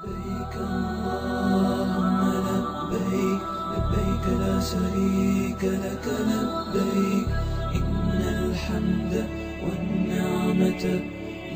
لبيك 0.00 0.54
اللهم 0.56 2.20
لبيك 2.46 3.42
لبيك 3.72 4.24
لا 4.40 4.54
شريك 4.60 5.62
لك 5.84 6.06
لبيك. 6.28 7.28
إن 7.78 8.20
الحمد 8.40 9.12
والنعمة 9.64 10.84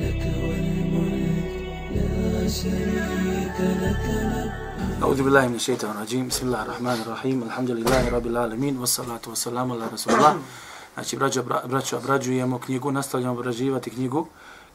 لك 0.01 0.23
والملك 0.45 1.53
لا 1.97 2.49
شريك 2.61 3.59
لك 3.83 4.05
لبيك. 4.21 5.03
أعوذ 5.03 5.21
بالله 5.25 5.45
من 5.49 5.55
الشيطان 5.55 5.91
الرجيم. 5.97 6.29
بسم 6.29 6.45
الله 6.47 6.63
الرحمن 6.63 6.99
الرحيم. 7.05 7.39
الحمد 7.49 7.71
لله 7.71 8.03
رب 8.17 8.27
العالمين 8.27 8.75
والصلاة 8.77 9.25
والسلام 9.25 9.73
على 9.73 9.85
رسول 9.95 10.13
الله. 10.15 10.35
Znači, 10.95 11.17
braćo, 11.17 11.43
bra, 11.43 11.63
braćo, 11.69 11.97
obrađujemo 11.97 12.59
knjigu, 12.59 12.93
nastavljamo 12.93 13.33
obrađivati 13.33 13.91
knjigu, 13.91 14.27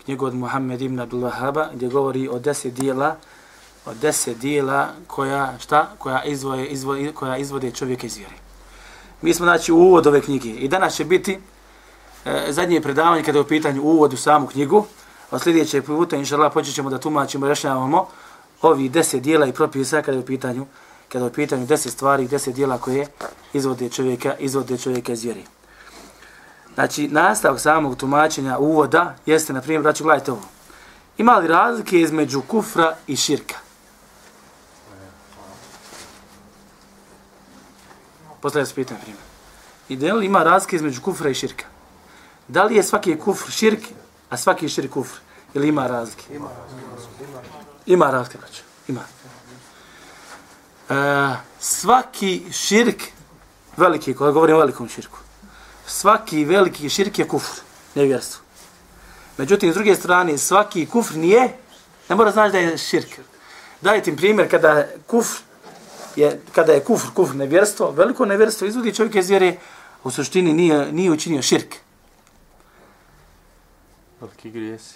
knjigu 0.06 0.26
od 0.26 0.36
Muhammed 0.36 0.82
ibn 0.82 1.00
Abdul 1.00 1.22
Wahaba, 1.22 1.68
gdje 1.76 1.88
govori 1.88 2.28
o 2.28 2.40
deset 2.40 2.74
dijela, 2.74 3.16
o 3.90 3.94
deset 3.94 4.38
dijela 4.38 4.90
koja, 5.08 5.58
šta, 5.60 5.90
koja, 5.98 6.24
izvoje, 6.24 6.68
izvoje, 6.68 7.12
koja 7.12 7.38
izvode 7.38 7.72
čovjeka 7.72 8.08
iz 8.08 8.18
vjere. 8.18 8.36
Mi 9.22 9.34
smo, 9.34 9.46
znači, 9.46 9.72
u 9.72 9.78
uvod 9.78 10.08
ove 10.08 10.22
knjige 10.22 10.50
i 10.50 10.68
danas 10.68 10.96
će 10.96 11.06
biti 11.06 11.40
e, 12.26 12.46
zadnje 12.50 12.82
predavanje 12.82 13.24
kada 13.24 13.38
je 13.38 13.42
u 13.42 13.48
pitanju 13.48 13.82
uvod 13.82 14.14
u 14.14 14.18
samu 14.18 14.48
knjigu, 14.48 14.86
od 15.32 15.42
sljedećeg 15.42 15.86
puta, 15.86 16.16
inša 16.16 16.36
Allah, 16.36 16.54
počet 16.54 16.76
ćemo 16.76 16.90
da 16.90 17.00
tumačimo 17.00 17.46
i 17.46 17.50
rešavamo 17.50 18.08
ovi 18.62 18.90
deset 18.90 19.22
dijela 19.22 19.46
i 19.46 19.54
propisa 19.54 20.02
kada 20.02 20.18
je 20.18 20.24
u 20.24 20.26
pitanju 20.26 20.66
kada 21.10 21.26
je 21.26 21.32
u 21.32 21.34
pitanju 21.34 21.66
deset 21.66 21.94
stvari 21.94 22.28
deset 22.28 22.56
dijela 22.56 22.78
koje 22.78 23.08
izvode 23.54 23.90
čovjeka, 23.90 24.36
izvode 24.40 24.78
čovjeka 24.78 25.14
iz 25.14 25.24
vjeri. 25.24 25.44
Znači, 26.74 27.08
nastavak 27.08 27.60
samog 27.60 27.98
tumačenja 27.98 28.58
uvoda 28.58 29.16
jeste, 29.26 29.54
na 29.54 29.62
primjer, 29.62 29.82
braću, 29.82 30.04
gledajte 30.04 30.32
ovo. 30.32 30.42
Ima 31.18 31.38
li 31.38 31.48
razlike 31.48 32.02
između 32.02 32.42
kufra 32.42 32.96
i 33.08 33.16
širka? 33.16 33.56
Postavlja 38.42 38.66
se 38.66 38.76
pitanje, 38.76 39.00
primjer. 39.02 39.24
I 39.90 39.96
da 39.96 40.14
li 40.14 40.26
ima 40.26 40.44
razlike 40.44 40.76
između 40.76 41.02
kufra 41.02 41.30
i 41.30 41.34
širka? 41.34 41.66
Da 42.48 42.64
li 42.64 42.76
je 42.76 42.84
svaki 42.84 43.16
kufr 43.20 43.52
širk, 43.52 43.80
a 44.30 44.38
svaki 44.38 44.70
širk 44.70 44.92
kufr? 44.92 45.20
Ili 45.54 45.68
ima 45.68 45.88
razlike? 45.88 46.36
Ima 46.36 46.50
razlike. 46.50 47.26
Ima 47.86 48.12
razlike, 48.12 48.38
braću. 48.38 48.62
Ima. 48.88 49.02
E, 50.90 51.36
svaki 51.60 52.46
širk, 52.52 53.04
veliki, 53.78 54.14
kada 54.14 54.32
govorim 54.32 54.56
o 54.56 54.60
velikom 54.60 54.90
širku, 54.90 55.18
svaki 55.86 56.46
veliki 56.46 56.90
širk 56.90 57.20
je 57.20 57.28
kufr, 57.28 57.62
nevjerstvo. 57.96 58.42
Međutim, 59.38 59.72
s 59.72 59.76
druge 59.76 59.96
strane, 59.96 60.38
svaki 60.38 60.86
kufr 60.86 61.16
nije, 61.16 61.58
ne 62.10 62.16
mora 62.16 62.32
znaći 62.32 62.52
da 62.52 62.58
je 62.58 62.78
širk. 62.78 63.20
Dajte 63.82 64.10
im 64.10 64.18
primjer, 64.18 64.50
kada 64.50 64.88
kufr 65.08 65.42
je, 66.20 66.42
kada 66.56 66.74
je 66.74 66.84
kufr, 66.84 67.08
kufr 67.16 67.36
nevjerstvo, 67.36 67.92
veliko 67.92 68.26
nevjerstvo 68.26 68.68
izvodi 68.68 68.96
čovjek 68.96 69.16
iz 69.16 69.30
vjere, 69.30 69.56
u 70.04 70.12
suštini 70.12 70.54
nije, 70.54 70.92
nije 70.92 71.12
učinio 71.12 71.42
širk. 71.42 71.76
Veliki 74.22 74.52
grijesi. 74.52 74.96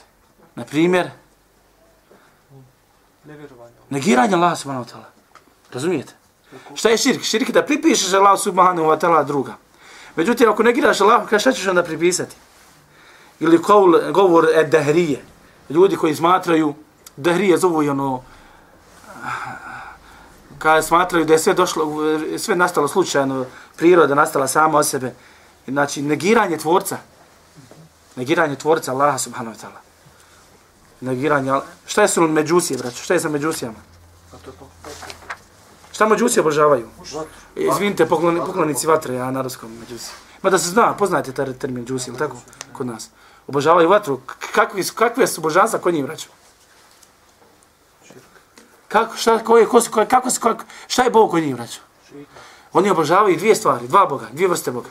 Na 0.56 0.66
primjer, 0.66 1.10
negiranje 3.90 4.36
Allah 4.36 4.58
subhanahu 4.58 4.86
wa 4.86 4.94
ta'ala. 4.94 5.10
Razumijete? 5.74 6.14
Šta 6.76 6.90
je 6.90 6.98
širk? 6.98 7.24
Širk 7.24 7.50
je 7.50 7.54
da 7.54 7.66
pripišeš 7.66 8.14
Allah 8.14 8.40
subhanahu 8.40 8.88
wa 8.88 9.00
ta'ala 9.00 9.26
druga. 9.26 9.56
Međutim, 10.16 10.50
ako 10.50 10.64
negiraš 10.64 11.02
Allah, 11.02 11.40
šta 11.40 11.52
ćeš 11.52 11.68
onda 11.68 11.84
pripisati? 11.84 12.36
Ili 13.40 13.58
govor, 13.58 14.12
govor 14.12 14.48
e 14.56 14.64
dehrije. 14.64 15.24
Ljudi 15.70 15.96
koji 15.96 16.16
smatraju, 16.16 16.74
dehrije 17.18 17.58
zovu 17.58 17.84
i 17.84 17.90
ono, 17.90 18.24
kada 20.64 20.82
smatraju 20.82 21.26
da 21.26 21.34
je 21.34 21.40
sve 21.40 21.54
došlo, 21.54 21.86
sve 22.38 22.56
nastalo 22.56 22.88
slučajno, 22.88 23.46
priroda 23.76 24.16
nastala 24.16 24.48
sama 24.48 24.78
od 24.78 24.88
sebe. 24.88 25.14
Znači, 25.68 26.02
negiranje 26.02 26.58
tvorca. 26.58 26.98
Negiranje 28.16 28.56
tvorca 28.56 28.92
Allaha 28.92 29.18
subhanahu 29.18 29.56
wa 29.56 29.62
ta'ala. 29.62 29.82
Negiranje, 31.02 31.52
šta 31.86 32.02
je 32.02 32.08
su 32.08 32.22
međusije, 32.22 32.78
braću? 32.78 33.04
Šta 33.04 33.14
je 33.14 33.20
sa 33.20 33.30
međusijama? 33.30 33.80
Šta 35.92 36.08
međusije 36.08 36.42
obožavaju? 36.42 36.88
Izvinite, 37.56 38.06
poklon, 38.06 38.40
poklonici 38.46 38.88
vatre, 38.88 39.16
ja 39.16 39.32
na 39.32 39.42
ruskom 39.42 39.72
međusije. 39.80 40.16
Ma 40.42 40.50
da 40.50 40.58
se 40.58 40.70
zna, 40.70 40.94
poznajte 40.94 41.32
taj 41.32 41.54
termin 41.54 41.86
džusi, 41.86 42.10
ili 42.10 42.20
tako? 42.20 42.38
Kod 42.74 42.88
nas. 42.88 43.10
Obožavaju 43.48 43.90
vatru. 43.90 44.20
Kakvi 44.54 44.84
su, 44.84 44.94
kakve 44.94 45.28
su 45.28 45.42
božanstva 45.42 45.80
kod 45.80 45.94
njih, 45.94 46.06
braću? 46.06 46.30
Kako, 48.94 49.18
šta, 49.18 49.40
ko 49.40 49.58
je, 49.58 49.66
ko 49.66 49.82
ko, 49.92 50.06
kako 50.06 50.30
su, 50.30 50.40
kako, 50.42 50.64
šta 50.88 51.04
je 51.04 51.10
Bog 51.10 51.32
kod 51.32 51.44
njih, 51.44 51.56
braću? 51.56 51.80
Oni 52.74 52.90
obožavaju 52.90 53.38
dvije 53.38 53.56
stvari, 53.56 53.88
dva 53.88 54.06
Boga, 54.06 54.28
dvije 54.32 54.48
vrste 54.48 54.72
Boga. 54.72 54.90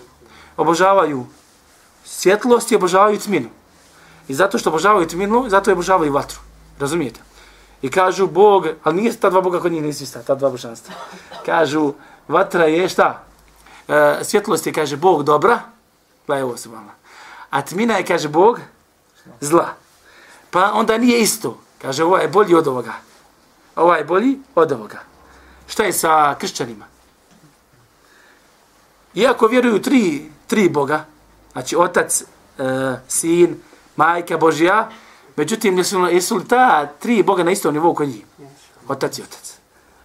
Obožavaju 0.57 1.27
svjetlost 2.05 2.73
i 2.73 2.77
obožavaju 2.77 3.19
tminu. 3.19 3.49
I 4.29 4.35
zato 4.35 4.59
što 4.59 4.71
obožavaju 4.71 5.07
tminu, 5.09 5.45
zato 5.49 5.71
je 5.71 5.73
obožavaju 5.73 6.13
vatru. 6.13 6.39
Razumijete? 6.79 7.21
I 7.83 7.91
kažu 7.91 8.27
Bog, 8.27 8.67
ali 8.85 8.97
nije 8.97 9.15
ta 9.17 9.31
dva 9.31 9.41
Boga 9.41 9.61
kod 9.61 9.73
njih 9.73 9.83
nisu 9.83 10.03
ista, 10.03 10.23
ta 10.23 10.35
dva 10.35 10.51
božanstva. 10.51 10.95
Kažu, 11.47 11.93
vatra 12.29 12.65
je 12.65 12.89
šta? 12.89 13.23
E, 13.89 14.19
svjetlost 14.25 14.67
je, 14.67 14.73
kaže, 14.73 14.97
Bog 14.97 15.23
dobra, 15.23 15.61
gledaj 16.27 16.43
ovo 16.43 16.57
se 16.57 16.69
vama. 16.69 16.93
A 17.51 17.63
tmina 17.63 17.97
je, 17.97 18.07
kaže, 18.07 18.29
Bog 18.29 18.61
zla. 19.41 19.69
Pa 20.51 20.73
onda 20.75 20.99
nije 20.99 21.21
isto. 21.21 21.59
Kaže, 21.83 22.05
ovo 22.05 22.19
je 22.19 22.29
bolji 22.29 22.55
od 22.55 22.67
ovoga 22.67 23.12
ovaj 23.77 24.05
bolji 24.05 24.39
od 24.55 24.73
ovoga. 24.73 24.99
Šta 25.67 25.83
je 25.85 25.93
sa 25.93 26.35
kršćanima? 26.39 26.85
Iako 29.15 29.47
vjeruju 29.47 29.83
tri, 29.83 30.31
tri 30.47 30.69
Boga, 30.69 31.05
znači 31.53 31.77
otac, 31.77 32.23
e, 32.23 32.25
sin, 33.09 33.61
majka 33.97 34.37
Božja, 34.37 34.91
Međutim, 35.37 35.79
jesu, 35.79 36.07
jesu 36.11 36.37
li 36.37 36.49
ta 36.49 36.87
tri 36.87 37.23
Boga 37.23 37.43
na 37.43 37.51
istom 37.51 37.75
nivou 37.75 37.95
kod 37.95 38.09
njih? 38.09 38.25
Otac 38.89 39.19
i 39.19 39.23
otac. 39.23 39.55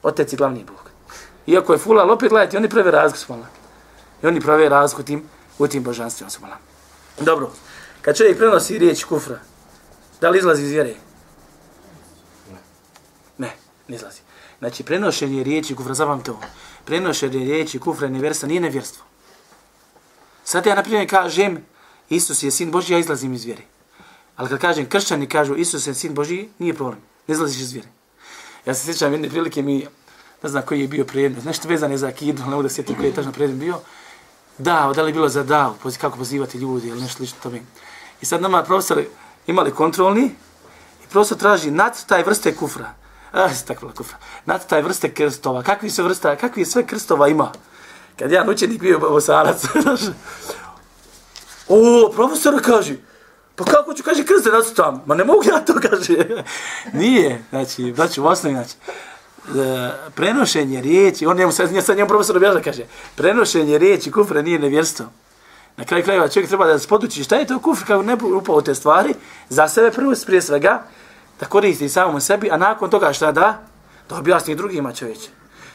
Otac 0.04 0.34
je 0.34 0.38
glavni 0.38 0.64
Bog. 0.64 0.92
Iako 1.48 1.74
je 1.74 1.80
fula, 1.80 2.02
ali 2.02 2.12
opet 2.12 2.30
gledajte, 2.30 2.58
oni 2.58 2.70
prave 2.70 2.92
razliku 2.92 3.20
smala. 3.20 3.46
I 4.24 4.28
oni 4.28 4.42
prave 4.42 4.70
razliku 4.70 5.04
tim, 5.04 5.24
u 5.60 5.68
tim 5.68 5.84
božanstvima 5.84 6.30
smala. 6.30 6.58
Dobro, 7.20 7.52
kad 8.02 8.18
čovjek 8.18 8.38
prenosi 8.38 8.78
riječ 8.78 9.04
kufra, 9.04 9.40
da 10.22 10.30
li 10.30 10.38
izlazi 10.38 10.64
iz 10.64 10.72
vjere? 10.72 10.96
Ne, 13.88 13.96
izlazi. 13.96 14.20
Znači, 14.60 14.84
prenošenje 14.84 15.44
riječi 15.44 15.76
kufra, 15.76 15.94
zavam 15.94 16.24
to, 16.24 16.40
prenošenje 16.86 17.40
riječi 17.40 17.80
kufra 17.80 18.08
i 18.08 18.12
nevjerstva 18.12 18.48
nije 18.48 18.62
nevjerstvo. 18.62 19.04
Sad 20.44 20.66
ja, 20.66 20.76
na 20.76 20.84
primjer, 20.84 21.10
kažem, 21.10 21.66
Isus 22.10 22.44
je 22.44 22.52
sin 22.52 22.72
Boži, 22.72 22.94
ja 22.94 23.00
izlazim 23.00 23.34
iz 23.34 23.46
vjere. 23.46 23.64
Ali 24.36 24.50
kad 24.50 24.60
kažem 24.60 24.90
kršćani 24.90 25.30
kažu 25.30 25.56
Isus 25.56 25.88
je 25.88 25.94
sin 25.94 26.14
Boži, 26.14 26.48
nije 26.60 26.74
problem. 26.74 27.00
Ne 27.28 27.34
izlaziš 27.34 27.62
iz 27.62 27.72
vjere. 27.72 27.88
Ja 28.66 28.74
se 28.74 28.86
sjećam 28.86 29.12
jedne 29.12 29.30
prilike 29.30 29.62
mi, 29.62 29.88
ne 30.44 30.50
znam 30.50 30.64
koji 30.64 30.82
je 30.82 30.88
bio 30.88 31.06
predmet, 31.06 31.46
nešto 31.46 31.72
je 31.72 31.98
za 31.98 32.08
akidu, 32.08 32.44
ne 32.44 32.50
mogu 32.50 32.64
da 32.64 32.70
sjetim 32.70 32.96
koji 32.96 33.08
je 33.08 33.16
tačno 33.16 33.32
predmet 33.32 33.60
bio. 33.60 33.80
Da, 34.58 34.92
da 34.96 35.02
li 35.02 35.10
je 35.10 35.14
bilo 35.14 35.30
za 35.30 35.44
da, 35.44 35.74
kako 36.02 36.18
pozivati 36.18 36.58
ljudi 36.58 36.88
ili 36.88 37.02
nešto 37.02 37.24
lično 37.24 37.38
tome. 37.44 37.62
I 38.22 38.26
sad 38.26 38.42
nama 38.42 38.64
profesor 38.64 39.04
imali 39.48 39.72
kontrolni 39.72 40.32
i 41.04 41.08
profesor 41.10 41.38
traži 41.38 41.72
nad 41.72 42.06
taj 42.06 42.24
vrste 42.24 42.56
kufra. 42.56 42.94
Ah, 43.32 43.50
takva 43.68 43.94
kufra. 43.94 44.18
Znate 44.44 44.68
taj 44.68 44.82
vrste 44.82 45.14
krstova. 45.14 45.64
Kakvi 45.64 45.90
su 45.90 46.04
vrsta, 46.04 46.36
kakvi 46.36 46.66
sve 46.66 46.86
krstova 46.86 47.28
ima? 47.28 47.52
Kad 48.20 48.32
ja 48.32 48.46
učenik 48.50 48.82
bio 48.82 49.00
bosanac. 49.00 49.64
o, 51.68 52.12
profesor 52.16 52.62
kaže, 52.66 52.96
Pa 53.58 53.64
kako 53.64 53.94
ću, 53.94 54.04
kaže, 54.04 54.26
krste 54.26 54.52
da 54.52 54.64
su 54.64 54.76
tamo? 54.76 55.04
Ma 55.06 55.16
ne 55.16 55.24
mogu 55.24 55.42
ja 55.46 55.60
to, 55.60 55.74
kaže. 55.90 56.44
Nije, 56.94 57.44
znači, 57.50 57.94
braću, 57.96 58.24
u 58.24 58.28
osnovi, 58.28 58.56
znači, 58.56 58.76
e, 59.60 59.92
prenošenje 60.16 60.82
riječi, 60.82 61.26
on 61.26 61.38
njemu 61.38 61.52
sad, 61.52 61.70
sad 61.86 61.98
njemu 61.98 62.08
profesor 62.08 62.38
objaža, 62.38 62.62
kaže, 62.62 62.84
prenošenje 63.16 63.78
riječi 63.78 64.12
kufra 64.12 64.42
nije 64.42 64.60
nevjerstvo. 64.60 65.06
Na 65.78 65.86
kraju 65.86 66.04
krajeva 66.04 66.28
čovjek 66.28 66.50
treba 66.50 66.68
da 66.68 66.80
se 66.80 66.88
poduči 66.88 67.24
šta 67.24 67.36
je 67.36 67.48
to 67.48 67.60
kufr 67.60 67.88
kako 67.88 68.04
ne 68.04 68.18
upao 68.38 68.62
te 68.62 68.76
stvari, 68.76 69.14
za 69.50 69.68
sebe 69.68 69.92
prvo 69.92 70.14
prije 70.26 70.42
svega, 70.42 70.84
da 71.40 71.46
koristi 71.46 71.90
samom 71.90 72.22
sebi, 72.22 72.52
a 72.52 72.58
nakon 72.58 72.90
toga 72.90 73.14
šta 73.14 73.32
da? 73.32 73.60
Da 74.10 74.16
objasni 74.16 74.56
drugima 74.56 74.94
čovječe. 74.94 75.30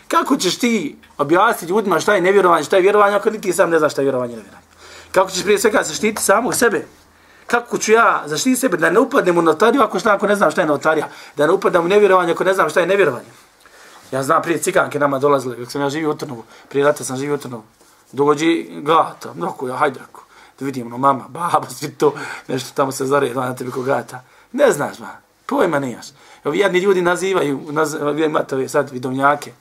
Kako 0.09 0.37
ćeš 0.37 0.59
ti 0.59 0.97
objasniti 1.19 1.73
ljudima 1.73 2.01
šta 2.01 2.15
je 2.15 2.21
nevjerovanje, 2.21 2.65
šta 2.65 2.77
je 2.77 2.83
vjerovanje, 2.83 3.17
ako 3.17 3.31
niti 3.31 3.53
sam 3.53 3.71
ne 3.71 3.79
znaš 3.79 3.93
šta 3.93 4.03
je 4.03 4.05
vjerovanje 4.05 4.33
i 4.33 4.37
nevjerovanje? 4.37 4.67
Kako 5.13 5.31
ćeš 5.31 5.43
prije 5.43 5.59
svega 5.59 5.83
zaštiti 5.83 6.23
samog 6.23 6.55
sebe? 6.55 6.87
kako 7.47 7.79
ću 7.79 7.93
ja 7.93 8.23
zaštiti 8.27 8.57
sebe 8.57 8.77
da 8.77 8.91
ne 8.91 9.01
upadnem 9.01 9.39
u 9.39 9.43
notariju 9.43 9.83
ako 9.83 9.99
šta 9.99 10.15
ako 10.15 10.27
ne 10.27 10.37
znam 10.37 10.51
šta 10.51 10.61
je 10.61 10.67
notarija, 10.67 11.09
da 11.37 11.47
ne 11.47 11.53
upadnem 11.53 11.85
u 11.85 11.89
nevjerovanje 11.89 12.33
ako 12.33 12.45
ne 12.45 12.55
znam 12.55 12.71
šta 12.71 12.81
je 12.81 12.87
nevjerovanje. 12.87 13.29
Ja 14.13 14.23
znam 14.23 14.43
prije 14.43 14.59
cikanke 14.59 14.99
nama 14.99 15.19
dolazile, 15.19 15.57
kako 15.57 15.71
sam 15.71 15.81
ja 15.81 15.91
živio 15.91 16.11
u 16.11 16.15
Trnovu, 16.15 16.45
prije 16.69 16.85
rata 16.85 17.05
sam 17.05 17.17
živio 17.17 17.35
u 17.35 17.39
Trnovu. 17.39 17.63
Dođi 18.13 18.69
gata, 18.83 19.35
mnogo 19.35 19.69
ja, 19.69 19.77
hajde 19.77 20.01
ako, 20.11 20.25
da 20.59 20.65
vidim, 20.65 20.89
no 20.89 20.99
mama, 20.99 21.25
baba, 21.29 21.71
svi 21.79 21.91
to, 21.91 22.15
nešto 22.49 22.71
tamo 22.75 22.93
se 22.93 23.07
zare, 23.07 23.35
na 23.35 23.55
tebi 23.57 23.71
ko 23.71 23.83
gata. 23.83 24.25
Ne 24.53 24.73
znaš, 24.73 24.99
ma, 24.99 25.17
Pojma 25.53 25.81
manijas. 25.81 26.13
Ovi 26.45 26.59
jedni 26.59 26.79
ljudi 26.79 27.03
nazivaju, 27.03 27.61
nazivaju 27.71 28.25
imate 28.25 28.55
ove 28.55 28.69
sad 28.69 28.91
vidovnjake, 28.91 29.53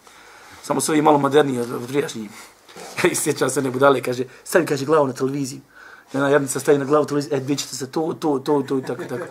samo 0.63 0.81
su 0.81 0.91
ovi 0.91 1.01
malo 1.01 1.17
moderniji 1.17 1.59
od, 1.59 1.88
prijašnjih. 1.88 2.29
I 3.11 3.15
sjećam 3.15 3.49
se 3.49 3.61
ne 3.61 3.71
budale, 3.71 4.01
kaže, 4.01 4.23
stavi, 4.43 4.65
kaže, 4.65 4.85
glavu 4.85 5.07
na 5.07 5.13
televiziju. 5.13 5.59
Jedna 6.13 6.25
ona 6.25 6.33
jednica 6.33 6.59
stavi 6.59 6.77
na 6.77 6.85
glavu 6.85 7.05
televiziju, 7.05 7.38
e, 7.38 7.39
bit 7.39 7.59
ćete 7.59 7.75
se 7.75 7.91
to, 7.91 8.13
to, 8.19 8.39
to, 8.39 8.61
to, 8.61 8.77
i 8.77 8.81
tako, 8.81 9.03
tako. 9.03 9.25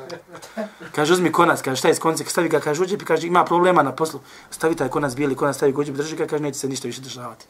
Kaže, 0.94 1.12
uzmi 1.12 1.32
konac, 1.32 1.62
kaže, 1.62 1.76
šta 1.76 1.88
je 1.88 1.94
s 1.94 1.98
koncem, 1.98 2.26
stavi 2.26 2.48
ga, 2.48 2.60
kaže, 2.60 2.82
uđe, 2.82 2.98
kaže, 2.98 3.26
ima 3.26 3.44
problema 3.44 3.82
na 3.82 3.92
poslu, 3.92 4.20
stavi 4.50 4.76
taj 4.76 4.88
konac, 4.88 5.14
bijeli 5.14 5.34
konac, 5.34 5.56
stavi 5.56 5.72
ga, 5.72 5.80
uđe, 5.80 5.92
drži 5.92 6.16
ga, 6.16 6.26
kaže, 6.26 6.42
neće 6.42 6.58
se 6.58 6.68
ništa 6.68 6.88
više 6.88 7.00
državati. 7.00 7.46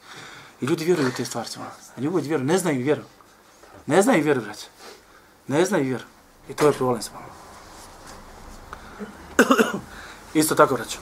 I 0.61 0.67
ljudi 0.67 0.85
vjeruju 0.85 1.09
u 1.09 1.17
te 1.17 1.25
stvari, 1.25 1.49
a 1.97 2.01
ljudi 2.01 2.29
vjeruju, 2.29 2.47
ne 2.47 2.59
znaju 2.59 2.83
vjeru. 2.83 3.03
Ne 3.87 4.03
znaju 4.03 4.25
vjeru, 4.25 4.41
braće. 4.41 4.67
Ne 5.47 5.65
znaju 5.65 5.85
vjeru. 5.85 6.05
I 6.49 6.55
to 6.55 6.67
je 6.67 6.73
problem 6.73 7.03
s 7.03 7.11
vama. 7.13 7.41
Isto 10.35 10.55
tako, 10.55 10.75
braću. 10.75 10.99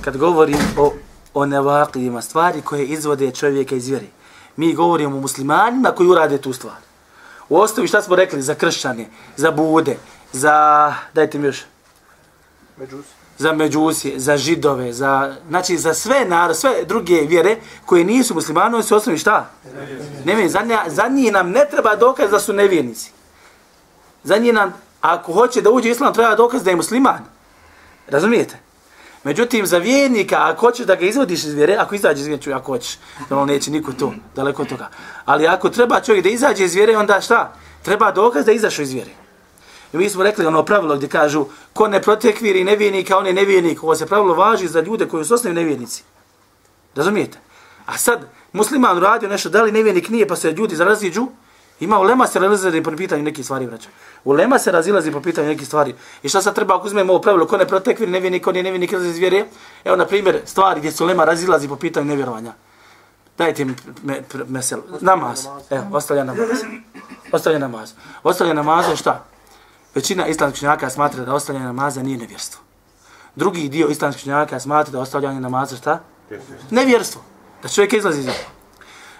Kad 0.00 0.16
govorim 0.16 0.58
o, 0.78 0.92
o 1.34 1.46
nevakljima 1.46 2.22
stvari 2.22 2.62
koje 2.62 2.86
izvode 2.86 3.30
čovjeka 3.30 3.74
iz 3.74 3.88
vjeri, 3.88 4.08
mi 4.56 4.74
govorimo 4.74 5.16
o 5.16 5.20
muslimanima 5.20 5.90
koji 5.90 6.08
urade 6.08 6.38
tu 6.38 6.52
stvar. 6.52 6.76
U 7.48 7.56
osnovi 7.56 7.88
šta 7.88 8.02
smo 8.02 8.16
rekli 8.16 8.42
za 8.42 8.54
kršćane, 8.54 9.06
za 9.36 9.50
bude, 9.50 9.96
za, 10.32 10.94
dajte 11.14 11.38
mi 11.38 11.46
još, 11.46 11.64
Međusi. 12.76 13.08
za 13.38 13.52
međusije, 13.52 14.20
za 14.20 14.36
židove, 14.36 14.92
za, 14.92 15.36
znači 15.48 15.78
za 15.78 15.94
sve 15.94 16.24
narod, 16.24 16.56
sve 16.56 16.84
druge 16.84 17.20
vjere 17.20 17.56
koje 17.86 18.04
nisu 18.04 18.34
muslimani, 18.34 18.74
oni 18.74 18.84
su 18.84 18.96
osnovi 18.96 19.18
šta? 19.18 19.50
Nevjernici. 20.24 20.52
Za, 20.52 20.60
nja, 20.60 20.84
za 20.86 21.08
njih 21.08 21.32
nam 21.32 21.50
ne 21.50 21.66
treba 21.70 21.96
dokaz 21.96 22.30
da 22.30 22.40
su 22.40 22.52
nevjernici. 22.52 23.12
Za 24.24 24.36
njih 24.36 24.54
nam, 24.54 24.74
ako 25.04 25.32
hoće 25.32 25.60
da 25.60 25.70
uđe 25.70 25.90
islam, 25.90 26.14
treba 26.14 26.34
dokaz 26.34 26.62
da 26.64 26.70
je 26.70 26.76
musliman. 26.76 27.24
Razumijete? 28.08 28.58
Međutim, 29.24 29.66
za 29.66 29.78
vjernika, 29.78 30.36
ako 30.40 30.60
hoćeš 30.60 30.86
da 30.86 30.94
ga 30.94 31.06
izvodiš 31.06 31.44
iz 31.44 31.54
vjere, 31.54 31.76
ako 31.76 31.94
izađe 31.94 32.20
iz 32.20 32.26
vjere, 32.26 32.52
ako 32.52 32.72
hoćeš, 32.72 32.98
da 33.28 33.38
on 33.38 33.48
neće 33.48 33.70
niko 33.70 33.92
to, 33.92 34.14
daleko 34.36 34.62
od 34.62 34.68
toga. 34.68 34.88
Ali 35.24 35.46
ako 35.46 35.70
treba 35.70 36.00
čovjek 36.00 36.24
da 36.24 36.30
izađe 36.30 36.64
iz 36.64 36.74
vjere, 36.74 36.96
onda 36.96 37.20
šta? 37.20 37.52
Treba 37.82 38.12
dokaz 38.12 38.44
da 38.44 38.52
izašao 38.52 38.82
iz 38.82 38.92
vjere. 38.92 39.10
I 39.92 39.96
mi 39.96 40.10
smo 40.10 40.22
rekli 40.22 40.46
ono 40.46 40.64
pravilo 40.64 40.96
gdje 40.96 41.08
kažu, 41.08 41.46
ko 41.72 41.88
ne 41.88 42.02
protekviri 42.02 42.64
nevjernika, 42.64 43.18
on 43.18 43.26
je 43.26 43.32
nevjernik. 43.32 43.82
Ovo 43.82 43.94
se 43.94 44.06
pravilo 44.06 44.34
važi 44.34 44.68
za 44.68 44.80
ljude 44.80 45.08
koji 45.08 45.24
su 45.24 45.34
osnovni 45.34 45.60
nevjernici. 45.60 46.02
Razumijete? 46.94 47.38
A 47.86 47.98
sad, 47.98 48.24
musliman 48.52 48.98
radio 48.98 49.28
nešto, 49.28 49.48
da 49.48 49.62
li 49.62 49.72
nevjernik 49.72 50.08
nije, 50.08 50.28
pa 50.28 50.36
se 50.36 50.52
ljudi 50.52 50.76
zaraziđu, 50.76 51.26
ima 51.80 51.98
ulema 51.98 52.26
se 52.26 52.38
razilazi 52.38 52.82
po 52.82 52.90
pitanju 52.96 53.22
nekih 53.22 53.44
stvari, 53.44 53.66
vraća. 53.66 53.88
Ulema 54.24 54.58
se 54.58 54.72
razilazi 54.72 55.12
po 55.12 55.20
pitanju 55.20 55.48
nekih 55.48 55.66
stvari. 55.66 55.94
I 56.22 56.28
šta 56.28 56.42
sad 56.42 56.54
treba 56.54 56.76
ako 56.76 56.86
uzmemo 56.86 57.12
ovo 57.12 57.22
pravilo, 57.22 57.46
ko 57.46 57.56
ne 57.56 57.68
protekviri 57.68 58.12
nevjernik, 58.12 58.46
on 58.46 58.56
je 58.56 58.62
nevjernik 58.62 58.92
iz 58.92 59.18
vjere? 59.18 59.44
Evo, 59.84 59.96
na 59.96 60.06
primjer, 60.06 60.40
stvari 60.44 60.80
gdje 60.80 60.92
se 60.92 61.04
ulema 61.04 61.24
razilazi 61.24 61.68
po 61.68 61.76
pitanju 61.76 62.06
nevjerovanja. 62.06 62.52
Dajte 63.38 63.64
mi 63.64 63.74
me, 64.02 64.22
me, 64.34 64.44
mesel. 64.48 64.80
Namaz. 65.00 65.46
Evo, 65.70 65.84
ostavlja 65.92 66.24
namaz. 66.24 66.48
Ostavlja 67.32 67.58
namaz. 67.58 67.92
Ostavlja 68.22 68.54
namaz 68.54 68.88
je 68.90 68.96
šta? 68.96 69.24
Većina 69.94 70.26
islamskih 70.26 70.58
činjaka 70.58 70.90
smatra 70.90 71.24
da 71.24 71.34
ostavljanje 71.34 71.66
namaza 71.66 72.02
nije 72.02 72.18
nevjerstvo. 72.18 72.60
Drugi 73.34 73.68
dio 73.68 73.88
islamskih 73.88 74.22
činjaka 74.22 74.60
smatra 74.60 74.92
da 74.92 75.00
ostavljanje 75.00 75.40
namaza 75.40 75.76
šta? 75.76 76.00
Nevjerstvo. 76.70 77.22
Da 77.62 77.68
čovjek 77.68 77.92
izlazi 77.92 78.20
iz 78.20 78.26
njega. 78.26 78.38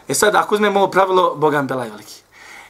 E 0.09 0.15
sad, 0.15 0.35
ako 0.35 0.55
uzmemo 0.55 0.81
ovo 0.81 0.91
pravilo, 0.91 1.35
Bogan 1.35 1.67
Belaj 1.67 1.89
veliki. 1.89 2.24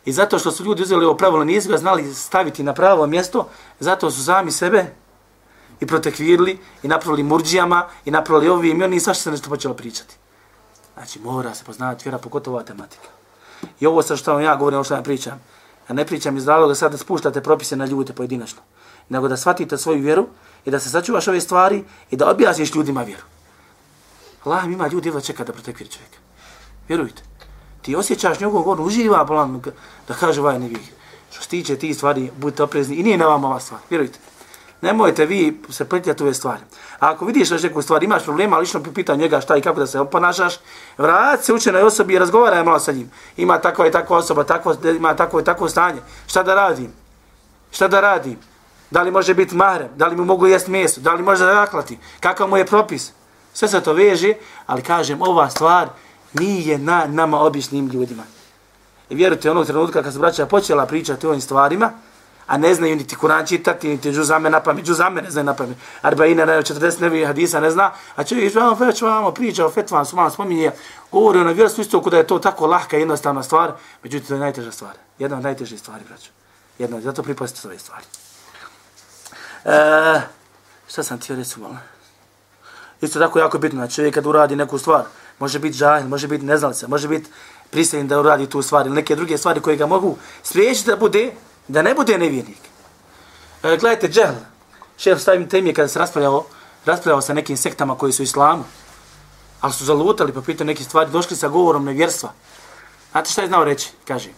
I 0.05 0.13
zato 0.13 0.39
što 0.39 0.51
su 0.51 0.65
ljudi 0.65 0.83
uzeli 0.83 1.05
ovo 1.05 1.17
pravilo, 1.17 1.45
nisu 1.45 1.69
ga 1.69 1.77
znali 1.77 2.15
staviti 2.15 2.63
na 2.63 2.75
pravo 2.75 3.07
mjesto, 3.07 3.49
zato 3.81 4.11
su 4.11 4.25
sami 4.25 4.53
sebe 4.53 4.87
i 5.81 5.87
protekvirili, 5.87 6.59
i 6.83 6.89
napravili 6.89 7.23
murđijama, 7.23 7.87
i 8.05 8.11
napravili 8.11 8.49
ovim, 8.49 8.81
i 8.81 8.85
oni 8.85 9.01
svašta 9.01 9.23
se 9.23 9.31
nešto 9.31 9.49
počelo 9.49 9.75
pričati. 9.75 10.17
Znači, 10.95 11.19
mora 11.19 11.55
se 11.55 11.65
poznavati 11.65 12.05
vjera, 12.05 12.19
pogotovo 12.19 12.63
tematika. 12.63 13.09
I 13.81 13.87
ovo 13.87 14.03
sa 14.03 14.17
što 14.17 14.33
vam 14.33 14.43
ja 14.43 14.57
govorim, 14.57 14.77
ovo 14.77 14.85
što 14.85 14.95
ja 14.95 15.03
pričam, 15.03 15.41
Ja 15.89 15.95
ne 15.95 16.07
pričam 16.07 16.37
iz 16.37 16.49
razloga 16.49 16.75
sad 16.75 16.93
da 16.93 16.99
spuštate 16.99 17.43
propise 17.43 17.77
na 17.77 17.87
ljude 17.87 18.13
pojedinačno, 18.13 18.63
nego 19.09 19.29
da 19.29 19.37
shvatite 19.37 19.79
svoju 19.79 20.03
vjeru 20.03 20.27
i 20.65 20.71
da 20.71 20.81
se 20.81 20.91
sačuvaš 20.91 21.29
ove 21.29 21.41
stvari 21.41 21.85
i 22.11 22.17
da 22.17 22.31
objasniš 22.31 22.75
ljudima 22.75 23.03
vjeru. 23.03 23.23
Allah 24.45 24.65
ima 24.65 24.89
ljudi 24.89 25.11
da 25.11 25.21
čeka 25.21 25.45
da 25.45 25.53
protekviri 25.53 25.91
čovjeka. 25.91 26.19
Vjerujte. 26.89 27.23
Ti 27.85 27.97
osjećaš 27.97 28.41
njegovom 28.41 28.65
govor, 28.65 28.87
uživa 28.87 29.25
bolan 29.25 29.63
da 30.09 30.15
kaže 30.15 30.41
ovaj 30.41 30.59
nevih. 30.59 30.93
Što 31.31 31.43
se 31.43 31.49
tiče 31.49 31.77
ti 31.77 31.95
stvari, 31.95 32.31
budite 32.37 32.63
oprezni 32.63 32.97
i 32.97 33.03
nije 33.03 33.19
na 33.19 33.27
vama 33.27 33.49
ova 33.49 33.61
stvar. 33.61 33.81
Vjerujte. 33.91 34.19
Nemojte 34.81 35.27
vi 35.27 35.63
se 35.71 35.85
pletljati 35.89 36.23
ove 36.23 36.35
stvari. 36.35 36.61
A 36.99 37.11
ako 37.11 37.25
vidiš 37.25 37.49
da 37.49 37.57
neku 37.57 37.83
stvar, 37.83 38.03
imaš 38.03 38.25
problema, 38.25 38.59
lično 38.59 38.83
pita 38.95 39.17
njega 39.17 39.41
šta 39.41 39.57
i 39.57 39.61
kako 39.61 39.81
da 39.81 39.87
se 39.87 40.05
ponašaš, 40.13 40.55
vrat 40.99 41.45
se 41.45 41.53
učenoj 41.53 41.83
osobi 41.83 42.15
i 42.15 42.19
razgovaraj 42.19 42.65
malo 42.65 42.81
sa 42.81 42.93
njim. 42.93 43.11
Ima 43.37 43.59
takva 43.59 43.87
i 43.87 43.91
takva 43.91 44.17
osoba, 44.17 44.45
takvo, 44.45 44.75
ima 44.97 45.17
takvo 45.17 45.41
i 45.41 45.45
takvo 45.45 45.69
stanje. 45.69 46.01
Šta 46.27 46.43
da 46.43 46.55
radim? 46.55 46.93
Šta 47.71 47.89
da 47.89 48.01
radim? 48.01 48.39
Da 48.91 49.03
li 49.03 49.11
može 49.11 49.35
biti 49.35 49.57
mahrem? 49.57 49.89
Da 49.97 50.07
li 50.07 50.17
mu 50.17 50.25
mogu 50.25 50.47
jesti 50.47 50.71
meso? 50.71 51.01
Da 51.01 51.15
li 51.15 51.23
može 51.23 51.45
da? 51.45 51.67
Kakav 52.21 52.49
mu 52.49 52.57
je 52.57 52.67
propis? 52.67 53.13
Sve 53.53 53.69
se 53.69 53.81
to 53.81 53.93
veže, 53.93 54.35
ali 54.67 54.83
kažem, 54.83 55.23
ova 55.23 55.51
stvar 55.51 55.89
nije 56.35 56.79
na 56.79 57.07
nama 57.07 57.41
običnim 57.41 57.89
ljudima. 57.89 58.23
I 59.11 59.15
vjerujte, 59.15 59.51
onog 59.51 59.67
trenutka 59.67 60.03
kad 60.03 60.13
se 60.13 60.19
braća 60.19 60.47
počela 60.47 60.87
pričati 60.87 61.27
o 61.27 61.29
ovim 61.29 61.41
stvarima, 61.41 61.93
a 62.47 62.57
ne 62.59 62.75
znaju 62.75 62.97
niti 62.97 63.17
Kur'an 63.17 63.49
čitati, 63.49 63.89
niti 63.89 64.13
džuzame 64.13 64.51
na 64.51 64.61
pamet, 64.61 64.85
džuzame 64.85 65.23
ne 65.23 65.31
znaju 65.31 65.45
na 65.45 65.55
pamet, 65.55 65.77
arbaina, 66.03 66.45
ne, 66.45 66.53
40 66.53 67.01
nevi 67.01 67.25
hadisa 67.25 67.61
ne 67.61 67.71
zna, 67.71 67.93
a 68.17 68.25
čovjek 68.25 68.51
išao 68.51 68.75
već 68.75 69.03
vamo 69.03 69.31
priča 69.31 69.67
o 69.67 69.71
fetvan, 69.71 70.07
su 70.07 70.17
malo 70.17 70.31
spominje, 70.31 70.71
govori 71.13 71.39
ono, 71.39 71.51
o 71.51 71.55
vjerstvu 71.55 71.81
isto 71.81 72.03
kuda 72.03 72.17
je 72.17 72.27
to 72.27 72.39
tako 72.39 72.67
lahka 72.67 72.97
i 72.97 73.01
jednostavna 73.01 73.43
stvar, 73.43 73.73
međutim 74.03 74.29
to 74.29 74.35
je 74.35 74.41
najteža 74.41 74.73
stvar, 74.73 74.93
jedna 75.19 75.37
od 75.37 75.43
najtežih 75.43 75.81
stvari, 75.81 76.05
braću. 76.09 76.31
Jedna, 76.79 77.01
zato 77.01 77.23
pripazite 77.23 77.61
svoje 77.61 77.79
stvari. 77.79 78.05
E, 79.65 80.21
šta 80.89 81.03
sam 81.03 81.19
ti 81.19 81.35
reći? 81.35 81.55
Isto 83.01 83.19
tako 83.19 83.39
jako 83.39 83.59
bitno, 83.59 83.77
znači 83.77 83.95
čovjek 83.95 84.15
kad 84.15 84.27
uradi 84.27 84.57
neku 84.57 84.79
stvar, 84.79 85.05
može 85.45 85.59
biti 85.59 85.77
žahil, 85.77 86.09
može 86.09 86.29
biti 86.29 86.45
neznalica, 86.45 86.89
može 86.89 87.09
biti 87.09 87.31
prisiljen 87.71 88.09
da 88.09 88.21
uradi 88.21 88.47
tu 88.47 88.63
stvar 88.63 88.87
ili 88.87 88.95
neke 88.95 89.17
druge 89.17 89.39
stvari 89.39 89.61
koje 89.61 89.77
ga 89.77 89.87
mogu 89.87 90.17
spriječiti 90.43 90.89
da 90.91 90.97
bude 90.97 91.33
da 91.69 91.83
ne 91.83 91.95
bude 91.95 92.19
nevjernik. 92.19 92.63
E, 93.63 93.77
gledajte, 93.77 94.09
džehl, 94.09 94.41
šef 94.97 95.21
stavim 95.21 95.49
temije 95.49 95.75
kada 95.75 95.89
se 95.89 95.99
raspravljao, 95.99 96.45
raspravljao 96.85 97.21
sa 97.21 97.35
nekim 97.35 97.57
sektama 97.57 97.97
koji 97.99 98.13
su 98.13 98.23
islamu, 98.23 98.65
ali 99.61 99.73
su 99.73 99.85
zalutali 99.85 100.33
pa 100.33 100.41
po 100.41 100.47
pitanju 100.47 100.67
neke 100.67 100.85
stvari, 100.85 101.11
došli 101.11 101.37
sa 101.37 101.49
govorom 101.49 101.85
nevjerstva. 101.85 102.33
Znate 103.13 103.31
šta 103.31 103.43
je 103.43 103.49
znao 103.49 103.65
reći? 103.65 103.91
Kaže, 104.09 104.31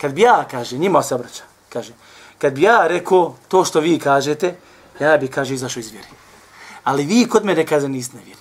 kad 0.00 0.12
bi 0.12 0.20
ja, 0.20 0.44
kaže, 0.50 0.78
njima 0.78 1.02
se 1.02 1.14
obraća, 1.14 1.42
kaže, 1.68 1.92
kad 2.38 2.52
bi 2.52 2.62
ja 2.62 2.86
rekao 2.86 3.36
to 3.48 3.64
što 3.64 3.80
vi 3.80 3.98
kažete, 3.98 4.54
ja 5.00 5.16
bi, 5.16 5.28
kaže, 5.28 5.54
izašao 5.54 5.80
iz 5.80 5.90
vjeri. 5.90 6.08
Ali 6.84 7.04
vi 7.04 7.28
kod 7.28 7.44
mene, 7.44 7.66
kaže, 7.66 7.88
niste 7.88 8.16
nevjernici. 8.16 8.37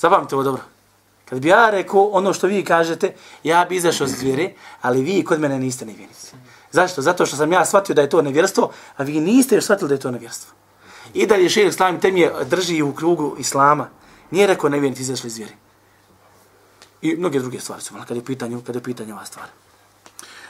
Zapamite 0.00 0.34
ovo 0.34 0.44
dobro. 0.44 0.62
Kad 1.24 1.40
bi 1.40 1.48
ja 1.48 1.70
rekao 1.70 2.08
ono 2.08 2.32
što 2.32 2.46
vi 2.46 2.64
kažete, 2.64 3.14
ja 3.42 3.64
bi 3.64 3.76
izašao 3.76 4.04
iz 4.04 4.22
vjere, 4.22 4.52
ali 4.82 5.02
vi 5.02 5.24
kod 5.24 5.40
mene 5.40 5.58
niste 5.58 5.86
nevjernici. 5.86 6.32
Zašto? 6.72 7.02
Zato 7.02 7.26
što 7.26 7.36
sam 7.36 7.52
ja 7.52 7.64
shvatio 7.64 7.94
da 7.94 8.02
je 8.02 8.10
to 8.10 8.22
nevjerstvo, 8.22 8.72
a 8.96 9.02
vi 9.02 9.20
niste 9.20 9.54
još 9.54 9.64
shvatili 9.64 9.88
da 9.88 9.94
je 9.94 10.00
to 10.00 10.10
nevjerstvo. 10.10 10.52
I 11.14 11.26
dalje 11.26 11.48
šir 11.48 11.66
islam 11.66 12.00
temije 12.00 12.32
drži 12.44 12.82
u 12.82 12.94
krugu 12.94 13.36
islama. 13.38 13.88
Nije 14.30 14.46
rekao 14.46 14.70
nevjernici 14.70 15.02
izašli 15.02 15.26
iz 15.26 15.36
vjeri. 15.36 15.54
I 17.02 17.16
mnoge 17.16 17.40
druge 17.40 17.60
stvari 17.60 17.82
su, 17.82 17.94
kada 17.94 18.14
je 18.14 18.24
pitanje, 18.24 18.58
kada 18.66 18.78
je 18.78 18.82
pitanje 18.82 19.12
ova 19.12 19.24
stvar. 19.24 19.46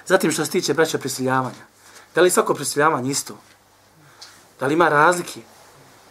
Zatim 0.06 0.32
što 0.32 0.44
se 0.44 0.50
tiče 0.50 0.74
braća 0.74 0.98
prisiljavanja. 0.98 1.64
Da 2.14 2.20
li 2.20 2.30
svako 2.30 2.54
prisiljavanje 2.54 3.10
isto? 3.10 3.36
Da 4.60 4.66
li 4.66 4.74
ima 4.74 4.88
razlike? 4.88 5.40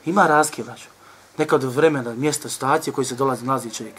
Ima 0.05 0.27
razlike, 0.27 0.63
braćo. 0.63 0.99
Neka 1.39 1.55
od 1.55 1.63
vremena, 1.63 2.13
mjesta, 2.13 2.50
situacije 2.50 2.93
koji 2.93 3.05
se 3.05 3.15
dolazi 3.15 3.46
nalazi 3.46 3.69
čovjek. 3.69 3.96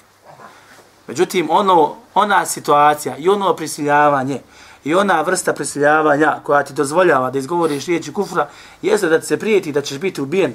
Međutim, 1.06 1.48
ono, 1.50 1.94
ona 2.14 2.46
situacija 2.46 3.16
i 3.16 3.28
ono 3.28 3.56
prisiljavanje 3.56 4.40
i 4.84 4.94
ona 4.94 5.22
vrsta 5.22 5.52
prisiljavanja 5.52 6.40
koja 6.44 6.62
ti 6.62 6.72
dozvoljava 6.72 7.30
da 7.30 7.38
izgovoriš 7.38 7.86
riječi 7.86 8.12
kufra, 8.12 8.48
jeste 8.82 9.08
da 9.08 9.20
ti 9.20 9.26
se 9.26 9.36
prijeti 9.36 9.72
da 9.72 9.82
ćeš 9.82 9.98
biti 9.98 10.20
ubijen. 10.20 10.54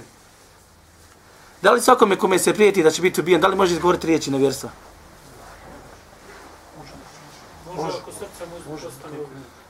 Da 1.62 1.72
li 1.72 1.82
svakome 1.82 2.16
kome 2.16 2.40
se 2.40 2.54
prijeti 2.54 2.84
da 2.84 2.92
će 2.92 3.02
biti 3.02 3.22
ubijen, 3.22 3.42
da 3.42 3.48
li 3.48 3.56
može 3.56 3.74
izgovoriti 3.74 4.08
riječi 4.08 4.32
nevjerstva? 4.32 4.70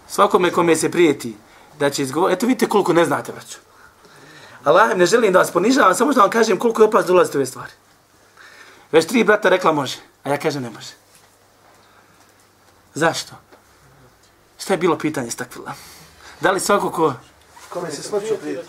Svakome 0.08 0.52
kome 0.52 0.76
se 0.76 0.92
prijeti 0.92 1.36
da 1.80 1.90
će 1.90 2.04
izgovoriti, 2.04 2.38
eto 2.38 2.48
vidite 2.48 2.70
koliko 2.70 2.94
ne 2.94 3.06
znate, 3.06 3.32
braću. 3.32 3.65
Allah 4.66 4.98
ne 4.98 5.06
želim 5.06 5.34
da 5.34 5.40
vas 5.40 5.52
ponižavam, 5.52 5.96
samo 5.96 6.14
da 6.14 6.22
vam 6.22 6.30
kažem 6.30 6.60
koliko 6.60 6.82
je 6.82 6.88
opasno 6.88 7.08
dolaziti 7.08 7.38
u 7.38 7.40
ove 7.40 7.46
stvari. 7.46 7.72
Već 8.92 9.06
tri 9.06 9.24
brata 9.24 9.50
rekla 9.50 9.72
može, 9.72 9.98
a 10.24 10.30
ja 10.30 10.38
kažem 10.38 10.64
ne 10.64 10.70
može. 10.70 10.94
Zašto? 12.94 13.34
Šta 14.60 14.74
je 14.74 14.78
bilo 14.78 14.98
pitanje 14.98 15.32
stakvila? 15.32 15.74
Da 16.42 16.52
li 16.52 16.60
svako 16.60 16.90
ko 16.90 17.14
Kome 17.70 17.92
se 17.92 18.04
smrću 18.04 18.38
prije? 18.42 18.64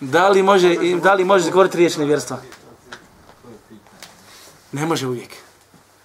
Da 0.00 0.28
li 0.28 0.42
može, 0.42 0.76
da 1.02 1.14
li 1.14 1.24
može 1.24 1.50
govoriti 1.50 1.76
riječ 1.76 1.96
nevjerstva? 1.96 2.38
Ne 4.72 4.86
može 4.86 5.06
uvijek. 5.06 5.30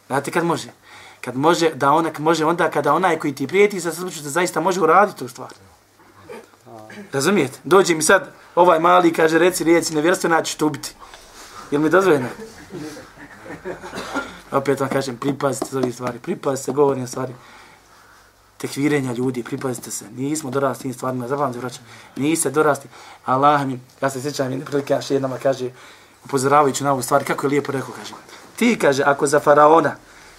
Znate 0.08 0.32
kad 0.32 0.46
može? 0.46 0.70
Kad 1.22 1.36
može, 1.36 1.70
da 1.74 1.92
ona, 1.92 2.12
može 2.18 2.46
onda 2.46 2.72
kada 2.72 2.94
onaj 2.94 3.20
koji 3.20 3.36
ti 3.36 3.48
prijeti 3.48 3.82
sa 3.82 3.92
smrću 3.92 4.22
da 4.22 4.30
zaista 4.30 4.60
može 4.60 4.82
uraditi 4.82 5.20
tu 5.20 5.28
stvar. 5.28 5.50
Razumijete? 7.12 7.60
Dođe 7.64 7.96
mi 7.96 8.02
sad 8.02 8.34
ovaj 8.58 8.80
mali 8.80 9.14
kaže 9.14 9.40
reci 9.40 9.64
riječ 9.64 9.90
nevjerstva, 9.90 10.30
naći 10.30 10.52
ću 10.52 10.58
te 10.58 10.66
ubiti. 10.66 10.96
Jel 11.72 11.82
mi 11.82 11.90
dozvoljeno? 11.90 12.28
Opet 14.52 14.80
vam 14.80 14.90
kažem, 14.90 15.18
pripazite 15.18 15.66
za 15.70 15.80
ovih 15.80 15.94
stvari, 15.94 16.20
pripazite 16.20 16.72
govorim 16.72 17.08
stvari 17.08 17.34
tekvirenja 18.58 19.14
ljudi, 19.14 19.44
pripazite 19.44 19.92
se, 19.92 20.06
nismo 20.12 20.50
dorasti 20.50 20.84
tim 20.84 20.94
stvarima, 20.94 21.28
zapamte 21.28 21.60
vraćam, 21.60 21.84
niste 22.16 22.50
dorasti, 22.50 22.88
Allah 23.26 23.66
mi, 23.66 23.80
ja 24.02 24.10
se 24.10 24.22
sjećam, 24.22 24.52
jedne 24.52 24.66
prilike, 24.66 24.96
naš 24.96 25.12
jednama 25.12 25.38
kaže, 25.38 25.70
upozoravajući 26.26 26.84
na 26.84 26.92
ovu 26.92 27.02
stvar, 27.02 27.24
kako 27.24 27.46
je 27.46 27.50
lijepo 27.50 27.72
rekao, 27.72 27.94
kaže, 28.00 28.14
ti, 28.56 28.78
kaže, 28.82 29.04
ako 29.04 29.28
za 29.28 29.40
faraona 29.40 29.96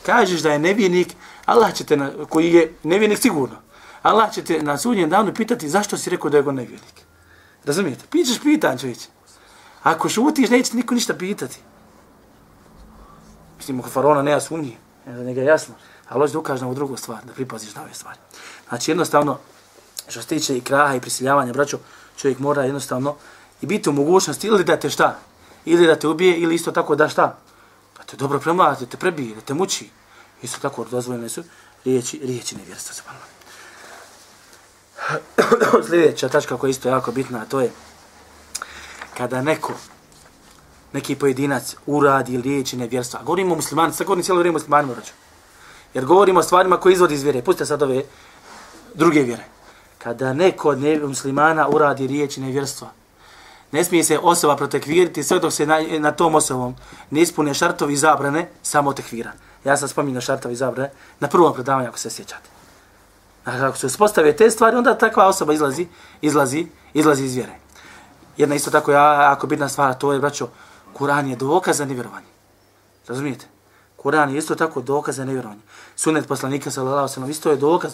kažeš 0.06 0.40
da 0.40 0.52
je 0.52 0.58
nevinik, 0.58 1.14
Allah 1.44 1.74
će 1.74 1.84
te, 1.84 1.96
na, 1.96 2.10
koji 2.28 2.52
je 2.52 2.74
nevinik 2.82 3.18
sigurno, 3.18 3.56
Allah 4.02 4.32
će 4.32 4.44
te 4.44 4.62
na 4.62 4.78
sudnjem 4.78 5.10
danu 5.10 5.34
pitati 5.34 5.68
zašto 5.68 5.96
si 5.96 6.10
rekao 6.10 6.30
da 6.30 6.36
je 6.36 6.42
go 6.42 6.52
nevinik. 6.52 7.07
Razumijete? 7.68 8.04
Pićeš 8.10 8.40
pitan, 8.40 8.78
čovječe. 8.78 9.06
Ako 9.82 10.08
šutiš, 10.08 10.50
neće 10.50 10.76
niko 10.76 10.94
ništa 10.94 11.14
pitati. 11.14 11.58
Mislim, 13.56 13.80
oko 13.80 13.88
farona 13.88 14.22
nema 14.22 14.40
sumnji, 14.40 14.76
za 15.06 15.24
njega 15.24 15.40
je 15.40 15.46
jasno. 15.46 15.74
Ali 16.08 16.20
hoće 16.20 16.32
da 16.32 16.38
ukaže 16.38 16.60
na 16.60 16.66
ovu 16.66 16.74
drugu 16.74 16.96
stvar, 16.96 17.24
da 17.24 17.32
pripaziš 17.32 17.74
na 17.74 17.82
ove 17.82 17.94
stvari. 17.94 18.18
Znači, 18.68 18.90
jednostavno, 18.90 19.38
što 20.08 20.22
se 20.22 20.28
tiče 20.28 20.56
i 20.56 20.60
kraha 20.60 20.94
i 20.94 21.00
prisiljavanja, 21.00 21.52
braćo, 21.52 21.78
čovjek 22.16 22.38
mora 22.38 22.62
jednostavno 22.62 23.14
i 23.60 23.66
biti 23.66 23.88
u 23.88 23.92
mogućnosti 23.92 24.46
ili 24.46 24.64
da 24.64 24.76
te 24.76 24.90
šta, 24.90 25.18
ili 25.64 25.86
da 25.86 25.96
te 25.96 26.08
ubije, 26.08 26.38
ili 26.38 26.54
isto 26.54 26.72
tako 26.72 26.96
da 26.96 27.08
šta, 27.08 27.38
da 27.98 28.04
te 28.04 28.16
dobro 28.16 28.40
premlati, 28.40 28.84
da 28.84 28.90
te 28.90 28.96
prebije, 28.96 29.34
da 29.34 29.40
te 29.40 29.54
muči. 29.54 29.90
Isto 30.42 30.58
tako 30.60 30.84
dozvoljene 30.84 31.28
su 31.28 31.42
riječi, 31.84 32.20
riječi 32.22 32.56
nevjerstva. 32.56 32.94
subhanallah. 32.94 33.37
Sljedeća 35.88 36.28
tačka 36.28 36.56
koja 36.56 36.68
je 36.68 36.70
isto 36.70 36.88
jako 36.88 37.12
bitna, 37.12 37.38
a 37.38 37.44
to 37.44 37.60
je 37.60 37.70
kada 39.16 39.42
neko, 39.42 39.72
neki 40.92 41.14
pojedinac 41.14 41.76
uradi 41.86 42.40
riječi 42.40 42.76
nevjerstva. 42.76 43.20
Govorimo 43.22 43.52
o 43.52 43.56
muslimanima, 43.56 43.94
sad 43.94 44.06
govorim 44.06 44.24
cijelo 44.24 44.38
vrijeme 44.38 44.56
o 44.56 44.58
muslimanima, 44.58 44.94
braćo. 44.94 45.12
Jer 45.94 46.04
govorimo 46.04 46.40
o 46.40 46.42
stvarima 46.42 46.76
koje 46.76 46.92
izvodi 46.92 47.14
iz 47.14 47.22
vjere. 47.22 47.42
Pustite 47.42 47.66
sad 47.66 47.82
ove 47.82 48.02
druge 48.94 49.22
vjere. 49.22 49.44
Kada 49.98 50.32
neko 50.32 50.68
od 50.68 50.80
ne, 50.80 50.98
muslimana 50.98 51.68
uradi 51.68 52.06
riječi 52.06 52.40
nevjerstva, 52.40 52.88
ne 53.72 53.84
smije 53.84 54.04
se 54.04 54.18
osoba 54.18 54.56
protekviriti 54.56 55.24
sve 55.24 55.38
dok 55.38 55.52
se 55.52 55.66
na, 55.66 55.80
na 55.98 56.12
tom 56.12 56.34
osobom 56.34 56.76
ne 57.10 57.20
ispune 57.20 57.54
šartovi 57.54 57.96
zabrane, 57.96 58.48
samo 58.62 58.92
tekvira. 58.92 59.32
Ja 59.64 59.76
sam 59.76 59.88
spominjao 59.88 60.20
šartovi 60.20 60.56
zabrane 60.56 60.90
na 61.20 61.28
prvom 61.28 61.54
predavanju, 61.54 61.88
ako 61.88 61.98
se 61.98 62.10
sjećate. 62.10 62.57
Ako 63.48 63.76
se 63.76 63.86
uspostave 63.86 64.36
te 64.36 64.50
stvari, 64.50 64.76
onda 64.76 64.98
takva 64.98 65.26
osoba 65.26 65.52
izlazi, 65.52 65.86
izlazi, 66.20 66.66
izlazi 66.94 67.24
iz 67.24 67.34
vjere. 67.34 67.52
Jedna 68.36 68.54
isto 68.54 68.70
tako 68.70 68.92
ja, 68.92 69.32
ako 69.32 69.46
bitna 69.46 69.68
stvar, 69.68 69.94
to 69.98 70.12
je, 70.12 70.18
braćo, 70.18 70.48
Kur'an 70.98 71.30
je 71.30 71.36
dokaz 71.36 71.76
za 71.76 71.84
nevjerovanje. 71.84 72.26
Razumijete? 73.08 73.46
Kur'an 73.96 74.30
je 74.30 74.38
isto 74.38 74.54
tako 74.54 74.80
dokaz 74.80 75.16
za 75.16 75.24
nevjerovanje. 75.24 75.60
Sunnet 75.96 76.28
poslanika 76.28 76.70
sallallahu 76.70 76.98
alejhi 76.98 77.10
ve 77.10 77.14
sellem 77.14 77.30
isto 77.30 77.50
je 77.50 77.56
dokaz 77.56 77.92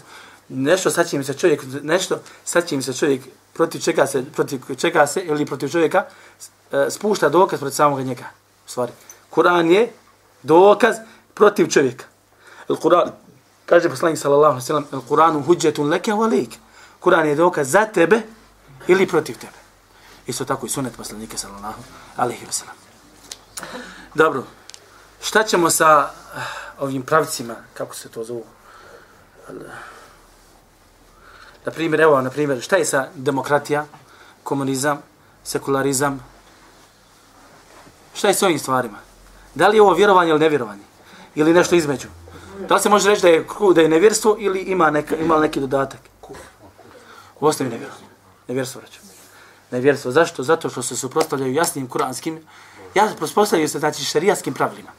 nešto 0.48 0.90
sad 0.90 1.08
će 1.08 1.18
mi 1.18 1.24
se 1.24 1.34
čovjek 1.34 1.62
nešto 1.82 2.18
sad 2.44 2.66
će 2.66 2.76
mi 2.76 2.82
se 2.82 2.92
čovjek 2.92 3.22
protiv 3.52 3.80
čega 3.80 4.06
se 4.06 4.24
protiv 4.34 4.60
čega 4.76 5.06
se 5.06 5.20
ili 5.20 5.46
protiv 5.46 5.68
čovjeka 5.68 6.04
e, 6.72 6.86
spušta 6.90 7.28
dokaz 7.28 7.60
protiv 7.60 7.74
samog 7.74 8.00
njega. 8.00 8.24
U 8.66 8.68
stvari, 8.68 8.92
Kur'an 9.30 9.70
je 9.70 9.92
dokaz 10.42 10.96
protiv 11.34 11.68
čovjeka. 11.68 12.04
El 12.68 12.76
Kur'an 12.76 13.10
kaže 13.74 13.90
poslanik 13.90 14.18
sallallahu 14.18 14.52
alejhi 14.52 14.62
ve 14.62 14.66
sellem 14.66 14.86
el 14.92 15.02
Kur'anu 15.08 15.42
hujjatun 15.42 15.90
laka 15.90 16.12
wa 16.12 16.28
lik." 16.30 16.58
Kur'an 17.00 17.26
je 17.26 17.34
dokaz 17.34 17.70
za 17.70 17.86
tebe 17.86 18.22
ili 18.86 19.06
protiv 19.06 19.38
tebe. 19.38 19.58
Isto 20.26 20.44
tako 20.44 20.66
i 20.66 20.68
sunnet 20.68 20.96
poslanika 20.96 21.38
sallallahu 21.38 21.82
alejhi 22.16 22.46
ve 22.46 22.52
sellem. 22.52 22.74
Dobro. 24.14 24.44
Šta 25.20 25.42
ćemo 25.42 25.70
sa 25.70 26.10
eh, 26.10 26.40
ovim 26.78 27.02
pravcima, 27.02 27.54
kako 27.74 27.94
se 27.94 28.08
to 28.08 28.24
zovu? 28.24 28.44
Na 31.64 31.72
primjer, 31.72 32.00
evo, 32.00 32.20
na 32.20 32.30
primjer, 32.30 32.60
šta 32.60 32.76
je 32.76 32.84
sa 32.84 33.08
demokratija, 33.14 33.86
komunizam, 34.42 35.02
sekularizam? 35.44 36.20
Šta 38.14 38.28
je 38.28 38.34
s 38.34 38.42
ovim 38.42 38.58
stvarima? 38.58 38.98
Da 39.54 39.68
li 39.68 39.76
je 39.76 39.82
ovo 39.82 39.94
vjerovanje 39.94 40.30
ili 40.30 40.40
nevjerovanje? 40.40 40.82
Ili 41.34 41.52
nešto 41.52 41.74
između? 41.74 42.08
Da 42.68 42.74
li 42.74 42.80
se 42.80 42.88
može 42.88 43.10
reći 43.10 43.22
da 43.22 43.28
je, 43.28 43.46
da 43.74 43.80
je 43.80 43.88
nevjerstvo 43.88 44.36
ili 44.38 44.60
ima, 44.60 44.90
neka, 44.90 45.16
ima 45.16 45.38
neki 45.38 45.60
dodatak? 45.60 46.00
U 47.40 47.46
osnovi 47.46 47.70
nevjerstvo. 47.70 48.06
Nevjerstvo, 48.48 48.80
reću. 48.80 49.00
Nevjerstvo. 49.70 50.10
Zašto? 50.10 50.42
Zato 50.42 50.68
što 50.68 50.82
se 50.82 50.96
suprostavljaju 50.96 51.54
jasnim 51.54 51.88
kuranskim, 51.88 52.40
ja 52.94 53.08
suprostavljaju 53.20 53.68
se 53.68 53.78
znači 53.78 54.04
šarijaskim 54.04 54.54
pravilima. 54.54 54.90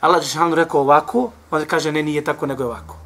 Allah 0.00 0.22
Žešanu 0.22 0.54
rekao 0.54 0.80
ovako, 0.80 1.30
on 1.50 1.64
kaže 1.64 1.92
ne, 1.92 2.02
nije 2.02 2.24
tako, 2.24 2.46
nego 2.46 2.62
je 2.62 2.66
ovako. 2.66 2.96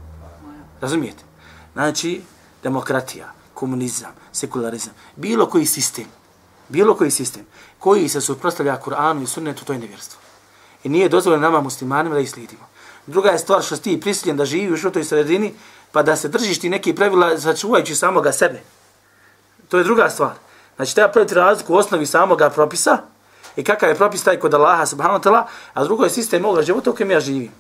Razumijete? 0.81 1.25
Znači, 1.73 2.23
demokratija, 2.63 3.33
komunizam, 3.55 4.13
sekularizam, 4.33 4.93
bilo 5.17 5.47
koji 5.47 5.67
sistem, 5.67 6.07
bilo 6.69 6.95
koji 6.95 7.11
sistem 7.11 7.47
koji 7.85 8.09
se 8.09 8.21
suprostavlja 8.21 8.81
Kur'anu 8.85 9.23
i 9.23 9.27
sunnetu, 9.27 9.65
to 9.65 9.73
je 9.73 9.79
nevjerstvo. 9.79 10.21
I 10.85 10.89
nije 10.89 11.09
dozvoljeno 11.09 11.43
nama 11.43 11.61
muslimanima 11.61 12.15
da 12.15 12.21
ih 12.21 12.31
slijedimo. 12.31 12.65
Druga 13.07 13.31
je 13.31 13.39
stvar 13.39 13.63
što 13.63 13.77
si 13.77 13.83
ti 13.83 14.01
prisiljen 14.01 14.37
da 14.37 14.45
živiš 14.45 14.85
u 14.85 14.91
toj 14.91 15.05
sredini, 15.05 15.55
pa 15.93 16.03
da 16.03 16.17
se 16.17 16.29
držiš 16.29 16.61
ti 16.61 16.69
neki 16.69 16.95
pravila 16.95 17.39
sačuvajući 17.39 17.95
samoga 17.95 18.33
sebe. 18.33 18.63
To 19.69 19.79
je 19.79 19.85
druga 19.85 20.11
stvar. 20.11 20.33
Znači, 20.77 20.95
treba 20.95 21.13
praviti 21.13 21.35
razliku 21.35 21.75
u 21.75 21.77
osnovi 21.77 22.07
samoga 22.07 22.51
propisa, 22.51 22.99
i 23.57 23.65
kakav 23.65 23.89
je 23.89 23.95
propis 23.95 24.25
taj 24.25 24.39
kod 24.39 24.55
Allaha 24.55 24.87
subhanahu 24.87 25.21
wa 25.21 25.25
ta'ala, 25.25 25.43
a 25.75 25.85
drugo 25.85 26.05
je 26.05 26.11
sistem 26.11 26.43
moga 26.43 26.63
života 26.63 26.91
u 26.91 26.95
kojem 26.95 27.11
ja 27.11 27.21
živim. 27.21 27.53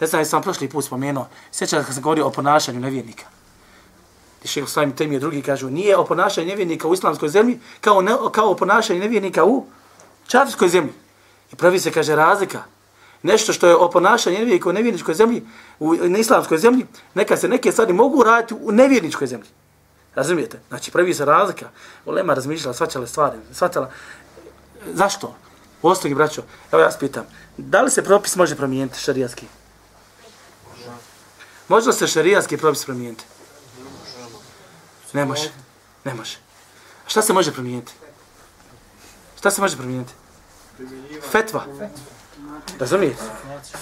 Ne 0.00 0.06
znam, 0.06 0.24
sam 0.24 0.42
prošli 0.42 0.68
put 0.68 0.84
spomenuo, 0.84 1.28
sjećam 1.52 1.84
kad 1.84 1.94
sam 1.94 2.02
govorio 2.02 2.26
o 2.26 2.30
ponašanju 2.30 2.80
nevjernika. 2.80 3.24
I 4.44 4.48
šeho 4.48 4.66
sami 4.66 4.96
temi 4.96 5.20
drugi 5.20 5.42
kažu, 5.42 5.70
nije 5.70 5.96
o 5.96 6.04
ponašanju 6.04 6.46
nevjernika 6.46 6.88
u 6.88 6.94
islamskoj 6.94 7.28
zemlji 7.28 7.60
kao, 7.80 8.02
ne, 8.02 8.12
kao 8.32 8.50
o 8.50 8.56
ponašanju 8.56 9.00
nevjernika 9.00 9.44
u 9.44 9.66
čarskoj 10.26 10.68
zemlji. 10.68 10.92
I 11.52 11.56
pravi 11.56 11.80
se, 11.80 11.90
kaže, 11.90 12.16
razlika. 12.16 12.62
Nešto 13.22 13.52
što 13.52 13.66
je 13.66 13.74
oponašanje 13.74 13.92
ponašanju 13.92 14.38
nevjernika 14.38 14.68
u 14.68 14.72
nevjerničkoj 14.72 15.14
zemlji, 15.14 15.42
u, 15.78 15.94
na 15.94 16.18
islamskoj 16.18 16.58
zemlji, 16.58 16.86
neka 17.14 17.36
se 17.36 17.48
neke 17.48 17.72
stvari 17.72 17.92
mogu 17.92 18.22
raditi 18.22 18.54
u 18.54 18.72
nevjerničkoj 18.72 19.26
zemlji. 19.26 19.48
Razumijete? 20.14 20.60
Znači, 20.68 20.90
pravi 20.90 21.14
se 21.14 21.24
razlika. 21.24 21.68
Ulema 22.04 22.34
razmišljala, 22.34 22.74
svačala 22.74 23.06
stvari, 23.06 23.38
svačala, 23.52 23.90
Zašto? 24.86 25.34
U 25.82 25.88
osnovi, 25.88 26.14
braćo, 26.14 26.42
evo 26.72 26.80
ja 26.80 26.86
vas 26.86 26.98
pitam, 26.98 27.26
da 27.56 27.82
li 27.82 27.90
se 27.90 28.04
propis 28.04 28.36
može 28.36 28.56
promijeniti 28.56 29.00
šarijatski? 29.00 29.46
Može 31.68 31.86
li 31.86 31.92
se 31.92 32.06
šarijatski 32.06 32.56
propis 32.56 32.84
promijeniti? 32.84 33.24
Ne 35.12 35.24
može. 35.24 35.50
Ne 36.04 36.14
može. 36.14 36.36
A 37.06 37.08
šta 37.08 37.22
se 37.22 37.32
može 37.32 37.52
promijeniti? 37.52 37.92
Šta 39.38 39.50
se 39.50 39.60
može 39.60 39.76
promijeniti? 39.76 40.12
Fetva. 41.30 41.64
Fetva. 41.78 41.88
Razumijete? 42.78 43.22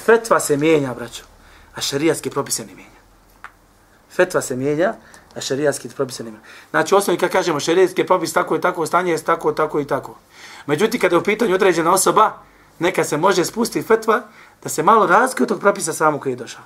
Fetva 0.05 0.41
se 0.41 0.57
mijenja, 0.57 0.95
braćo, 0.95 1.25
a 1.75 1.81
šarijatski 1.81 2.31
propis 2.31 2.55
se 2.55 2.67
ne 2.67 2.75
mijenja. 2.75 2.99
Fetva 4.11 4.43
se 4.43 4.57
mijenja, 4.57 4.95
a 5.35 5.41
šarijatski 5.41 5.89
propis 5.89 6.17
se 6.17 6.25
ne 6.25 6.31
mijenja. 6.31 6.47
Znači, 6.71 6.95
osnovni 6.95 6.99
osnovi 6.99 7.19
kad 7.19 7.31
kažemo 7.31 7.61
šarijatski 7.61 8.07
propis 8.07 8.33
tako 8.33 8.57
i 8.57 8.61
tako, 8.61 8.87
stanje 8.87 9.13
je 9.13 9.23
tako, 9.23 9.53
tako 9.53 9.81
i 9.81 9.85
tako. 9.85 10.19
Međutim, 10.67 11.01
kada 11.01 11.17
je 11.17 11.21
u 11.21 11.25
pitanju 11.25 11.55
određena 11.55 11.93
osoba, 11.93 12.33
neka 12.79 13.05
se 13.05 13.17
može 13.17 13.45
spustiti 13.45 13.87
fetva 13.87 14.23
da 14.63 14.69
se 14.69 14.83
malo 14.83 15.07
razlike 15.07 15.43
od 15.43 15.49
tog 15.49 15.61
propisa 15.61 15.93
samo 15.93 16.21
koji 16.21 16.33
je 16.33 16.37
došao. 16.37 16.63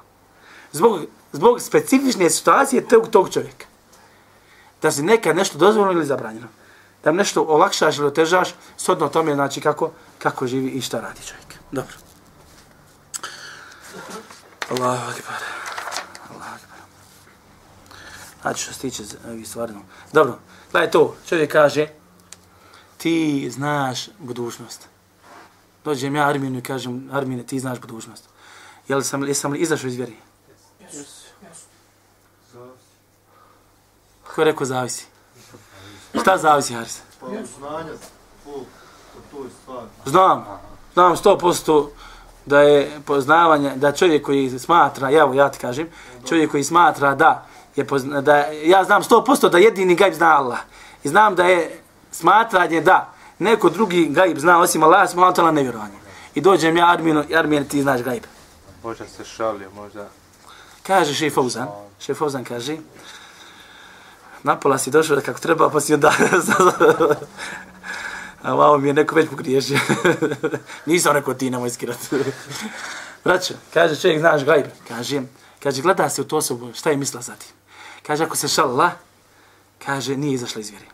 Zbog, 0.72 1.00
zbog 1.32 1.60
specifične 1.60 2.30
situacije 2.30 2.88
tog, 2.88 3.08
tog 3.08 3.30
čovjeka. 3.30 3.66
Da 4.82 4.90
se 4.90 5.02
neka 5.02 5.32
nešto 5.32 5.58
dozvoljeno 5.58 5.92
ili 5.92 6.06
zabranjeno. 6.06 6.48
Da 7.04 7.12
mu 7.12 7.18
nešto 7.18 7.42
olakšaš 7.42 7.98
ili 7.98 8.06
otežaš, 8.06 8.54
sodno 8.76 9.08
tome 9.08 9.34
znači 9.34 9.60
kako, 9.60 9.90
kako 10.18 10.46
živi 10.46 10.68
i 10.68 10.80
šta 10.80 11.00
radi 11.00 11.20
čovjek. 11.26 11.46
Dobro. 11.72 12.01
Allahu 14.70 15.10
akbar. 15.10 15.42
Allahu 16.30 16.54
akbar. 16.54 16.78
Znači 18.42 18.62
što 18.62 18.72
se 18.72 18.80
tiče 18.80 19.02
ovih 19.28 19.48
stvari. 19.48 19.72
Dobro, 20.12 20.38
gledaj 20.72 20.90
to, 20.90 21.16
čovjek 21.28 21.52
kaže, 21.52 21.88
ti 22.96 23.50
znaš 23.50 24.08
budućnost. 24.18 24.88
Dođem 25.84 26.16
ja 26.16 26.28
Arminu 26.28 26.58
i 26.58 26.62
kažem, 26.62 27.10
Armine, 27.12 27.42
ti 27.42 27.60
znaš 27.60 27.80
budućnost. 27.80 28.28
Jel 28.88 29.02
sam, 29.02 29.24
jesam 29.24 29.52
li 29.52 29.58
izašao 29.58 29.88
iz 29.88 29.96
vjeri? 29.96 30.16
Ko 34.34 34.40
je 34.40 34.44
rekao 34.44 34.66
zavisi? 34.66 35.06
Šta 36.20 36.38
zavisi, 36.38 36.74
Haris? 36.74 37.00
Pa 37.20 37.26
znanja 37.26 37.92
po, 38.44 38.50
po 38.52 39.20
toj 39.30 39.48
stvari. 39.62 39.86
Znam, 40.06 40.44
znam 40.94 41.16
100% 41.16 41.88
da 42.46 42.60
je 42.60 42.90
poznavanje, 43.06 43.72
da 43.76 43.92
čovjek 43.92 44.24
koji 44.24 44.58
smatra, 44.58 45.10
ja, 45.10 45.30
ja 45.34 45.48
ti 45.48 45.58
kažem, 45.58 45.88
čovjek 46.28 46.50
koji 46.50 46.64
smatra 46.64 47.14
da, 47.14 47.46
je 47.76 47.86
pozna, 47.86 48.20
da 48.20 48.36
ja 48.64 48.84
znam 48.84 49.02
100% 49.02 49.50
da 49.50 49.58
jedini 49.58 49.94
gajb 49.94 50.14
zna 50.14 50.36
Allah. 50.36 50.58
I 51.04 51.08
znam 51.08 51.34
da 51.34 51.44
je 51.44 51.80
smatranje 52.10 52.80
da 52.80 53.12
neko 53.38 53.70
drugi 53.70 54.06
gajb 54.06 54.38
zna 54.38 54.60
osim 54.60 54.82
Allah, 54.82 55.10
smatrala 55.10 55.50
nevjerovanje. 55.50 56.02
I 56.34 56.40
dođem 56.40 56.76
ja 56.76 56.90
Arminu, 56.90 57.24
Armin 57.36 57.64
ti 57.64 57.82
znaš 57.82 58.02
gajb. 58.02 58.22
Možda 58.82 59.04
se 59.06 59.24
šalio, 59.24 59.70
možda... 59.70 60.08
Kaže 60.82 61.14
šef 61.14 61.34
Fauzan, 61.34 61.68
šef 62.00 62.18
Fauzan 62.18 62.44
kaže, 62.44 62.76
napola 64.42 64.78
si 64.78 64.90
došao 64.90 65.20
kako 65.20 65.40
treba, 65.40 65.70
pa 65.70 65.80
si 65.80 65.94
onda... 65.94 66.12
A 68.42 68.54
malo 68.54 68.78
mi 68.78 68.88
je 68.88 68.94
neko 68.94 69.14
već 69.14 69.30
pogriješio. 69.30 69.78
Nisam 70.86 71.12
rekao 71.12 71.34
ti, 71.34 71.50
nemoj 71.50 71.70
skirat. 71.70 71.98
Braćo, 73.24 73.54
kaže 73.74 73.96
čovjek, 73.96 74.20
znaš 74.20 74.44
gajb. 74.44 74.66
Kaže, 74.88 75.22
kaže, 75.62 75.82
gleda 75.82 76.08
se 76.08 76.20
u 76.20 76.24
tu 76.24 76.36
osobu, 76.36 76.72
šta 76.74 76.90
je 76.90 76.96
mislila 76.96 77.22
za 77.22 77.32
ti? 77.32 77.46
Kaže, 78.06 78.24
ako 78.24 78.36
se 78.36 78.48
šalila, 78.48 78.90
kaže, 79.84 80.16
nije 80.16 80.34
izašla 80.34 80.60
iz 80.60 80.70
vjere. 80.70 80.86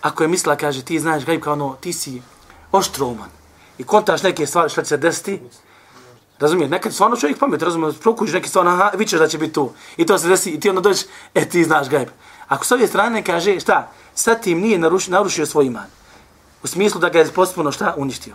Ako 0.00 0.24
je 0.24 0.28
mislila, 0.28 0.56
kaže, 0.56 0.82
ti 0.82 1.00
znaš 1.00 1.24
gajb 1.24 1.42
kao 1.42 1.52
ono, 1.52 1.76
ti 1.80 1.92
si 1.92 2.22
oštrouman 2.72 3.30
i 3.78 3.84
kontaš 3.84 4.22
neke 4.22 4.46
stvari 4.46 4.70
šta 4.70 4.82
će 4.82 4.88
se 4.88 4.96
desiti, 4.96 5.40
Razumiješ, 6.38 6.70
nekad 6.70 6.94
stvarno 6.94 7.16
čovjek 7.16 7.38
pamet, 7.38 7.62
razumiješ, 7.62 7.98
prokuš 8.00 8.32
neki 8.32 8.48
stvarno, 8.48 8.70
aha, 8.70 8.90
vićeš 8.96 9.18
da 9.18 9.28
će 9.28 9.38
biti 9.38 9.52
tu. 9.52 9.72
I 9.96 10.06
to 10.06 10.18
se 10.18 10.28
desi, 10.28 10.50
i 10.50 10.60
ti 10.60 10.68
onda 10.68 10.80
dođeš, 10.80 11.02
e, 11.34 11.48
ti 11.48 11.64
znaš 11.64 11.88
gajb. 11.88 12.08
Ako 12.48 12.64
s 12.64 12.72
ove 12.72 12.86
strane 12.86 13.24
kaže, 13.24 13.60
šta, 13.60 13.92
sad 14.14 14.42
tim 14.42 14.60
nije 14.60 14.78
narušio, 14.78 15.12
narušio 15.12 15.46
svoj 15.46 15.66
iman. 15.66 15.86
U 16.64 16.66
smislu 16.66 17.00
da 17.00 17.08
ga 17.08 17.18
je 17.18 17.32
potpuno 17.32 17.72
šta 17.72 17.94
uništio. 17.96 18.34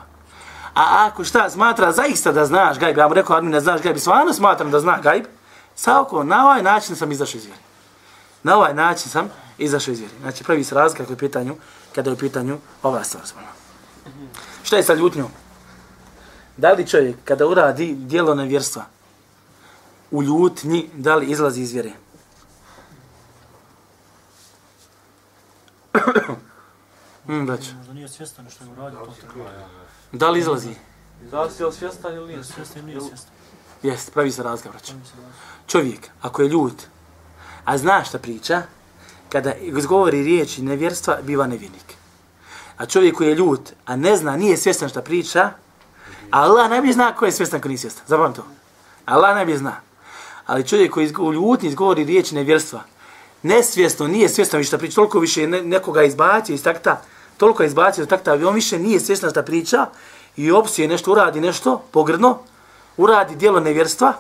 A 0.73 1.07
ako 1.07 1.23
šta 1.23 1.49
smatra 1.49 1.91
zaista 1.91 2.31
da 2.31 2.45
znaš 2.45 2.79
gajb, 2.79 2.97
ja 2.97 3.07
mu 3.07 3.13
rekao, 3.13 3.35
Admin, 3.35 3.51
ne 3.51 3.59
znaš 3.59 3.81
gajb, 3.81 3.97
stvarno 3.97 4.33
smatram 4.33 4.71
da 4.71 4.79
zna 4.79 4.99
gajb, 5.03 5.25
Savko, 5.79 6.23
na 6.23 6.45
ovaj 6.45 6.63
način 6.63 6.95
sam 6.95 7.11
izašao 7.11 7.37
iz 7.37 7.45
vjeri. 7.45 7.61
Na 8.43 8.57
ovaj 8.57 8.73
način 8.73 9.09
sam 9.09 9.29
izašao 9.57 9.91
iz 9.91 9.99
vjeri. 9.99 10.13
Znači, 10.21 10.43
pravi 10.43 10.63
se 10.63 10.75
razlika 10.75 11.03
kada 11.03 11.11
je 11.11 11.15
u 11.15 11.19
pitanju, 11.19 11.55
kada 11.95 12.09
je 12.09 12.13
u 12.13 12.17
pitanju 12.17 12.57
ova 12.83 13.03
stvar. 13.03 13.23
Šta 14.63 14.77
je 14.77 14.83
sa 14.83 14.93
ljutnjom? 14.93 15.27
Da 16.57 16.71
li 16.71 16.87
čovjek 16.87 17.15
kada 17.25 17.47
uradi 17.47 17.93
dijelo 17.93 18.35
nevjerstva 18.35 18.85
u 20.11 20.23
ljutnji, 20.23 20.89
da 20.93 21.15
li 21.15 21.25
izlazi 21.25 21.61
iz 21.61 21.71
vjere? 21.71 21.91
Hmm, 27.29 27.45
brać. 27.45 27.71
Možda 27.77 27.93
nije 27.93 28.07
svjestan 28.07 28.49
što 28.49 28.63
je 28.63 28.69
uradio 28.71 28.99
to 28.99 29.13
tako. 29.21 29.39
Da 30.11 30.29
li 30.29 30.39
izlazi? 30.39 30.75
Zavisi 31.31 31.63
li 31.63 31.73
svjestan 31.73 32.15
ili 32.15 32.27
nije 32.27 32.43
Svjestan 32.43 32.77
ili 32.77 32.87
nije 32.87 33.01
svjestan. 33.01 33.31
Jest, 33.83 34.13
pravi 34.13 34.31
se 34.31 34.43
brać. 34.43 34.91
Čovjek, 35.67 36.09
ako 36.21 36.41
je 36.41 36.49
ljut, 36.49 36.73
a 37.65 37.77
zna 37.77 38.03
šta 38.03 38.19
priča, 38.19 38.61
kada 39.29 39.53
izgovori 39.53 40.23
riječi 40.23 40.61
nevjerstva, 40.61 41.17
biva 41.23 41.47
nevjernik. 41.47 41.93
A 42.77 42.85
čovjek 42.85 43.15
koji 43.15 43.27
je 43.27 43.35
ljut, 43.35 43.69
a 43.85 43.95
ne 43.95 44.17
zna, 44.17 44.37
nije 44.37 44.57
svjestan 44.57 44.89
šta 44.89 45.01
priča, 45.01 45.51
Allah 46.31 46.69
najbolje 46.69 46.93
zna 46.93 47.15
ko 47.15 47.25
je 47.25 47.31
svjestan, 47.31 47.61
ko 47.61 47.67
nije 47.67 47.77
svjestan. 47.77 48.03
Zabavim 48.07 48.33
to. 48.33 48.45
Allah 49.05 49.35
najbolje 49.35 49.57
zna. 49.57 49.75
Ali 50.45 50.67
čovjek 50.67 50.93
koji 50.93 51.13
u 51.19 51.33
ljutni 51.33 51.69
izgovori 51.69 52.03
riječi 52.03 52.35
nevjerstva, 52.35 52.81
nesvjesno, 53.43 54.07
nije 54.07 54.29
svjestan 54.29 54.57
više 54.57 54.67
šta 54.67 54.77
priča, 54.77 54.95
toliko 54.95 55.19
više 55.19 55.47
ne, 55.47 55.61
nekoga 55.61 56.03
izbacio 56.03 56.53
iz 56.53 56.63
takta, 56.63 57.01
toliko 57.39 57.63
je 57.63 57.67
izbacio 57.67 58.01
iz 58.01 58.07
takta, 58.07 58.33
on 58.33 58.55
više 58.55 58.79
nije 58.79 58.99
svjesna 58.99 59.29
šta 59.29 59.43
priča 59.43 59.85
i 60.37 60.51
opsije 60.51 60.87
nešto, 60.87 61.11
uradi 61.11 61.41
nešto 61.41 61.83
pogrdno, 61.91 62.37
uradi 62.97 63.35
dijelo 63.35 63.59
nevjerstva, 63.59 64.13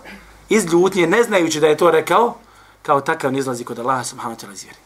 iz 0.49 0.65
ljutnje, 0.65 1.07
ne 1.07 1.23
znajući 1.23 1.59
da 1.59 1.67
je 1.67 1.77
to 1.77 1.91
rekao, 1.91 2.35
kao 2.81 3.01
takav 3.01 3.31
ne 3.31 3.39
izlazi 3.39 3.63
kod 3.63 3.79
Allaha 3.79 4.03
subhanahu 4.03 4.39
wa 4.39 4.45
ta'ala 4.45 4.53
iz 4.53 4.63
vjeri. 4.63 4.79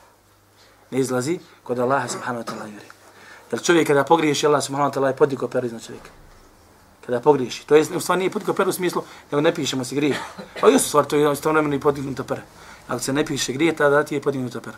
Ne 0.91 0.99
izlazi 0.99 1.39
kod 1.63 1.79
Allaha 1.79 2.07
subhanahu 2.07 2.43
wa 2.43 2.47
ta'ala 2.47 2.65
iz 2.65 2.71
vjeri. 2.71 2.85
Jer 3.51 3.61
čovjek 3.61 3.87
kada 3.87 4.03
pogriješi, 4.03 4.47
Allah 4.47 4.63
subhanahu 4.63 4.91
wa 4.91 4.95
ta'ala 4.95 5.07
je 5.07 5.15
podigao 5.15 5.47
peru 5.47 5.65
iznad 5.65 5.85
čovjeka. 5.85 6.09
Kada 7.05 7.19
pogriješi. 7.19 7.67
To 7.67 7.75
je 7.75 7.85
u 7.95 7.99
stvari 7.99 8.19
nije 8.19 8.31
podigao 8.31 8.55
peru 8.55 8.69
u 8.69 8.73
smislu, 8.73 9.03
nego 9.31 9.41
ne 9.41 9.55
pišemo 9.55 9.85
se 9.85 9.95
grije. 9.95 10.17
Pa 10.61 10.67
jesu 10.67 10.87
stvar, 10.87 11.05
to 11.05 11.15
je 11.15 11.33
istovremeno 11.33 11.75
i 11.75 11.79
podignuta 11.79 12.23
pera. 12.23 12.41
Ako 12.87 12.99
se 12.99 13.13
ne 13.13 13.25
piše 13.25 13.53
grije, 13.53 13.75
tada 13.75 14.03
ti 14.03 14.15
je 14.15 14.21
podignuta 14.21 14.61
pera. 14.61 14.77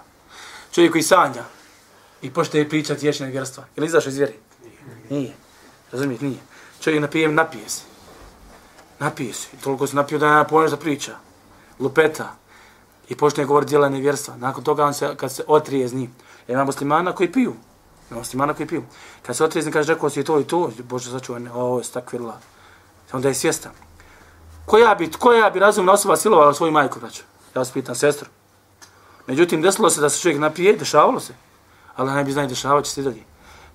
Čovjek 0.72 0.92
koji 0.92 1.04
sanja 1.04 1.44
i 2.26 2.32
pošte 2.34 2.70
pričati 2.70 3.06
ješine 3.06 3.30
vjerstva. 3.30 3.64
Je 3.76 3.82
li 3.82 3.88
izašao 3.88 4.10
iz 4.10 4.18
vjeri? 4.18 4.34
Nije. 5.10 5.34
Razumijete, 5.92 6.26
nije. 6.26 6.40
Čovjek 6.82 7.02
napije, 7.02 7.28
napije 7.28 7.70
se. 7.70 7.82
Napije 9.00 9.34
se. 9.34 9.48
I 9.54 9.62
toliko 9.62 9.88
se 9.88 9.96
napio 9.96 10.20
da 10.20 10.30
nema 10.30 10.44
pojma 10.44 10.70
za 10.70 10.78
priča. 10.78 11.16
Lupeta. 11.80 12.36
I 13.10 13.16
počne 13.16 13.46
govoriti 13.46 13.70
djela 13.70 13.90
nevjerstva. 13.90 14.38
Nakon 14.38 14.64
toga 14.64 14.86
on 14.86 14.94
se, 14.94 15.16
kad 15.18 15.32
se 15.32 15.44
otrije 15.48 15.88
z 15.88 15.94
njim. 15.94 16.16
Ima 16.48 16.66
muslimana 16.66 17.12
koji 17.12 17.32
piju. 17.32 17.54
Ima 18.10 18.20
muslimana 18.20 18.54
koji 18.54 18.68
piju. 18.68 18.84
Kad 19.22 19.36
se 19.36 19.44
otrije 19.44 19.64
z 19.64 19.66
njim, 19.66 19.74
kaže, 19.74 19.94
rekao 19.94 20.10
si 20.10 20.24
to 20.24 20.40
i 20.40 20.44
to. 20.44 20.72
Bože, 20.84 21.12
sačuvaj, 21.12 21.42
ne, 21.42 21.52
ovo 21.52 21.78
je 21.78 21.84
stakvirla. 21.84 22.40
Onda 23.12 23.28
je 23.28 23.34
svjestan. 23.34 23.72
Koja 24.66 24.96
bi, 24.96 25.12
koja 25.12 25.50
bi 25.50 25.60
razumna 25.60 25.92
osoba 25.92 26.18
silovala 26.18 26.54
svoju 26.54 26.72
majku, 26.72 27.00
braću? 27.00 27.24
Ja 27.56 27.60
vas 27.60 27.72
pitam, 27.72 27.96
sestru. 27.96 28.30
Međutim, 29.28 29.62
desilo 29.62 29.90
se 29.90 30.02
da 30.02 30.10
se 30.10 30.22
čovjek 30.22 30.40
napije, 30.40 30.76
dešavalo 30.76 31.20
se. 31.20 31.34
Ali 31.96 32.12
ne 32.12 32.24
bi 32.24 32.32
znali, 32.32 32.48
dešavat 32.48 32.86
će 32.86 32.92
se 32.92 33.02
dalje. 33.02 33.24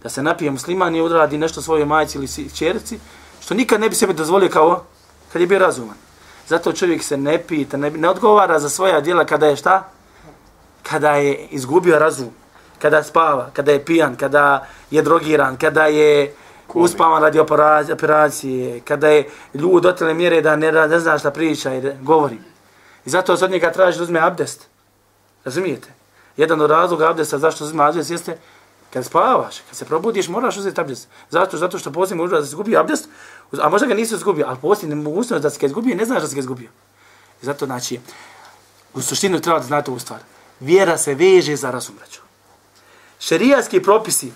Da 0.02 0.08
se 0.08 0.22
napije 0.22 0.50
musliman 0.50 0.96
i 0.96 1.00
odradi 1.00 1.38
nešto 1.38 1.62
svojoj 1.62 1.84
majci 1.84 2.18
ili 2.18 2.50
čerci, 2.54 2.98
što 3.40 3.54
nikad 3.54 3.80
ne 3.80 3.88
bi 3.88 3.94
sebe 3.94 4.12
dozvolio 4.12 4.48
kao 4.48 4.84
kad 5.32 5.40
je 5.42 5.46
bio 5.46 5.58
razuman. 5.58 5.96
Zato 6.48 6.72
čovjek 6.72 7.02
se 7.02 7.16
ne 7.16 7.38
pita, 7.38 7.76
ne, 7.76 7.90
ne 7.90 8.08
odgovara 8.08 8.58
za 8.58 8.68
svoja 8.68 9.00
djela 9.00 9.24
kada 9.24 9.46
je 9.46 9.56
šta? 9.56 9.88
Kada 10.82 11.14
je 11.14 11.46
izgubio 11.50 11.98
razum, 11.98 12.30
kada 12.78 13.02
spava, 13.02 13.50
kada 13.52 13.72
je 13.72 13.84
pijan, 13.84 14.16
kada 14.16 14.66
je 14.90 15.02
drogiran, 15.02 15.56
kada 15.56 15.86
je 15.86 16.34
uspavan 16.74 17.22
radi 17.22 17.40
operacije, 17.92 18.80
kada 18.80 19.08
je 19.08 19.28
ljud 19.54 19.82
do 19.82 19.92
tele 19.92 20.14
mjere 20.14 20.40
da 20.40 20.56
ne, 20.56 20.72
ne 20.72 21.00
zna 21.00 21.18
šta 21.18 21.30
priča 21.30 21.74
i 21.74 21.92
govori. 22.02 22.38
I 23.04 23.10
zato 23.10 23.32
od 23.32 23.50
njega 23.50 23.72
traži 23.72 23.98
da 23.98 24.04
uzme 24.04 24.20
abdest. 24.20 24.66
Razumijete? 25.44 25.99
Jedan 26.36 26.60
od 26.60 26.70
razloga 26.70 27.10
abdesta 27.10 27.38
zašto 27.38 27.64
uzima 27.64 27.88
abdest 27.88 28.10
jeste 28.10 28.38
kad 28.92 29.04
spavaš, 29.04 29.56
kad 29.68 29.76
se 29.76 29.84
probudiš, 29.84 30.28
moraš 30.28 30.56
uzeti 30.56 30.80
abdest. 30.80 31.08
Zato, 31.30 31.56
zato 31.56 31.78
što 31.78 31.92
poslije 31.92 32.16
možda 32.16 32.36
da 32.36 32.42
se 32.42 32.48
izgubi 32.48 32.76
abdest, 32.76 33.08
a 33.60 33.68
možda 33.68 33.86
ga 33.86 33.94
nisi 33.94 34.14
izgubio, 34.14 34.46
ali 34.48 34.58
poslije 34.62 34.94
mogućnost 34.94 35.42
da 35.42 35.50
se 35.50 35.58
ga 35.60 35.66
izgubio, 35.66 35.96
ne 35.96 36.04
znaš 36.04 36.22
da 36.22 36.28
se 36.28 36.34
ga 36.34 36.40
izgubio. 36.40 36.68
I 37.42 37.46
zato, 37.46 37.66
znači, 37.66 38.00
u 38.94 39.02
suštinu 39.02 39.40
treba 39.40 39.58
da 39.58 39.66
znate 39.66 39.90
ovu 39.90 40.00
stvar. 40.00 40.20
Vjera 40.60 40.98
se 40.98 41.14
veže 41.14 41.56
za 41.56 41.70
razum, 41.70 41.94
braću. 41.98 42.20
Šerijatski 43.20 43.82
propisi, 43.82 44.32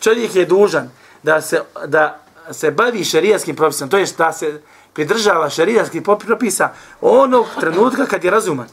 čovjek 0.00 0.34
je 0.34 0.46
dužan 0.46 0.90
da 1.22 1.40
se, 1.40 1.62
da 1.86 2.20
se 2.52 2.70
bavi 2.70 3.04
šerijatskim 3.04 3.56
propisom, 3.56 3.88
to 3.88 3.98
je 3.98 4.06
da 4.18 4.32
se 4.32 4.60
pridržava 4.92 5.50
šerijatskih 5.50 6.02
propisa 6.02 6.70
onog 7.00 7.46
trenutka 7.60 8.06
kad 8.06 8.24
je 8.24 8.30
razuman. 8.30 8.66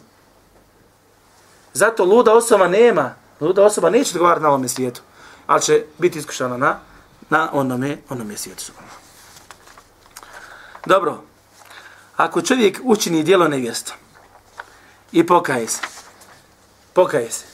Zato 1.76 2.06
luda 2.06 2.34
osoba 2.34 2.68
nema, 2.68 3.16
luda 3.42 3.64
osoba 3.64 3.90
neće 3.90 4.12
odgovarati 4.12 4.44
na 4.44 4.50
ovome 4.50 4.68
svijetu, 4.68 5.02
ali 5.48 5.62
će 5.62 5.86
biti 5.98 6.20
iskušana 6.20 6.58
na, 6.58 6.80
na 7.30 7.50
onome, 7.54 7.98
onome 8.10 8.38
svijetu. 8.38 8.72
Dobro, 10.86 11.24
ako 12.16 12.42
čovjek 12.42 12.80
učini 12.84 13.24
dijelo 13.24 13.48
nevjesto 13.48 13.94
i 15.12 15.26
pokaje 15.28 15.68
se, 15.68 15.82
pokaje 16.94 17.32
se, 17.32 17.46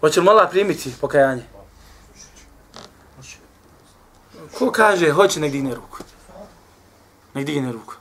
hoće 0.00 0.20
li 0.20 0.24
mola 0.24 0.48
primiti 0.48 0.94
pokajanje? 1.00 1.42
Ko 4.58 4.70
kaže 4.70 5.10
hoće, 5.10 5.40
nek 5.40 5.52
digne 5.52 5.74
ruku. 5.74 5.98
Nek 7.34 7.46
digne 7.46 7.72
ruku. 7.72 7.94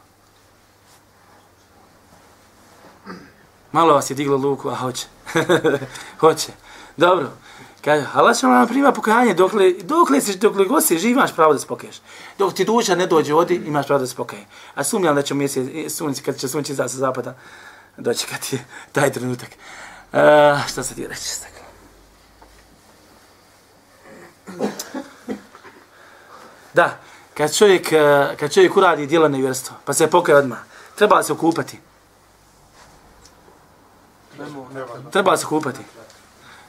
Malo 3.75 3.93
vas 3.93 4.09
je 4.09 4.15
diglo 4.15 4.37
luku, 4.37 4.69
a 4.69 4.75
hoće. 4.75 5.05
hoće. 6.21 6.51
Dobro. 6.97 7.29
Kaže, 7.83 8.05
Allah 8.13 8.37
će 8.37 8.47
vam 8.47 8.67
prima 8.67 8.91
pokajanje, 8.91 9.33
dokle, 9.33 9.73
dokle, 9.83 10.21
si, 10.21 10.37
dokle 10.37 10.65
god 10.65 10.85
si 10.85 10.97
živ, 10.97 11.11
imaš 11.11 11.35
pravo 11.35 11.53
da 11.53 11.59
se 11.59 11.67
pokaješ. 11.67 11.95
Dok 12.37 12.53
ti 12.53 12.65
duša 12.65 12.95
ne 12.95 13.07
dođe 13.07 13.33
odi, 13.33 13.55
imaš 13.55 13.87
pravo 13.87 13.99
da 13.99 14.07
se 14.07 14.15
pokaje. 14.15 14.45
A 14.75 14.83
sumnjam 14.83 15.15
da 15.15 15.21
će 15.21 15.33
mjesec, 15.33 15.67
e, 15.73 15.89
sunci, 15.89 16.23
kad 16.23 16.37
će 16.37 16.47
sunce 16.47 16.73
izaći 16.73 16.93
sa 16.93 16.97
zapada, 16.97 17.35
doći 17.97 18.27
kad 18.27 18.39
je 18.51 18.65
taj 18.91 19.11
trenutak. 19.11 19.49
Uh, 20.13 20.19
šta 20.67 20.83
se 20.83 20.95
ti 20.95 21.07
reći? 21.07 21.29
Da, 26.73 26.99
kad 27.33 27.55
čovjek, 27.55 27.91
e, 27.91 28.35
kad 28.39 28.53
čovjek 28.53 28.77
uradi 28.77 29.07
djelo 29.07 29.27
nevjerstva, 29.27 29.75
pa 29.85 29.93
se 29.93 30.07
pokaje 30.07 30.37
odmah, 30.37 30.59
treba 30.95 31.23
se 31.23 31.33
okupati. 31.33 31.79
Treba 35.11 35.37
se 35.37 35.45
kupati. 35.45 35.79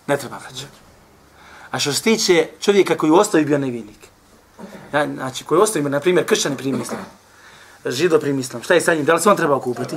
Ne 0.07 0.17
treba, 0.17 0.39
braću. 0.39 0.67
A 1.71 1.79
što 1.79 1.93
se 1.93 2.03
tiče 2.03 2.49
čovjeka 2.61 2.97
koji 2.97 3.13
ostavi 3.13 3.45
bio 3.45 3.59
nevinik, 3.59 3.99
ja, 4.93 5.07
znači 5.15 5.45
koji 5.45 5.61
ostavi, 5.61 5.91
na 5.91 6.01
primjer, 6.01 6.27
kršćani 6.27 6.57
primi 6.57 6.83
islam, 6.83 7.07
žido 7.87 8.19
primi 8.19 8.41
islam, 8.41 8.63
šta 8.63 8.75
je 8.75 8.81
sa 8.81 8.95
njim, 8.95 9.05
da 9.05 9.15
li 9.15 9.21
se 9.21 9.31
on 9.31 9.37
treba 9.37 9.61
kupati? 9.61 9.97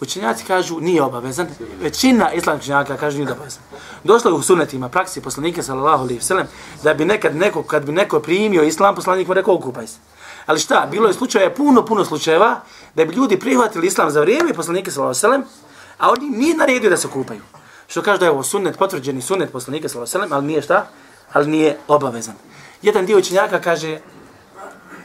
Učenjaci 0.00 0.44
kažu 0.44 0.80
nije 0.80 1.02
obavezan, 1.02 1.48
većina 1.80 2.32
islamskih 2.32 2.64
učenjaka 2.64 2.96
kaže 2.96 3.18
nije 3.18 3.32
obavezan. 3.32 3.62
Došlo 4.04 4.30
je 4.30 4.34
u 4.34 4.42
sunetima, 4.42 4.88
praksi 4.88 5.20
poslanika 5.20 5.62
sallallahu 5.62 6.02
alejhi 6.02 6.18
ve 6.18 6.24
sellem 6.24 6.46
da 6.82 6.94
bi 6.94 7.04
nekad 7.04 7.36
neko 7.36 7.62
kad 7.62 7.84
bi 7.84 7.92
neko 7.92 8.20
primio 8.20 8.62
islam, 8.62 8.94
poslanik 8.94 9.28
mu 9.28 9.34
rekao 9.34 9.54
okupaj 9.54 9.86
se. 9.86 9.98
Ali 10.46 10.60
šta, 10.60 10.88
bilo 10.90 11.08
je 11.08 11.14
slučajeva, 11.14 11.54
puno, 11.54 11.84
puno 11.84 12.04
slučajeva, 12.04 12.60
da 12.94 13.04
bi 13.04 13.14
ljudi 13.14 13.38
prihvatili 13.38 13.86
islam 13.86 14.10
za 14.10 14.20
vrijeme 14.20 14.54
poslanika 14.54 14.90
sallallahu 14.90 15.18
alejhi 15.24 15.26
ve 15.26 15.44
sellem, 15.44 15.69
a 16.00 16.10
oni 16.10 16.30
nije 16.30 16.56
naredio 16.56 16.90
da 16.90 16.96
se 16.96 17.08
kupaju. 17.08 17.40
Što 17.86 18.02
kaže 18.02 18.18
da 18.18 18.24
je 18.24 18.30
ovo 18.30 18.42
sunnet, 18.42 18.78
potvrđeni 18.78 19.22
sunnet 19.22 19.52
poslanika 19.52 19.88
sallallahu 19.88 20.16
alejhi 20.16 20.18
ve 20.18 20.28
sellem, 20.28 20.32
ali 20.32 20.46
nije 20.46 20.62
šta? 20.62 20.86
Ali 21.32 21.50
nije 21.50 21.78
obavezan. 21.88 22.34
Jedan 22.82 23.06
dio 23.06 23.18
učenjaka 23.18 23.60
kaže, 23.60 24.00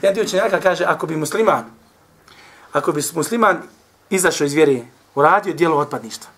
jedan 0.02 0.14
dio 0.14 0.24
učenjaka 0.24 0.60
kaže, 0.60 0.86
ako 0.86 1.08
bi 1.08 1.18
musliman, 1.18 1.66
ako 2.72 2.92
bi 2.92 3.02
musliman 3.14 3.62
izašao 4.10 4.46
iz 4.46 4.54
vjere, 4.54 4.82
uradio 5.16 5.54
dijelo 5.54 5.78
otpadništva, 5.78 6.30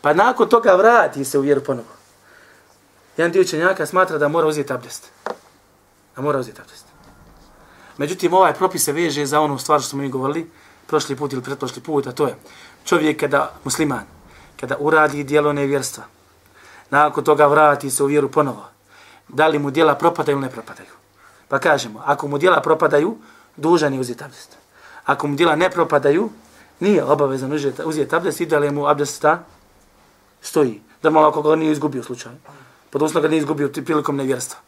pa 0.00 0.12
nakon 0.14 0.48
toga 0.48 0.74
vrati 0.74 1.24
se 1.24 1.38
u 1.38 1.42
vjeru 1.42 1.60
ponovo. 1.64 1.88
Jedan 3.16 3.32
dio 3.32 3.42
učenjaka 3.42 3.86
smatra 3.86 4.18
da 4.18 4.28
mora 4.28 4.46
uzeti 4.46 4.72
abdest. 4.72 5.12
Da 6.16 6.22
mora 6.22 6.38
uzeti 6.38 6.60
abdest. 6.60 6.84
Međutim, 7.98 8.34
ovaj 8.34 8.54
propis 8.54 8.84
se 8.84 8.92
veže 8.92 9.26
za 9.26 9.40
onu 9.40 9.58
stvar 9.58 9.80
što 9.80 9.88
smo 9.88 10.02
mi 10.02 10.08
govorili 10.08 10.50
prošli 10.86 11.16
put 11.16 11.32
ili 11.32 11.42
pretprošli 11.42 11.82
put, 11.82 12.06
a 12.06 12.12
to 12.12 12.26
je 12.26 12.34
čovjek 12.90 13.20
kada, 13.20 13.52
musliman, 13.64 14.06
kada 14.60 14.76
uradi 14.78 15.24
dijelo 15.24 15.52
nevjerstva, 15.52 16.04
nakon 16.90 17.24
toga 17.24 17.46
vrati 17.46 17.90
se 17.90 18.02
u 18.02 18.06
vjeru 18.06 18.30
ponovo, 18.30 18.66
da 19.28 19.46
li 19.46 19.58
mu 19.58 19.70
dijela 19.70 19.94
propadaju 19.94 20.38
ili 20.38 20.46
ne 20.46 20.50
propadaju. 20.50 20.90
Pa 21.48 21.58
kažemo, 21.58 22.02
ako 22.06 22.28
mu 22.28 22.38
dijela 22.38 22.60
propadaju, 22.60 23.16
dužan 23.56 23.94
je 23.94 24.00
uzeti 24.00 24.24
abdest. 24.24 24.56
Ako 25.04 25.26
mu 25.26 25.36
dijela 25.36 25.56
ne 25.56 25.70
propadaju, 25.70 26.30
nije 26.80 27.04
obavezan 27.04 27.52
uzeti, 27.84 28.14
abdest 28.16 28.40
i 28.40 28.46
da 28.46 28.58
li 28.58 28.70
mu 28.70 28.86
abdesta 28.86 29.44
stoji. 30.42 30.80
Da 31.02 31.10
malo 31.10 31.28
ako 31.28 31.42
ga 31.42 31.56
nije 31.56 31.72
izgubio 31.72 32.02
slučaj. 32.02 32.32
Pod 32.90 33.02
uslovom 33.02 33.22
ga 33.22 33.28
nije 33.28 33.38
izgubio 33.38 33.70
prilikom 33.72 34.16
nevjerstva. 34.16 34.58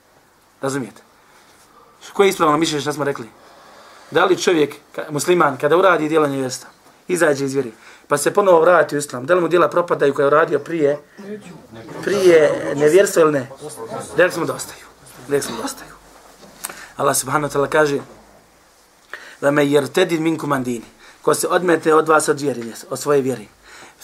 Razumijete? 0.61 1.03
Koje 2.13 2.27
je 2.27 2.31
ispravno 2.31 2.57
mišljenje 2.57 2.81
što 2.81 2.93
smo 2.93 3.05
rekli? 3.05 3.27
Da 4.11 4.25
li 4.25 4.37
čovjek, 4.37 4.77
musliman, 5.11 5.57
kada 5.57 5.77
uradi 5.77 6.09
dijelo 6.09 6.27
nevjerstva, 6.27 6.71
izađe 7.09 7.45
iz 7.45 7.55
vjeri, 7.55 7.73
pa 8.09 8.19
se 8.19 8.35
ponovo 8.35 8.61
vrati 8.61 8.95
u 8.95 8.99
islam, 8.99 9.27
da 9.27 9.35
li 9.35 9.41
mu 9.41 9.49
djela 9.49 9.69
propadaju 9.69 10.15
koje 10.15 10.25
je 10.25 10.27
uradio 10.27 10.59
prije, 10.59 10.99
prije 12.03 12.73
nevjerstva 12.77 13.23
ili 13.23 13.33
ne? 13.33 13.51
Rekli 14.17 14.33
smo 14.33 14.45
da 14.47 14.55
ostaju. 14.55 14.85
Rekli 15.29 15.43
smo 15.43 15.57
da 15.57 15.65
ostaju. 15.65 15.91
Allah 16.97 17.17
subhanahu 17.17 17.53
wa 17.53 17.59
ta'ala 17.59 17.69
kaže 17.69 17.99
da 19.41 19.51
me 19.51 19.67
jer 19.67 19.87
tedid 19.87 20.21
min 20.21 20.39
kumandini, 20.39 20.85
ko 21.23 21.35
se 21.35 21.49
odmete 21.49 21.95
od 21.95 22.09
vas 22.09 22.29
od 22.29 22.41
vjeri, 22.41 22.73
od 22.91 22.99
svoje 22.99 23.21
vjeri, 23.21 23.49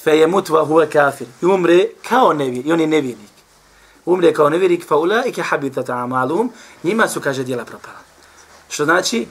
fe 0.03 0.19
je 0.19 0.27
mutva 0.27 0.65
huve 0.65 0.91
kafir, 0.91 1.27
i 1.43 1.47
umre 1.47 1.87
kao 2.09 2.33
nevjer, 2.33 2.67
i 2.67 2.73
on 2.73 2.81
je 2.81 2.87
nevjernik. 2.87 3.31
Umre 4.05 4.33
kao 4.33 4.51
nevjernik, 4.51 4.87
fa 4.87 4.97
ulaike 4.97 5.43
habitat 5.43 5.91
amalum, 5.91 6.53
njima 6.83 7.09
su, 7.09 7.21
kaže, 7.21 7.45
djela 7.45 7.65
propala. 7.65 7.99
Što 8.69 8.85
znači, 8.85 9.27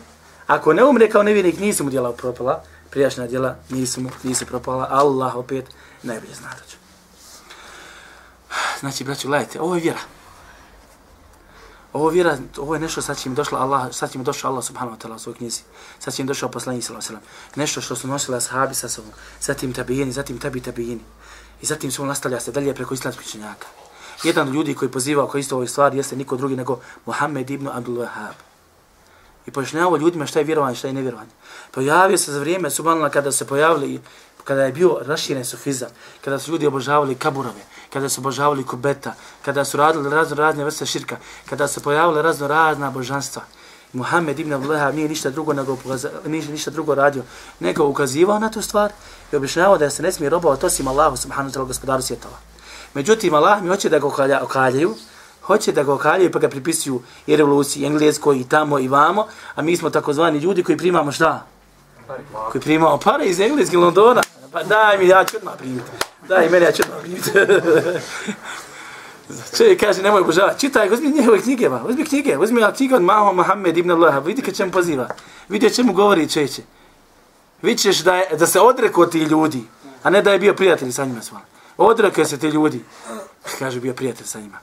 ako 0.48 0.74
ne 0.74 0.84
umre 0.84 1.10
kao 1.10 1.24
nevjernik, 1.24 1.60
nisu 1.60 1.84
mu 1.84 1.90
djela 1.90 2.12
propala, 2.12 2.64
prijašnja 2.90 3.28
djela 3.28 3.56
nisu 3.70 4.02
mu, 4.02 4.10
nisu 4.24 4.46
propala, 4.46 4.88
Allah 4.90 5.36
opet 5.36 5.66
najbolje 6.04 6.36
zna 6.36 6.50
da. 6.50 6.78
Znači, 8.80 9.04
braću, 9.04 9.28
gledajte, 9.28 9.62
ovo 9.62 9.76
je 9.76 9.82
vjera. 9.82 10.00
Ovo 11.94 12.10
vjera, 12.10 12.38
ovo 12.58 12.74
je 12.74 12.80
nešto 12.80 13.02
sad 13.02 13.18
će 13.18 13.30
im 13.30 13.36
došlo 13.36 13.58
Allah, 13.58 13.94
sad 13.96 14.12
će 14.12 14.18
im 14.18 14.24
došao 14.24 14.52
Allah 14.52 14.64
subhanahu 14.64 14.98
wa 14.98 15.02
ta'ala 15.02 15.16
u 15.16 15.20
svojoj 15.20 15.38
knjizi. 15.38 15.62
Sad 16.00 16.14
će 16.14 16.22
im 16.22 16.28
došao 16.28 16.50
poslanik 16.50 16.84
sallallahu 16.84 17.08
alejhi 17.10 17.24
ve 17.24 17.30
sellem. 17.30 17.56
Nešto 17.56 17.82
što 17.82 17.96
su 17.96 18.08
nosili 18.08 18.38
ashabi 18.38 18.76
sa 18.76 18.90
sobom, 18.90 19.12
zatim 19.42 19.74
tabijini, 19.74 20.12
zatim 20.12 20.40
tabi 20.40 20.62
tabijini. 20.62 21.02
I 21.62 21.66
zatim 21.66 21.92
su 21.92 22.06
nastavlja 22.06 22.40
se 22.40 22.52
dalje 22.52 22.76
preko 22.76 22.94
islamskih 22.94 23.28
učenjaka. 23.28 23.68
Jedan 24.24 24.48
od 24.48 24.54
ljudi 24.54 24.74
koji 24.74 24.92
pozivao 24.92 25.28
koji 25.28 25.42
isto 25.42 25.56
ovoj 25.56 25.68
stvari 25.68 25.98
jeste 25.98 26.16
niko 26.16 26.38
drugi 26.38 26.56
nego 26.56 26.80
Muhammed 27.06 27.50
ibn 27.50 27.68
Abdul 27.68 27.98
Wahhab. 27.98 28.47
I 29.48 29.52
pojašnjavao 29.52 29.98
ljudima 29.98 30.26
šta 30.26 30.40
je 30.40 30.46
vjerovanje, 30.46 30.76
šta 30.76 30.88
je 30.88 30.94
nevjerovanje. 30.94 31.32
Pojavio 31.72 32.18
se 32.18 32.32
za 32.32 32.40
vrijeme 32.40 32.70
subhanallah 32.70 33.12
kada 33.12 33.32
se 33.32 33.48
pojavili 33.48 34.00
kada 34.48 34.64
je 34.64 34.72
bio 34.72 35.00
raširen 35.02 35.46
sufizam, 35.46 35.90
kada 36.24 36.40
su 36.40 36.52
ljudi 36.52 36.68
obožavali 36.68 37.16
kaburove, 37.16 37.64
kada 37.94 38.10
su 38.10 38.22
obožavali 38.22 38.64
kubeta, 38.64 39.14
kada 39.46 39.66
su 39.66 39.78
radili 39.78 40.10
razno 40.10 40.36
razne 40.36 40.64
vrste 40.64 40.86
širka, 40.86 41.18
kada 41.50 41.68
su 41.68 41.84
pojavile 41.84 42.22
razno 42.22 42.48
razna 42.48 42.92
božanstva. 42.92 43.42
Muhammed 43.94 44.40
ibn 44.40 44.54
Abdullah 44.54 44.96
nije 44.96 45.10
ništa 45.10 45.30
drugo 45.30 45.54
nego 45.54 45.78
nije 46.26 46.48
ništa 46.48 46.72
drugo 46.72 46.96
radio, 46.96 47.24
nego 47.60 47.86
ukazivao 47.86 48.40
na 48.40 48.52
tu 48.52 48.62
stvar 48.62 48.92
i 49.32 49.36
objašnjavao 49.36 49.78
da 49.78 49.90
se 49.90 50.04
ne 50.04 50.12
smije 50.12 50.30
robovati 50.30 50.66
osim 50.66 50.88
Allahu 50.88 51.18
subhanahu 51.18 51.50
wa 51.50 51.54
ta'ala 51.54 51.68
gospodaru 51.68 52.02
svjetova. 52.02 52.38
Međutim, 52.94 53.34
Allah 53.34 53.62
mi 53.62 53.70
hoće 53.70 53.90
da 53.90 54.00
ga 54.00 54.08
okalja, 54.08 54.44
okaljaju, 54.44 54.96
hoće 55.48 55.72
da 55.72 55.84
ga 55.84 55.94
okaljaju 55.94 56.32
pa 56.32 56.40
ga 56.40 56.50
pripisuju 56.50 57.02
i 57.28 57.36
revoluciji, 57.36 57.86
engleskoj 57.86 58.38
i 58.38 58.50
tamo 58.50 58.80
i 58.80 58.88
vamo, 58.88 59.28
a 59.56 59.62
mi 59.62 59.78
smo 59.78 59.90
takozvani 59.90 60.40
ljudi 60.40 60.64
koji 60.64 60.78
primamo 60.78 61.12
šta? 61.12 61.46
Koji 62.52 62.62
primamo 62.62 62.98
pare 62.98 63.26
iz 63.26 63.40
Engleske 63.40 63.78
Londona. 63.78 64.22
Pa 64.52 64.64
daj 64.64 64.98
mi, 64.98 65.08
ja 65.08 65.26
ću 65.26 65.38
odmah 65.38 65.54
primiti. 65.58 65.92
Daj 66.28 66.50
meni, 66.50 66.66
ja 66.66 66.72
ću 66.72 66.84
odmah 66.84 67.02
primiti. 67.02 67.32
Čovjek 69.58 69.80
kaže, 69.80 70.02
nemoj 70.02 70.22
obožavati. 70.22 70.60
Čitaj, 70.60 70.94
uzmi 70.94 71.12
njegove 71.12 71.42
knjige, 71.42 71.70
ba. 71.70 71.84
uzmi 71.88 72.06
knjige. 72.06 72.38
Uzmi 72.38 72.62
knjige 72.76 72.96
od 72.96 73.02
Maho 73.02 73.34
Mohamed 73.34 73.78
ibn 73.78 73.92
Allah. 73.92 74.26
Vidi 74.26 74.42
kad 74.42 74.56
čemu 74.56 74.72
poziva. 74.72 75.08
Vidi 75.50 75.68
o 75.68 75.70
čemu 75.70 75.94
govori 75.94 76.30
čeće. 76.30 76.62
Vidit 77.62 78.04
da, 78.04 78.16
je, 78.16 78.38
da 78.38 78.48
se 78.48 78.60
odreko 78.60 79.06
ti 79.06 79.20
ljudi, 79.20 79.64
a 80.04 80.10
ne 80.10 80.22
da 80.22 80.32
je 80.32 80.40
bio 80.40 80.54
prijatelj 80.54 80.92
sa 80.92 81.06
njima 81.06 81.22
svala. 81.22 81.46
Odrekao 81.78 82.26
se 82.26 82.38
ti 82.38 82.48
ljudi. 82.48 82.84
Kaže, 83.60 83.80
bio 83.80 83.94
prijatelj 83.94 84.28
sa 84.28 84.40
njima. 84.40 84.58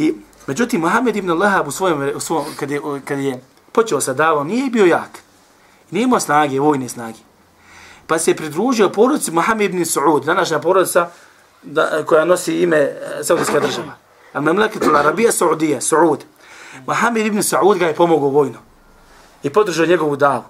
I, 0.00 0.14
međutim, 0.46 0.80
Mohamed 0.80 1.16
ibn 1.16 1.30
Allah 1.30 1.66
u 1.66 1.70
svojom, 1.70 2.10
u 2.14 2.20
svojom 2.20 2.46
kad, 2.56 2.70
je, 2.70 2.80
kad 3.04 3.18
je 3.18 3.42
počeo 3.72 4.00
sa 4.00 4.12
davom, 4.12 4.46
nije 4.46 4.70
bio 4.70 4.86
jak. 4.86 5.18
Nije 5.90 6.04
imao 6.04 6.20
snage, 6.20 6.60
vojne 6.60 6.88
snage 6.88 7.18
pa 8.10 8.18
se 8.18 8.34
pridružio 8.34 8.88
porodici 8.88 9.30
Mohamed 9.30 9.74
ibn 9.74 9.84
Saud, 9.84 10.24
današnja 10.24 10.58
porodica 10.58 11.08
da, 11.62 12.02
koja 12.06 12.24
nosi 12.24 12.62
ime 12.62 12.76
e, 12.76 12.94
Saudijska 13.22 13.60
država. 13.60 13.92
A 14.32 14.40
memleketul 14.40 14.96
Arabija 14.96 15.32
Saudija, 15.32 15.80
Saud. 15.80 16.24
Mohamed 16.86 17.26
ibn 17.26 17.42
Saud 17.42 17.78
ga 17.78 17.86
je 17.86 17.94
pomogao 17.94 18.28
vojno 18.28 18.58
i 19.42 19.50
podržao 19.50 19.86
njegovu 19.86 20.16
davu. 20.16 20.44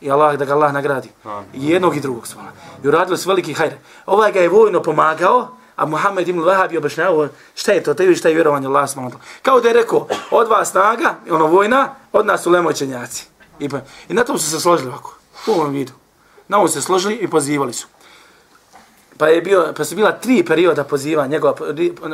I 0.00 0.10
Allah, 0.10 0.38
da 0.38 0.44
ga 0.44 0.54
Allah 0.54 0.72
nagradi. 0.72 1.08
I 1.54 1.68
jednog 1.70 1.96
i 1.96 2.00
drugog 2.00 2.26
svala. 2.26 2.50
I 2.84 2.88
uradili 2.88 3.18
su 3.18 3.28
veliki 3.28 3.54
hajr. 3.54 3.74
Ovaj 4.06 4.32
ga 4.32 4.40
je 4.40 4.48
vojno 4.48 4.82
pomagao, 4.82 5.48
a 5.76 5.86
Muhammed 5.86 6.28
ibn 6.28 6.40
Wahab 6.40 6.72
je 6.72 6.78
objašnjavao 6.78 7.28
šta 7.54 7.72
je 7.72 7.82
to, 7.82 7.94
te 7.94 8.14
šta 8.14 8.28
je 8.28 8.34
vjerovanje 8.34 8.66
Allah 8.66 8.90
subhanahu 8.90 9.18
Kao 9.42 9.60
da 9.60 9.68
je 9.68 9.74
rekao, 9.74 10.08
od 10.30 10.48
vas 10.48 10.70
snaga, 10.70 11.14
ono 11.30 11.46
vojna, 11.46 11.94
od 12.12 12.26
nas 12.26 12.42
su 12.42 12.50
lemoćenjaci. 12.50 13.26
I, 13.58 13.68
pa, 13.68 13.80
I 14.08 14.14
na 14.14 14.24
tom 14.24 14.38
su 14.38 14.50
se 14.50 14.60
složili 14.60 14.88
ovako, 14.88 15.14
u 15.46 15.50
ovom 15.50 15.72
vidu. 15.72 15.92
Na 16.48 16.56
ovom 16.56 16.68
se 16.68 16.82
složili 16.82 17.14
i 17.14 17.28
pozivali 17.28 17.72
su. 17.72 17.86
Pa 19.18 19.28
je 19.28 19.42
bio, 19.42 19.72
pa 19.76 19.84
su 19.84 19.94
bila 19.94 20.12
tri 20.12 20.44
perioda 20.44 20.84
poziva 20.84 21.26
njegova, 21.26 21.54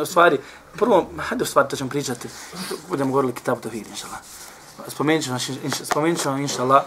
u 0.03 0.07
stvari, 0.07 0.39
prvo, 0.79 1.07
hajde 1.19 1.43
u 1.43 1.47
stvari 1.47 1.69
to 1.69 1.77
ćemo 1.77 1.91
pričati, 1.91 2.29
budemo 2.89 3.11
govorili 3.11 3.33
kitabu 3.33 3.61
da 3.61 3.69
vidim, 3.69 3.91
inša 3.91 4.07
Allah. 4.07 4.21
Spomenut 4.89 5.25
ću 5.25 5.31
vam, 5.95 6.17
ćemo, 6.17 6.37
inša 6.37 6.63
Allah, 6.63 6.83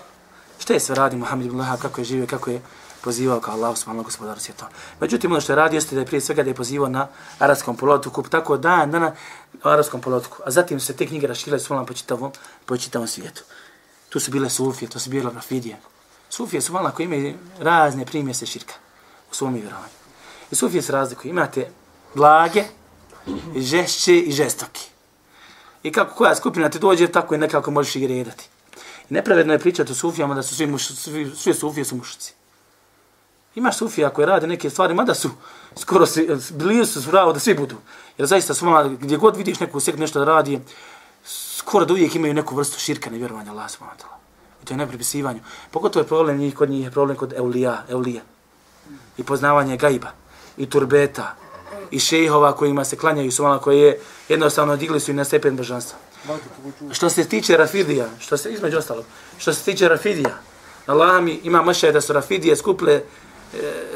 šta 0.60 0.74
je 0.74 0.80
sve 0.80 0.96
radi 0.96 1.16
Muhammed 1.16 1.48
ibn 1.48 1.58
Lahab, 1.58 1.80
kako 1.82 2.02
je 2.02 2.06
živio, 2.06 2.28
kako 2.28 2.52
je 2.52 2.62
pozivao 3.06 3.40
kao 3.40 3.54
Allah, 3.54 3.78
subhanahu 3.78 4.04
gospodaru 4.04 4.40
svjetova. 4.40 4.72
Međutim, 5.00 5.32
ono 5.32 5.42
što 5.42 5.52
je 5.52 5.56
radio 5.56 5.78
jeste 5.78 5.96
da 5.96 6.02
je 6.02 6.08
prije 6.08 6.22
svega 6.22 6.44
da 6.44 6.50
je 6.50 6.56
pozivao 6.56 6.90
na 6.90 7.08
arabskom 7.40 7.78
polotoku, 7.78 8.24
tako 8.24 8.58
dan, 8.58 8.92
dana 8.92 9.12
na 9.64 9.72
arabskom 9.72 10.02
polotoku. 10.02 10.44
A 10.46 10.52
zatim 10.52 10.80
se 10.80 10.96
te 10.96 11.08
knjige 11.08 11.28
raširile 11.28 11.60
svojom 11.60 11.86
po 11.86 11.94
čitavom, 11.94 12.32
po 12.66 12.78
čitavom 12.78 13.08
svijetu. 13.08 13.44
Tu 14.10 14.20
su 14.20 14.32
bile 14.32 14.50
sufije, 14.50 14.90
to 14.90 15.00
su 15.00 15.10
bile 15.10 15.32
rafidije, 15.36 15.78
Sufije 16.30 16.62
su 16.62 16.74
malo 16.74 16.92
koji 16.92 17.06
imaju 17.06 17.34
razne 17.60 18.06
primjese 18.06 18.46
širka 18.46 18.74
u 19.32 19.36
svom 19.36 19.54
vjerovanju. 19.54 19.96
I 20.52 20.56
sufije 20.56 20.82
se 20.82 20.92
razlikuju. 20.92 21.30
Imate 21.30 21.70
blage, 22.16 22.64
žešće 23.56 24.20
i 24.20 24.32
žestoki. 24.32 24.90
I 25.84 25.92
kako 25.92 26.16
koja 26.16 26.36
skupina 26.36 26.70
ti 26.70 26.80
dođe, 26.80 27.08
tako 27.08 27.36
i 27.36 27.38
nekako 27.38 27.72
možeš 27.72 27.96
i 27.96 28.08
redati. 28.08 28.50
I 29.10 29.14
nepravedno 29.14 29.54
je 29.54 29.60
pričati 29.60 29.92
o 29.92 29.96
sufijama 29.96 30.36
da 30.36 30.44
su 30.44 30.56
svi, 30.56 30.68
muš, 30.68 30.88
svi, 30.88 31.32
svi 31.36 31.54
sufije 31.54 31.86
su 31.86 31.96
mušici. 31.96 32.34
Imaš 33.56 33.78
sufija 33.78 34.10
koje 34.10 34.26
rade 34.26 34.48
neke 34.48 34.70
stvari, 34.70 34.94
mada 34.94 35.14
su 35.14 35.30
skoro 35.76 36.06
svi, 36.06 36.30
blizu 36.52 37.02
su 37.02 37.10
pravo 37.10 37.34
da 37.34 37.40
svi 37.40 37.54
budu. 37.54 37.76
Jer 38.18 38.28
zaista 38.28 38.54
su 38.54 38.66
mala, 38.66 38.88
gdje 38.88 39.18
god 39.18 39.38
vidiš 39.38 39.60
neku 39.60 39.80
sekt 39.80 40.00
nešto 40.00 40.20
da 40.20 40.26
radi, 40.26 40.60
skoro 41.58 41.86
da 41.86 41.94
uvijek 41.94 42.16
imaju 42.16 42.34
neku 42.34 42.56
vrstu 42.56 42.80
širka 42.80 43.10
nevjerovanja 43.10 43.52
Allah 43.52 43.72
subhanahu 43.72 44.16
to 44.66 44.74
je 44.74 44.78
nepripisivanju. 44.78 45.40
Pogotovo 45.72 46.04
je 46.04 46.08
problem 46.08 46.38
njih 46.38 46.56
kod 46.56 46.70
njih, 46.70 46.86
je 46.86 46.92
problem 46.92 47.18
kod 47.18 47.34
eulija, 47.34 47.84
eulija. 47.90 48.22
I 49.18 49.24
poznavanje 49.24 49.78
gajba, 49.78 50.12
i 50.58 50.70
turbeta, 50.70 51.36
i 51.92 52.00
šejhova 52.00 52.54
kojima 52.56 52.86
se 52.86 52.98
klanjaju 52.98 53.32
su 53.32 53.44
mala 53.44 53.60
koje 53.60 53.80
je 53.80 54.00
jednostavno 54.30 54.76
digli 54.76 55.00
su 55.00 55.12
i 55.12 55.14
na 55.14 55.24
stepen 55.24 55.56
božanstva. 55.56 55.98
Što 56.92 57.10
se 57.10 57.28
tiče 57.30 57.58
Rafidija, 57.58 58.10
što 58.20 58.38
se 58.38 58.52
između 58.54 58.78
ostalog, 58.78 59.06
što 59.38 59.54
se 59.54 59.64
tiče 59.64 59.88
Rafidija, 59.88 60.38
Allah 60.86 61.24
mi 61.24 61.40
ima 61.44 61.62
mašaj 61.62 61.92
da 61.92 62.02
su 62.02 62.14
Rafidije 62.14 62.56
skuple 62.56 63.02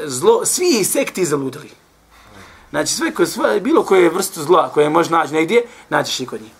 zlo, 0.06 0.44
svi 0.44 0.84
sekti 0.84 1.24
zaludili. 1.24 1.70
Znači 2.70 2.94
sve 2.94 3.14
koje, 3.14 3.26
sve, 3.26 3.60
bilo 3.60 3.84
koje 3.84 4.10
vrstu 4.10 4.42
zla 4.42 4.70
koje 4.72 4.90
može 4.90 5.10
naći 5.10 5.34
negdje, 5.34 5.64
naćiš 5.88 6.20
i 6.20 6.26
kod 6.26 6.42
njih. 6.42 6.52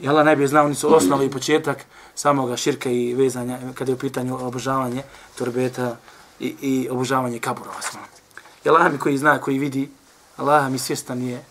I 0.00 0.08
Allah 0.08 0.24
najbolje 0.24 0.48
zna, 0.48 0.62
oni 0.62 0.74
su 0.74 0.94
osnova 0.94 1.24
i 1.24 1.30
početak 1.30 1.84
samoga 2.14 2.56
širka 2.56 2.90
i 2.90 3.14
vezanja, 3.14 3.58
kada 3.74 3.90
je 3.90 3.94
u 3.94 3.98
pitanju 3.98 4.46
obožavanje 4.46 5.02
torbeta 5.38 5.96
i, 6.40 6.54
i 6.60 6.88
obožavanje 6.90 7.38
kaburova. 7.38 7.82
Smo. 7.82 8.00
I 8.64 8.68
Allah 8.68 8.92
mi 8.92 8.98
koji 8.98 9.18
zna, 9.18 9.40
koji 9.40 9.58
vidi, 9.58 9.90
Allah 10.36 10.70
mi 10.70 10.78
svjestan 10.78 11.22
je 11.22 11.44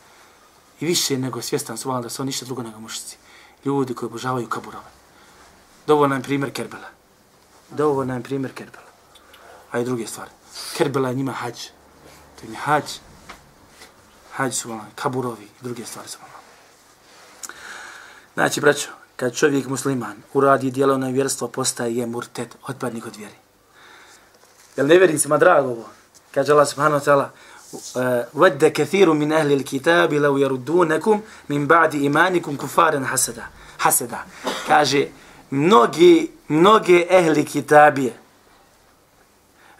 i 0.80 0.86
više 0.86 1.17
nego 1.17 1.41
svjestan 1.41 1.77
su 1.77 2.01
da 2.01 2.10
su 2.10 2.21
oni 2.21 2.30
ništa 2.30 2.45
drugo 2.45 2.63
nego 2.63 2.80
mušici. 2.80 3.17
Ljudi 3.65 3.93
koji 3.93 4.08
obožavaju 4.08 4.47
kaburove. 4.47 4.91
Dovoljno 5.88 6.15
je 6.15 6.21
primjer 6.21 6.51
Kerbela. 6.51 6.89
Dovoljno 7.69 8.15
je 8.15 8.23
primjer 8.23 8.54
Kerbela 8.54 8.90
A 9.70 9.79
i 9.79 9.85
druge 9.85 10.07
stvari. 10.07 10.31
Kerbela 10.76 11.09
je 11.09 11.14
njima 11.14 11.33
hađ. 11.33 11.55
To 12.40 12.46
je 12.50 12.57
hađ. 12.57 12.85
Hađ 14.33 14.55
su 14.55 14.70
ono, 14.72 14.85
kaburovi 14.94 15.44
i 15.44 15.62
druge 15.62 15.87
stvari 15.87 16.09
su 16.09 16.18
ono. 16.22 16.37
Znači, 18.35 18.61
braćo, 18.61 18.88
kad 19.16 19.35
čovjek 19.35 19.66
musliman 19.66 20.16
uradi 20.35 20.70
dijelo 20.70 20.98
na 20.98 21.09
vjerstvo, 21.09 21.48
postaje 21.48 21.96
je 21.96 22.07
murtet, 22.07 22.57
otpadnik 22.68 23.07
od 23.07 23.16
vjeri. 23.16 23.35
Jel 24.76 24.87
nevjernicima 24.87 25.38
drago 25.38 25.68
ovo? 25.68 25.88
Kaže 26.35 26.52
Allah 26.52 26.68
subhanahu 26.68 27.00
wa 27.00 27.05
ta'ala, 27.05 27.29
ود 28.35 28.64
كثير 28.64 29.12
من 29.12 29.33
أهل 29.33 29.52
الكتاب 29.52 30.14
لو 30.14 30.37
يردونكم 30.37 31.20
من 31.48 31.66
بعد 31.66 31.94
إيمانكم 31.94 32.57
كفارا 32.57 33.05
حسدا 33.05 33.44
حسدا 33.79 34.18
kaže 34.68 35.09
mnogi 35.50 36.31
mnoge 36.48 37.07
ehli 37.11 37.44
kitabije 37.44 38.12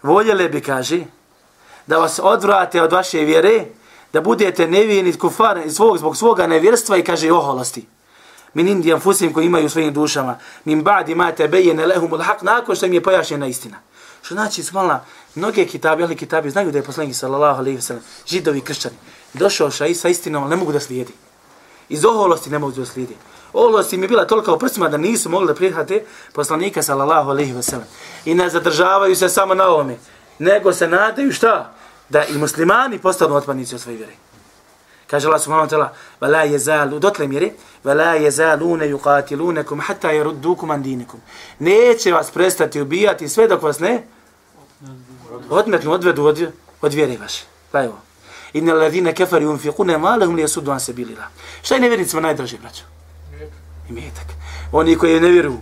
voljele 0.02 0.48
bi 0.48 0.60
kaže 0.60 1.04
da 1.86 1.98
vas 1.98 2.20
odvrate 2.22 2.82
od 2.82 2.92
vaše 2.92 3.18
vjere 3.18 3.64
da 4.12 4.20
budete 4.20 4.66
nevijeni 4.66 5.12
kufar 5.12 5.60
svog, 5.70 5.98
zbog 5.98 6.16
svoga 6.16 6.46
nevjerstva 6.46 6.96
i 6.96 7.04
kaže 7.04 7.32
oholosti. 7.32 7.86
Min 8.54 8.68
indijan 8.68 9.00
fusim 9.00 9.32
koji 9.32 9.46
imaju 9.46 9.66
u 9.66 9.68
svojim 9.68 9.94
dušama. 9.94 10.38
Min 10.64 10.84
ba'di 10.84 11.14
ma 11.14 11.32
tabayyana 11.32 11.86
lahum 11.86 12.10
haq, 12.10 12.42
nakon 12.42 12.76
što 12.76 12.86
im 12.86 12.92
je 12.92 13.02
pojašnjena 13.02 13.46
istina. 13.46 13.76
Što 14.22 14.34
znači 14.34 14.62
smala 14.62 15.04
mnoge 15.34 15.66
kitabi 15.66 16.02
ali 16.02 16.16
kitabi 16.16 16.50
znaju 16.50 16.72
da 16.72 16.78
je 16.78 16.84
poslanik 16.84 17.16
sallallahu 17.16 17.60
alaihi 17.60 17.78
wa 17.78 17.80
sallam, 17.80 18.02
židovi 18.26 18.60
kršćani. 18.60 18.96
Došao 19.32 19.70
sa 19.70 19.94
sa 19.94 20.08
istinom 20.08 20.50
ne 20.50 20.56
mogu 20.56 20.72
da 20.72 20.80
slijedi. 20.80 21.12
Iz 21.88 22.04
oholosti 22.04 22.50
ne 22.50 22.58
mogu 22.58 22.72
da 22.72 22.86
slijedi. 22.86 23.16
oholost 23.53 23.93
im 23.93 24.01
je 24.01 24.07
bila 24.07 24.25
tolika 24.25 24.53
u 24.53 24.59
prstima 24.59 24.89
da 24.89 24.97
nisu 24.97 25.29
mogli 25.29 25.47
da 25.47 25.53
prihvate 25.53 26.03
poslanika 26.33 26.83
sallallahu 26.83 27.29
alejhi 27.29 27.53
ve 27.53 27.63
sellem 27.63 27.87
i 28.25 28.35
ne 28.35 28.49
zadržavaju 28.49 29.15
se 29.15 29.29
samo 29.29 29.53
na 29.53 29.67
ovome 29.67 29.97
nego 30.39 30.73
se 30.73 30.87
nadaju 30.87 31.31
šta 31.31 31.73
da 32.09 32.25
i 32.25 32.37
muslimani 32.37 32.99
postanu 32.99 33.35
otpadnici 33.35 33.75
od 33.75 33.81
svoje 33.81 33.97
vjere 33.97 34.13
Kaže 35.07 35.27
Allah 35.27 35.41
subhanahu 35.41 35.67
wa 35.67 35.71
ta'ala, 35.71 35.89
وَلَا 36.21 36.43
يَزَالُ 36.43 36.99
Dotle 36.99 37.27
mjeri, 37.27 37.51
وَلَا 37.85 38.15
يَزَالُونَ 38.15 38.81
يُقَاتِلُونَكُمْ 38.81 39.81
حَتَّى 39.81 40.15
يَرُدُّكُمْ 40.15 40.71
عَنْ 40.71 40.81
دِينِكُمْ 40.83 41.19
Neće 41.59 42.11
vas 42.11 42.31
prestati 42.31 42.81
ubijati 42.81 43.29
sve 43.29 43.47
dok 43.47 43.61
vas 43.61 43.79
ne 43.79 44.03
odmetnu, 45.49 45.91
odvedu 45.91 46.25
od, 46.25 46.51
od 46.81 46.93
vjere 46.93 47.17
vaše. 47.17 47.45
Pa 47.71 47.83
evo. 47.83 47.99
Inna 48.53 48.73
ladhina 48.73 49.13
kefari 49.13 49.45
unfiqune 49.45 49.97
malahum 49.97 50.35
li 50.35 50.43
yasuddu 50.43 50.71
an 50.71 50.79
sabilillah. 50.79 51.27
Šta 51.61 51.75
je 51.75 51.81
nevjernicima 51.81 52.21
najdraže, 52.21 52.57
braćo? 52.57 52.83
Imetak. 53.92 54.26
Oni 54.72 54.96
koji 54.96 55.20
ne 55.20 55.28
vjeruju. 55.28 55.58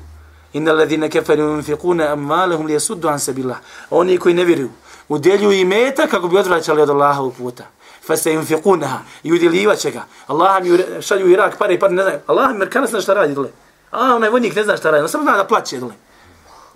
Inna 0.52 0.72
ladhina 0.72 1.08
kefari 1.08 1.42
yunfiquna 1.42 2.12
amwalahum 2.12 2.66
liyasuddu 2.66 3.08
an 3.08 3.18
sabilillah. 3.18 3.58
Oni 3.90 4.18
koji 4.18 4.34
ne 4.34 4.44
vjeruju. 4.44 4.70
Udjeljuju 5.08 5.60
imetak 5.60 6.10
kako 6.10 6.28
bi 6.28 6.38
odvraćali 6.38 6.82
od 6.82 6.90
Allaha 6.90 7.30
puta 7.38 7.64
fa 8.10 8.16
se 8.16 8.32
infiqunaha 8.32 8.98
i 9.22 9.32
udjelivat 9.32 9.86
ga. 9.92 10.04
Allah 10.26 10.62
mi 10.62 11.02
šalju 11.02 11.26
u 11.26 11.28
Irak 11.28 11.58
pare 11.58 11.74
i 11.74 11.78
pare 11.78 11.92
ne 11.92 12.02
znaju. 12.02 12.18
Allah 12.26 12.52
mi 12.52 12.58
Merkana 12.58 12.86
zna 12.86 13.00
šta 13.00 13.14
radi 13.14 13.34
dole. 13.34 13.50
A 13.90 14.14
onaj 14.14 14.30
vojnik 14.30 14.56
ne 14.56 14.64
zna 14.64 14.76
šta 14.76 14.90
radi. 14.90 15.02
On 15.02 15.08
samo 15.08 15.24
zna 15.24 15.36
da 15.36 15.44
plaće 15.44 15.78
dole. 15.78 15.94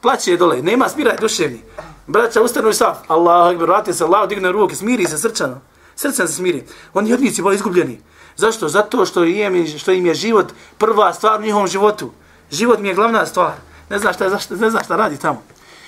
Plaće 0.01 0.37
dole. 0.37 0.63
Nema 0.63 0.89
smira 0.89 1.17
duševni. 1.21 1.63
Braća 2.07 2.43
ustanu 2.43 2.69
i 2.69 2.75
saf. 2.75 2.99
Allahu 3.09 3.51
akbar, 3.51 3.69
vrati 3.69 3.93
se, 3.93 4.05
Allah 4.05 4.29
digne 4.29 4.53
ruke, 4.53 4.75
smiri 4.75 5.07
se 5.07 5.19
srčano. 5.19 5.61
Srcem 5.97 6.29
se 6.29 6.35
smiri. 6.35 6.65
Oni 6.95 7.11
jednici 7.11 7.43
boli 7.43 7.55
izgubljeni. 7.55 8.01
Zašto? 8.37 8.69
Zato 8.69 9.07
što 9.07 9.25
im, 9.25 9.79
što 9.79 9.93
im 9.93 10.07
je 10.07 10.15
život 10.15 10.53
prva 10.79 11.13
stvar 11.13 11.41
u 11.41 11.45
njihovom 11.45 11.67
životu. 11.67 12.11
Život 12.51 12.79
mi 12.79 12.89
je 12.89 12.95
glavna 12.95 13.27
stvar. 13.27 13.55
Ne 13.91 13.99
znaš 13.99 14.17
šta, 14.17 14.31
zašto, 14.31 14.57
ne 14.57 14.71
znaš 14.71 14.85
šta 14.85 14.97
radi 14.97 15.19
tamo. 15.19 15.43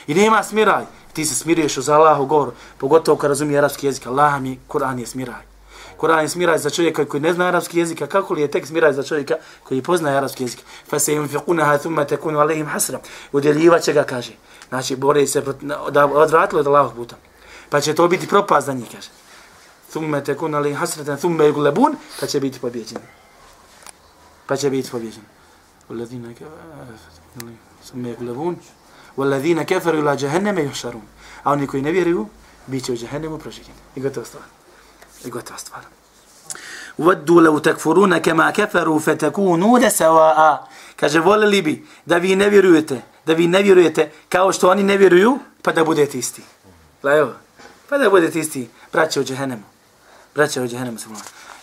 I 0.07 0.15
nema 0.15 0.43
smiraj 0.43 0.85
ti 1.17 1.25
se 1.25 1.35
smiruješ 1.35 1.77
uz 1.77 1.89
Allahu 1.89 2.27
govoru, 2.27 2.53
pogotovo 2.79 3.19
kad 3.19 3.31
razumije 3.31 3.59
arapski 3.59 3.87
jezik, 3.87 4.07
Allah 4.07 4.41
mi, 4.41 4.59
Kur'an 4.69 4.99
je 4.99 5.07
smiraj. 5.07 5.43
Kur'an 5.97 6.21
je 6.21 6.29
smiraj 6.29 6.59
za 6.59 6.71
čovjeka 6.71 7.05
koji 7.05 7.21
ne 7.21 7.33
zna 7.33 7.47
arapski 7.47 7.79
jezik, 7.79 8.03
a 8.03 8.07
kako 8.07 8.35
li 8.35 8.41
je 8.41 8.51
tek 8.51 8.67
smiraj 8.67 8.93
za 8.93 9.03
čovjeka 9.03 9.35
koji 9.63 9.83
poznaje 9.83 10.17
arapski 10.17 10.45
jezik? 10.45 10.61
Fa 10.89 10.99
se 10.99 11.15
im 11.15 11.29
fiqunaha 11.29 11.79
thumma 11.79 12.05
takunu 12.05 12.39
alayhim 12.39 12.67
hasra. 12.67 13.01
Udjeljivaće 13.33 13.93
ga, 13.93 14.05
kaže. 14.05 14.33
Znači, 14.69 14.97
bore 14.97 15.27
se 15.27 15.43
da 15.91 16.07
odvratilo 16.07 16.61
od 16.61 16.67
Allahog 16.67 16.95
puta. 16.95 17.17
Pa 17.71 17.81
će 17.81 17.95
to 17.95 18.09
biti 18.09 18.27
propast 18.27 18.67
za 18.67 18.73
njih, 18.73 18.87
kaže 18.93 19.09
Thumma 19.96 20.24
takunu 20.24 20.58
alayhim 20.58 20.76
hasratan 20.76 21.18
thumma 21.18 21.44
yughlabun, 21.44 21.96
pa 22.20 22.28
će 22.28 22.40
biti 22.40 22.60
pobjeđeni. 22.60 23.06
Pa 24.48 24.58
će 24.58 24.70
biti 24.70 24.92
pobjeđeni. 24.92 25.26
Ulazina 25.90 26.30
thumma 27.86 28.10
yughlabun. 28.10 28.56
وَالَّذِينَ 29.18 29.64
كَفَرُوا 29.64 30.02
إِلَى 30.02 30.16
جَهَنَّمَ 30.16 30.58
يُحْشَرُونَ 30.60 31.06
A 31.44 31.52
oni 31.52 31.68
koji 31.68 31.82
ne 31.82 31.92
vjeruju, 31.92 32.28
bit 32.68 32.86
će 32.86 32.92
u 32.92 32.98
džahennemu 32.98 33.38
proživljeni. 33.38 33.80
I 33.96 34.00
gotova 34.02 34.26
stvar. 34.26 34.44
I 35.26 35.30
gotova 35.30 35.60
stvar. 35.60 35.82
وَدُّوا 37.00 37.42
لَوْ 37.42 37.60
تَكْفُرُونَ 37.60 38.18
كَمَا 38.18 38.52
كَفَرُوا 38.52 39.00
فَتَكُونُوا 39.00 39.80
لَسَوَاءَ 39.80 40.58
Kaže, 40.96 41.20
volili 41.20 41.62
bi 41.62 41.88
da 42.06 42.18
vi 42.18 42.36
ne 42.36 42.50
vjerujete, 42.50 43.02
da 43.26 43.34
vi 43.34 43.48
ne 43.48 43.62
vjerujete 43.62 44.12
kao 44.30 44.52
što 44.52 44.70
oni 44.70 44.84
ne 44.84 44.98
vjeruju, 44.98 45.40
pa 45.62 45.72
da 45.72 45.84
budete 45.84 46.18
isti. 46.18 46.42
Evo, 47.04 47.34
pa 47.90 47.98
da 47.98 48.10
budete 48.10 48.40
isti, 48.40 48.70
braće 48.94 49.20
u 49.20 49.24
džahennemu. 49.24 49.64
Braće 50.37 50.61
u 50.61 50.69
džehennemu 50.69 50.99
se 50.99 51.09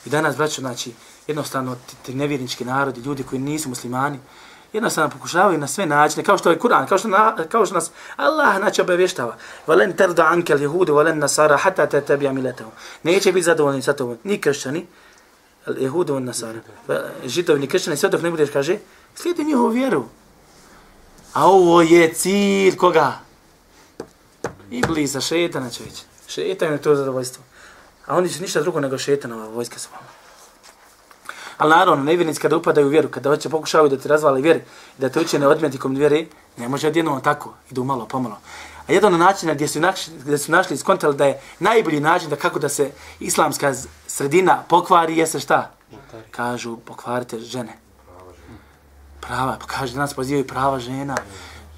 I 0.06 0.10
danas, 0.10 0.38
braćo, 0.38 0.62
znači, 0.62 0.94
jednostavno, 1.28 1.76
ti, 1.76 1.96
ti 2.06 2.14
nevjernički 2.14 2.66
narodi, 2.66 3.02
ljudi 3.02 3.24
koji 3.24 3.42
nisu 3.42 3.70
muslimani, 3.70 4.20
jednostavno 4.74 5.10
pokušavaju 5.10 5.58
na 5.58 5.68
sve 5.68 5.86
načine, 5.86 6.24
kao 6.24 6.38
što 6.38 6.50
je 6.50 6.60
Kur'an, 6.60 6.88
kao 6.88 6.98
što, 6.98 7.08
na, 7.08 7.36
kao 7.50 7.66
što 7.66 7.76
nas 7.76 7.92
Allah 8.16 8.58
znači 8.58 8.82
obavještava. 8.82 9.38
Valen 9.68 9.94
terda 9.94 10.26
ankel 10.26 10.62
jehudu, 10.62 10.96
valen 10.96 11.20
nasara, 11.20 11.58
hata 11.58 11.86
te 11.86 12.02
tebi 12.02 12.28
amiletehu. 12.28 12.72
Neće 13.04 13.32
biti 13.32 13.44
zadovoljni 13.44 13.82
sa 13.82 13.94
tobom, 13.94 14.18
ni 14.24 14.38
kršćani, 14.42 14.86
jehudu, 15.78 16.16
on 16.16 16.24
nasara. 16.24 16.60
Žitovi, 17.26 17.60
ni 17.60 17.68
kršćani, 17.68 17.98
sve 17.98 18.10
dok 18.10 18.22
ne 18.22 18.32
budeš, 18.32 18.50
kaže, 18.50 18.78
slijedi 19.16 19.44
njihovu 19.44 19.70
vjeru. 19.70 20.06
A 21.34 21.48
ovo 21.48 21.82
je 21.82 22.14
cilj 22.14 22.76
koga? 22.78 23.20
Iblisa, 24.72 24.94
bliza 24.94 25.22
šetana 25.22 25.66
već. 25.66 26.04
Šetan 26.28 26.72
je 26.72 26.82
to 26.82 26.96
zadovoljstvo. 26.96 27.44
A 28.08 28.18
oni 28.18 28.30
su 28.30 28.42
ništa 28.42 28.62
drugo 28.62 28.80
nego 28.80 28.98
šetanova 28.98 29.48
vojska 29.48 29.80
s 29.80 29.88
vama. 29.92 30.08
Ali 31.58 31.70
naravno, 31.70 32.04
nevjernici 32.04 32.42
kada 32.42 32.58
upadaju 32.58 32.88
u 32.88 32.90
vjeru, 32.90 33.10
kada 33.10 33.30
hoće 33.30 33.50
pokušavaju 33.50 33.90
da 33.90 33.98
ti 33.98 34.08
razvali 34.08 34.42
vjeru, 34.42 34.60
da 34.98 35.10
te 35.10 35.20
učine 35.20 35.48
odmetikom 35.48 35.96
vjere, 35.96 36.26
ne 36.58 36.68
može 36.68 36.88
odjednom 36.88 37.22
tako, 37.22 37.54
idu 37.72 37.84
malo, 37.84 38.06
pomalo. 38.06 38.38
A 38.88 38.92
jedan 38.92 39.14
od 39.14 39.20
načina 39.20 39.54
gdje 39.54 39.68
su, 39.68 39.80
našli, 39.80 40.14
gdje 40.20 40.38
su 40.38 40.52
našli 40.52 40.76
iskontali 40.76 41.16
da 41.16 41.26
je 41.26 41.42
najbolji 41.60 42.00
način 42.00 42.30
da 42.30 42.36
kako 42.36 42.60
da 42.60 42.70
se 42.70 42.92
islamska 43.20 43.74
sredina 44.08 44.64
pokvari, 44.70 45.18
jeste 45.18 45.40
šta? 45.40 45.72
Kažu, 46.32 46.78
pokvarite 46.78 47.40
žene. 47.40 47.78
Prava, 49.20 49.58
pa 49.60 49.66
kaže, 49.66 49.98
nas 49.98 50.14
pozivaju 50.14 50.48
prava 50.48 50.80
žena. 50.80 51.16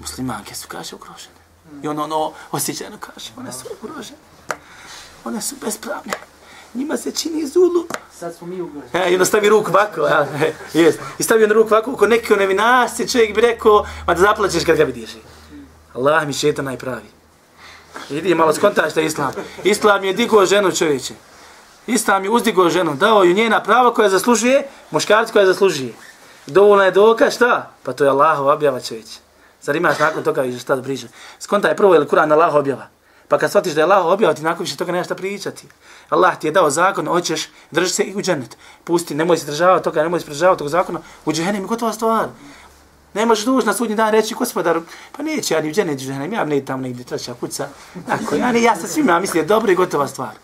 Muslimanke 0.00 0.54
su, 0.54 0.68
kaže, 0.68 0.96
ugrožene. 0.96 1.36
I 1.82 1.88
ono, 1.88 2.04
ono, 2.04 2.32
osjećajno 2.52 2.96
kaže, 3.00 3.30
one 3.36 3.52
su 3.52 3.64
ugrožene. 3.82 4.25
One 5.26 5.42
su 5.42 5.54
bespravne 5.64 6.12
njima 6.76 6.96
se 6.96 7.10
čini 7.12 7.46
zulu. 7.46 7.86
Sad 8.18 8.34
smo 8.34 8.46
mi 8.46 8.60
ugroženi. 8.60 8.90
E, 8.92 9.12
onda 9.12 9.24
stavi 9.24 9.48
ruku 9.48 9.70
ovako, 9.70 10.00
ja, 10.00 10.26
jest. 10.74 10.98
I 11.18 11.22
stavi 11.22 11.44
on 11.44 11.50
ruku 11.50 11.74
ovako, 11.74 11.96
ko 11.96 12.06
neki 12.06 12.34
nevinasti 12.34 13.08
čovjek 13.08 13.34
bi 13.34 13.40
rekao, 13.40 13.86
ma 14.06 14.14
da 14.14 14.20
zaplaćeš 14.20 14.64
kad 14.64 14.76
ga 14.76 14.84
vidiš. 14.84 15.10
Allah 15.94 16.26
mi 16.26 16.32
šeta 16.32 16.62
najpravi. 16.62 17.08
Idi 18.10 18.34
malo 18.34 18.52
skontaš 18.52 18.94
da 18.94 19.00
islam. 19.00 19.32
Islam 19.64 20.04
je 20.04 20.12
digao 20.12 20.46
ženu 20.46 20.72
čovječe. 20.72 21.14
Islam 21.86 22.24
je 22.24 22.30
uzdigao 22.30 22.70
ženu, 22.70 22.94
dao 22.94 23.24
ju 23.24 23.34
njena 23.34 23.62
prava 23.62 23.94
koja 23.94 24.08
zaslužuje, 24.08 24.68
muškarac 24.90 25.30
koja 25.30 25.46
zaslužuje. 25.46 25.94
Dovoljno 26.46 26.84
je 26.84 26.90
dokaz, 26.90 27.34
šta? 27.34 27.70
Pa 27.82 27.92
to 27.92 28.04
je 28.04 28.10
Allah 28.10 28.40
objava 28.40 28.80
čovječe. 28.80 29.18
Zar 29.62 29.76
imaš 29.76 29.98
nakon 29.98 30.22
toga 30.22 30.44
i 30.44 30.58
šta 30.58 30.76
da 30.76 30.82
briže? 30.82 31.08
Skontaj 31.38 31.76
prvo 31.76 31.94
je 31.94 32.00
li 32.00 32.06
Kur'an 32.06 32.32
Allah 32.32 32.54
objava? 32.54 32.95
Pa 33.28 33.38
kad 33.38 33.50
shvatiš 33.50 33.72
da 33.72 33.80
je 33.80 33.84
Allah 33.84 34.06
objavio 34.06 34.34
ti 34.34 34.42
nakon 34.42 34.64
više 34.64 34.76
toga 34.76 34.92
nemaš 34.92 35.06
šta 35.06 35.14
pričati. 35.14 35.66
Allah 36.08 36.38
ti 36.38 36.46
je 36.46 36.50
dao 36.50 36.70
zakon, 36.70 37.06
hoćeš, 37.06 37.48
drži 37.70 37.90
se 37.90 38.02
i 38.02 38.14
u 38.14 38.22
džennet. 38.22 38.56
Pusti, 38.84 39.14
nemoj 39.14 39.36
se 39.36 39.46
državati 39.46 39.84
toga, 39.84 40.02
nemoj 40.02 40.20
se 40.20 40.26
državati 40.26 40.58
tog 40.58 40.68
zakona. 40.68 41.00
U 41.24 41.32
džennem 41.32 41.62
je 41.62 41.66
gotova 41.66 41.92
stvar. 41.92 42.28
Ne 43.14 43.26
možeš 43.26 43.44
duž 43.44 43.64
na 43.64 43.74
sudnji 43.74 43.96
dan 43.96 44.12
reći, 44.12 44.34
gospodaru, 44.34 44.82
pa 45.16 45.22
neće 45.22 45.54
ja 45.54 45.60
ni 45.60 45.70
u 45.70 45.72
džennet, 45.72 45.98
džennem, 45.98 46.32
ja 46.32 46.44
ne 46.44 46.64
tamo 46.64 46.82
negdje 46.82 47.04
treća 47.04 47.34
kuća. 47.40 47.68
Tako, 48.06 48.34
ja, 48.34 48.52
ne, 48.52 48.62
ja 48.62 48.76
sa 48.76 48.86
svima 48.86 49.20
mislim 49.20 49.42
je 49.42 49.46
dobro 49.46 49.72
i 49.72 49.74
gotova 49.74 50.08
stvar. 50.08 50.34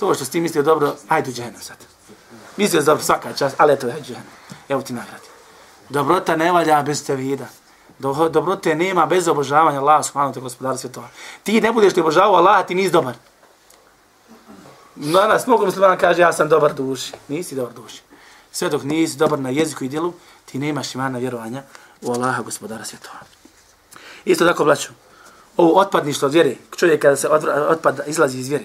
To 0.00 0.14
što 0.14 0.24
si 0.24 0.30
ti 0.30 0.40
mislio 0.40 0.62
dobro, 0.62 0.96
ajde 1.08 1.30
u 1.30 1.32
džennem 1.32 1.60
sad. 1.60 1.76
Mislio 2.56 2.82
dobro 2.82 3.04
svaka 3.04 3.32
čast, 3.32 3.54
ali 3.58 3.72
eto, 3.72 3.86
ajde 3.86 4.00
u 4.00 4.04
džennem. 4.04 4.26
Evo 4.68 4.82
ti 4.82 4.92
nagradi. 4.92 5.26
Dobrota 5.88 6.36
ne 6.36 6.52
valja 6.52 6.82
bez 6.82 7.06
tevhida. 7.06 7.46
Do, 8.00 8.28
dobrote 8.28 8.74
nema 8.74 9.06
bez 9.06 9.28
obožavanja 9.28 9.80
Allaha 9.80 10.02
subhanahu 10.02 10.34
te 10.34 10.40
gospodara 10.40 10.76
svjetova. 10.76 11.08
Ti 11.42 11.60
ne 11.60 11.72
budeš 11.72 11.96
li 11.96 12.02
obožavao 12.02 12.34
Allaha, 12.34 12.62
ti 12.62 12.74
nisi 12.74 12.90
dobar. 12.90 13.14
Danas 14.96 15.46
mnogo 15.46 15.64
musliman 15.64 15.98
kaže 15.98 16.22
ja 16.22 16.32
sam 16.32 16.48
dobar 16.48 16.74
duši. 16.74 17.12
Nisi 17.28 17.54
dobar 17.54 17.72
duši. 17.72 18.02
Sve 18.52 18.68
dok 18.68 18.82
nisi 18.82 19.16
dobar 19.16 19.38
na 19.38 19.50
jeziku 19.50 19.84
i 19.84 19.88
djelu, 19.88 20.12
ti 20.44 20.58
nemaš 20.58 20.94
imana 20.94 21.18
vjerovanja 21.18 21.62
u 22.02 22.12
Allaha 22.12 22.42
gospodara 22.42 22.84
svjetova. 22.84 23.18
Isto 24.24 24.46
tako, 24.46 24.64
braću, 24.64 24.88
ovo 25.56 25.80
otpadništvo 25.80 26.26
od 26.26 26.32
vjere, 26.32 26.56
čovjek 26.76 27.02
kada 27.02 27.16
se 27.16 27.28
otpada, 27.68 28.04
izlazi 28.04 28.38
iz 28.38 28.48
vjere, 28.48 28.64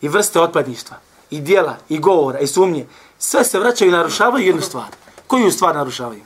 i 0.00 0.08
vrste 0.08 0.40
otpadništva, 0.40 0.96
i 1.30 1.40
dijela, 1.40 1.76
i 1.88 1.98
govora, 1.98 2.38
i 2.38 2.46
sumnje, 2.46 2.86
sve 3.18 3.44
se 3.44 3.58
vraćaju 3.58 3.88
i 3.88 3.92
narušavaju 3.92 4.46
jednu 4.46 4.62
stvar. 4.62 4.88
Koju 5.26 5.50
stvar 5.50 5.74
narušavaju? 5.74 6.22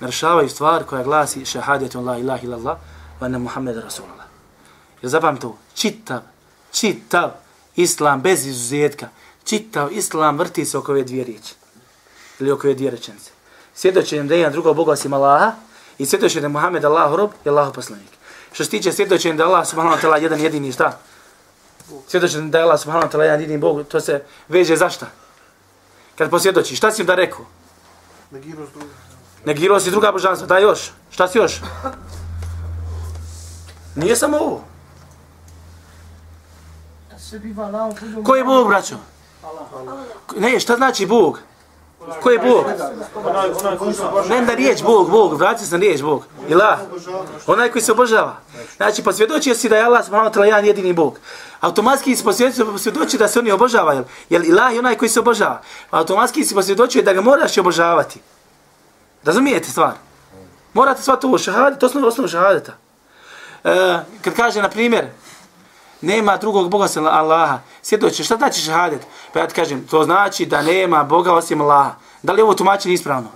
Narušavaju 0.00 0.48
stvar 0.48 0.84
koja 0.84 1.02
glasi 1.02 1.44
šahadetu 1.44 2.00
la 2.00 2.18
ilaha 2.18 2.42
illallah 2.42 2.76
wa 3.20 3.24
anna 3.24 3.38
Muhammed 3.38 3.76
Rasulullah. 3.76 4.26
Jer 5.02 5.10
zapam 5.10 5.36
to, 5.36 5.58
čitav, 5.74 6.20
čitav 6.72 7.30
islam 7.76 8.20
bez 8.20 8.46
izuzetka, 8.46 9.08
čitav 9.44 9.92
islam 9.92 10.38
vrti 10.38 10.64
se 10.64 10.78
oko 10.78 10.92
ove 10.92 11.04
dvije 11.04 11.24
riječi. 11.24 11.54
Ili 12.40 12.50
oko 12.50 12.66
ove 12.66 12.74
dvije 12.74 12.90
rečenice. 12.90 13.30
Svjedočenjem 13.74 14.28
da 14.28 14.34
je 14.34 14.40
jedan 14.40 14.52
drugo 14.52 14.74
Boga 14.74 14.92
osim 14.92 15.12
Allaha 15.12 15.52
i 15.98 16.06
svjedočenjem 16.06 16.42
da 16.42 16.46
je 16.46 16.52
Muhammed 16.52 16.84
Allah 16.84 17.14
rob 17.14 17.30
i 17.44 17.48
Allah 17.48 17.74
poslanik. 17.74 18.08
Što 18.52 18.64
se 18.64 18.70
tiče 18.70 18.92
svjedočenjem 18.92 19.36
da 19.36 19.42
je 19.42 19.46
Allah 19.46 19.68
subhanahu 19.68 19.96
wa 19.96 20.02
ta'ala 20.02 20.22
jedan 20.22 20.40
jedini 20.40 20.72
šta? 20.72 20.98
Svjedočenjem 22.08 22.50
da 22.50 22.58
je 22.58 22.64
Allah 22.64 22.80
subhanahu 22.80 23.08
wa 23.08 23.12
ta'ala 23.12 23.22
jedan 23.22 23.40
jedini 23.40 23.58
Bog, 23.58 23.86
to 23.88 24.00
se 24.00 24.22
veže 24.48 24.76
za 24.76 24.90
šta? 24.90 25.06
Kad 26.18 26.30
posvjedoči, 26.30 26.76
šta 26.76 26.92
si 26.92 27.02
im 27.02 27.06
da 27.06 27.14
rekao? 27.14 27.44
Negirao 28.30 28.66
s 28.66 28.70
drugim. 28.70 29.05
Negirao 29.46 29.80
si 29.80 29.90
druga 29.90 30.12
božanstva, 30.12 30.46
daj 30.46 30.62
još. 30.62 30.90
Šta 31.10 31.28
si 31.28 31.38
još? 31.38 31.60
Nije 33.94 34.16
samo 34.16 34.38
ovo. 34.38 34.64
Ko 38.24 38.36
je 38.36 38.44
Bog, 38.44 38.68
braćo? 38.68 38.96
Ne, 40.36 40.60
šta 40.60 40.76
znači 40.76 41.06
Bog? 41.06 41.38
Ko 42.22 42.30
je 42.30 42.38
Bog? 42.38 42.64
Ne 44.28 44.44
da 44.44 44.54
riječ 44.54 44.82
Bog, 44.82 45.10
Bog, 45.10 45.38
vrati 45.38 45.66
se 45.66 45.74
na 45.74 45.80
riječ 45.80 46.02
Bog. 46.02 46.24
Ilah. 46.48 46.78
Onaj 47.46 47.70
koji 47.70 47.82
se 47.82 47.92
obožava. 47.92 48.36
Znači, 48.76 49.04
posvjedočio 49.04 49.54
si 49.54 49.68
da 49.68 49.76
je 49.76 49.84
Allah 49.84 50.04
subhanahu 50.04 50.30
wa 50.30 50.38
ta'ala 50.38 50.44
jedan 50.44 50.64
jedini 50.64 50.92
Bog. 50.92 51.18
Automatski 51.60 52.16
si 52.16 52.24
posvjedočio 52.24 53.18
da 53.18 53.28
se 53.28 53.38
oni 53.38 53.50
obožavaju. 53.50 54.04
Jer 54.30 54.44
Ilah 54.44 54.72
je 54.72 54.78
onaj 54.78 54.96
koji 54.96 55.08
se 55.08 55.20
obožava. 55.20 55.62
Automatski 55.90 56.44
si 56.44 56.54
posvjedočio 56.54 57.02
da 57.02 57.12
ga 57.12 57.20
moraš 57.20 57.58
obožavati. 57.58 58.20
Razumijete 59.26 59.70
stvar? 59.70 59.92
Morate 60.74 61.02
sva 61.02 61.16
to 61.16 61.38
šahadet, 61.38 61.78
to 61.78 61.86
je 61.98 62.06
osnovu 62.06 62.28
šahadeta. 62.28 62.72
E, 63.64 63.98
kad 64.22 64.34
kaže, 64.34 64.62
na 64.62 64.68
primjer, 64.68 65.06
nema 66.00 66.36
drugog 66.36 66.70
Boga 66.70 66.88
sem 66.88 67.06
Allaha, 67.06 67.58
svjedoče, 67.82 68.24
šta 68.24 68.36
znači 68.36 68.60
šahadet? 68.60 69.00
Pa 69.32 69.38
ja 69.38 69.48
ti 69.48 69.54
kažem, 69.54 69.86
to 69.86 70.04
znači 70.04 70.46
da 70.46 70.62
nema 70.62 71.04
Boga 71.04 71.34
osim 71.34 71.60
Allaha. 71.60 71.94
Da 72.22 72.32
li 72.32 72.40
je 72.40 72.44
ovo 72.44 72.54
tumačenje 72.54 72.94
ispravno? 72.94 73.28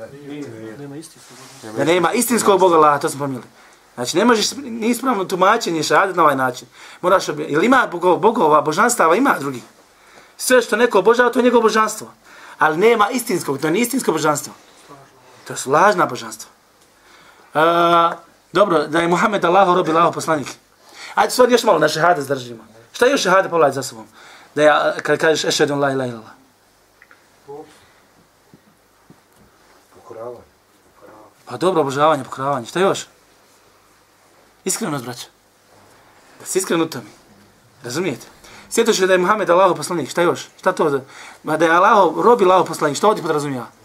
Nema 0.79 0.97
istinskog 0.97 1.37
Boga. 1.63 1.79
Da 1.79 1.85
nema 1.85 2.13
istinskog 2.13 2.61
Boga 2.61 2.77
Allaha, 2.77 2.99
to 2.99 3.09
smo 3.09 3.19
pomijeli. 3.19 3.47
Znači, 3.95 4.17
ne 4.17 4.25
možeš 4.25 4.47
ispravno 4.81 5.25
tumačenje 5.25 5.83
šahadet 5.83 6.17
na 6.17 6.23
ovaj 6.23 6.37
način. 6.37 6.69
Moraš, 7.01 7.29
obje- 7.29 7.47
ili 7.49 7.67
ima 7.67 7.89
bogova, 7.91 8.17
bogova, 8.17 8.61
božanstava, 8.61 9.17
ima 9.17 9.37
drugi. 9.39 9.63
Sve 10.37 10.63
što 10.63 10.77
neko 10.77 10.99
obožava, 10.99 11.31
to 11.33 11.39
je 11.39 11.43
njegovo 11.43 11.63
božanstvo. 11.63 12.13
Ali 12.59 12.77
nema 12.77 13.11
istinskog, 13.11 13.59
to 13.59 13.71
nije 13.71 13.83
istinsko 13.83 14.13
božanstvo. 14.13 14.53
To 15.51 15.57
su 15.57 15.71
lažna 15.71 16.07
božanstva. 16.07 16.51
Uh, 17.55 17.61
dobro, 18.53 18.87
da 18.87 19.01
je 19.01 19.09
Muhammed 19.09 19.45
Allah 19.45 19.67
robi 19.77 19.91
Allah 19.91 20.15
poslanik. 20.15 20.49
Ajde 21.15 21.31
sad 21.31 21.51
još 21.51 21.63
malo 21.63 21.79
na 21.79 21.89
šehade 21.89 22.23
zdržimo. 22.23 22.65
Šta 22.93 23.07
je 23.07 23.11
još 23.11 23.23
šehade 23.23 23.49
pogledaj 23.49 23.73
za 23.73 23.83
sobom? 23.83 24.07
Da 24.55 24.63
ja, 24.63 24.95
kad 25.03 25.19
kažeš 25.19 25.45
ešhedu 25.45 25.75
la 25.75 25.91
ilaha 25.91 26.11
illallah. 26.11 26.33
Pokoravanje. 29.95 30.39
Pa 31.45 31.57
dobro, 31.57 31.81
obožavanje, 31.81 32.25
pokoravanje. 32.25 32.67
Šta 32.67 32.81
još? 32.81 33.07
Iskrenost, 34.65 35.05
braća. 35.05 35.27
Da 36.41 36.47
si 36.47 36.59
iskren 36.59 36.83
u 36.83 36.91
tome. 36.91 37.11
Razumijete? 37.85 38.27
Sjetoš 38.69 38.99
da 38.99 39.13
je 39.13 39.19
Muhammed 39.19 39.51
Allah 39.51 39.77
poslanik. 39.77 40.11
Šta 40.11 40.23
još? 40.23 40.49
Šta 40.59 40.73
to? 40.73 41.01
Ma 41.43 41.57
da 41.57 41.65
je 41.65 41.71
Allah 41.71 42.15
robi 42.17 42.45
Allah 42.45 42.67
poslanik. 42.69 42.97
Šta 42.97 43.09
ovdje 43.09 43.23
podrazumijeva? 43.23 43.80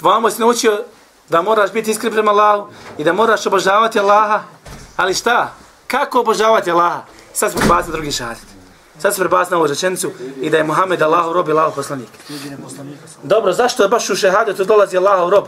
Vamo 0.00 0.30
si 0.30 0.40
naučio 0.40 0.84
da 1.28 1.42
moraš 1.42 1.72
biti 1.72 1.90
iskren 1.90 2.12
prema 2.12 2.30
Allahu 2.30 2.68
i 2.98 3.04
da 3.04 3.12
moraš 3.12 3.46
obožavati 3.46 4.00
Allaha. 4.00 4.40
Ali 4.96 5.14
šta? 5.14 5.52
Kako 5.86 6.20
obožavati 6.20 6.70
Allaha? 6.70 7.02
Sad 7.32 7.50
smo 7.50 7.60
prebacili 7.60 7.92
drugi 7.92 8.12
šarit. 8.12 8.56
Sad 8.98 9.14
se 9.14 9.20
prebacili 9.20 9.50
na 9.50 9.56
ovu 9.56 9.66
rečenicu 9.66 10.10
i 10.40 10.50
da 10.50 10.56
je 10.56 10.64
Muhammed 10.64 11.02
Allahu 11.02 11.32
rob 11.32 11.48
i 11.48 11.52
Allahov 11.52 11.74
poslanik. 11.74 12.08
Dobro, 13.22 13.52
zašto 13.52 13.82
je 13.82 13.88
baš 13.88 14.10
u 14.10 14.16
šehadetu 14.16 14.64
dolazi 14.64 14.96
Allahov 14.96 15.30
rob? 15.30 15.44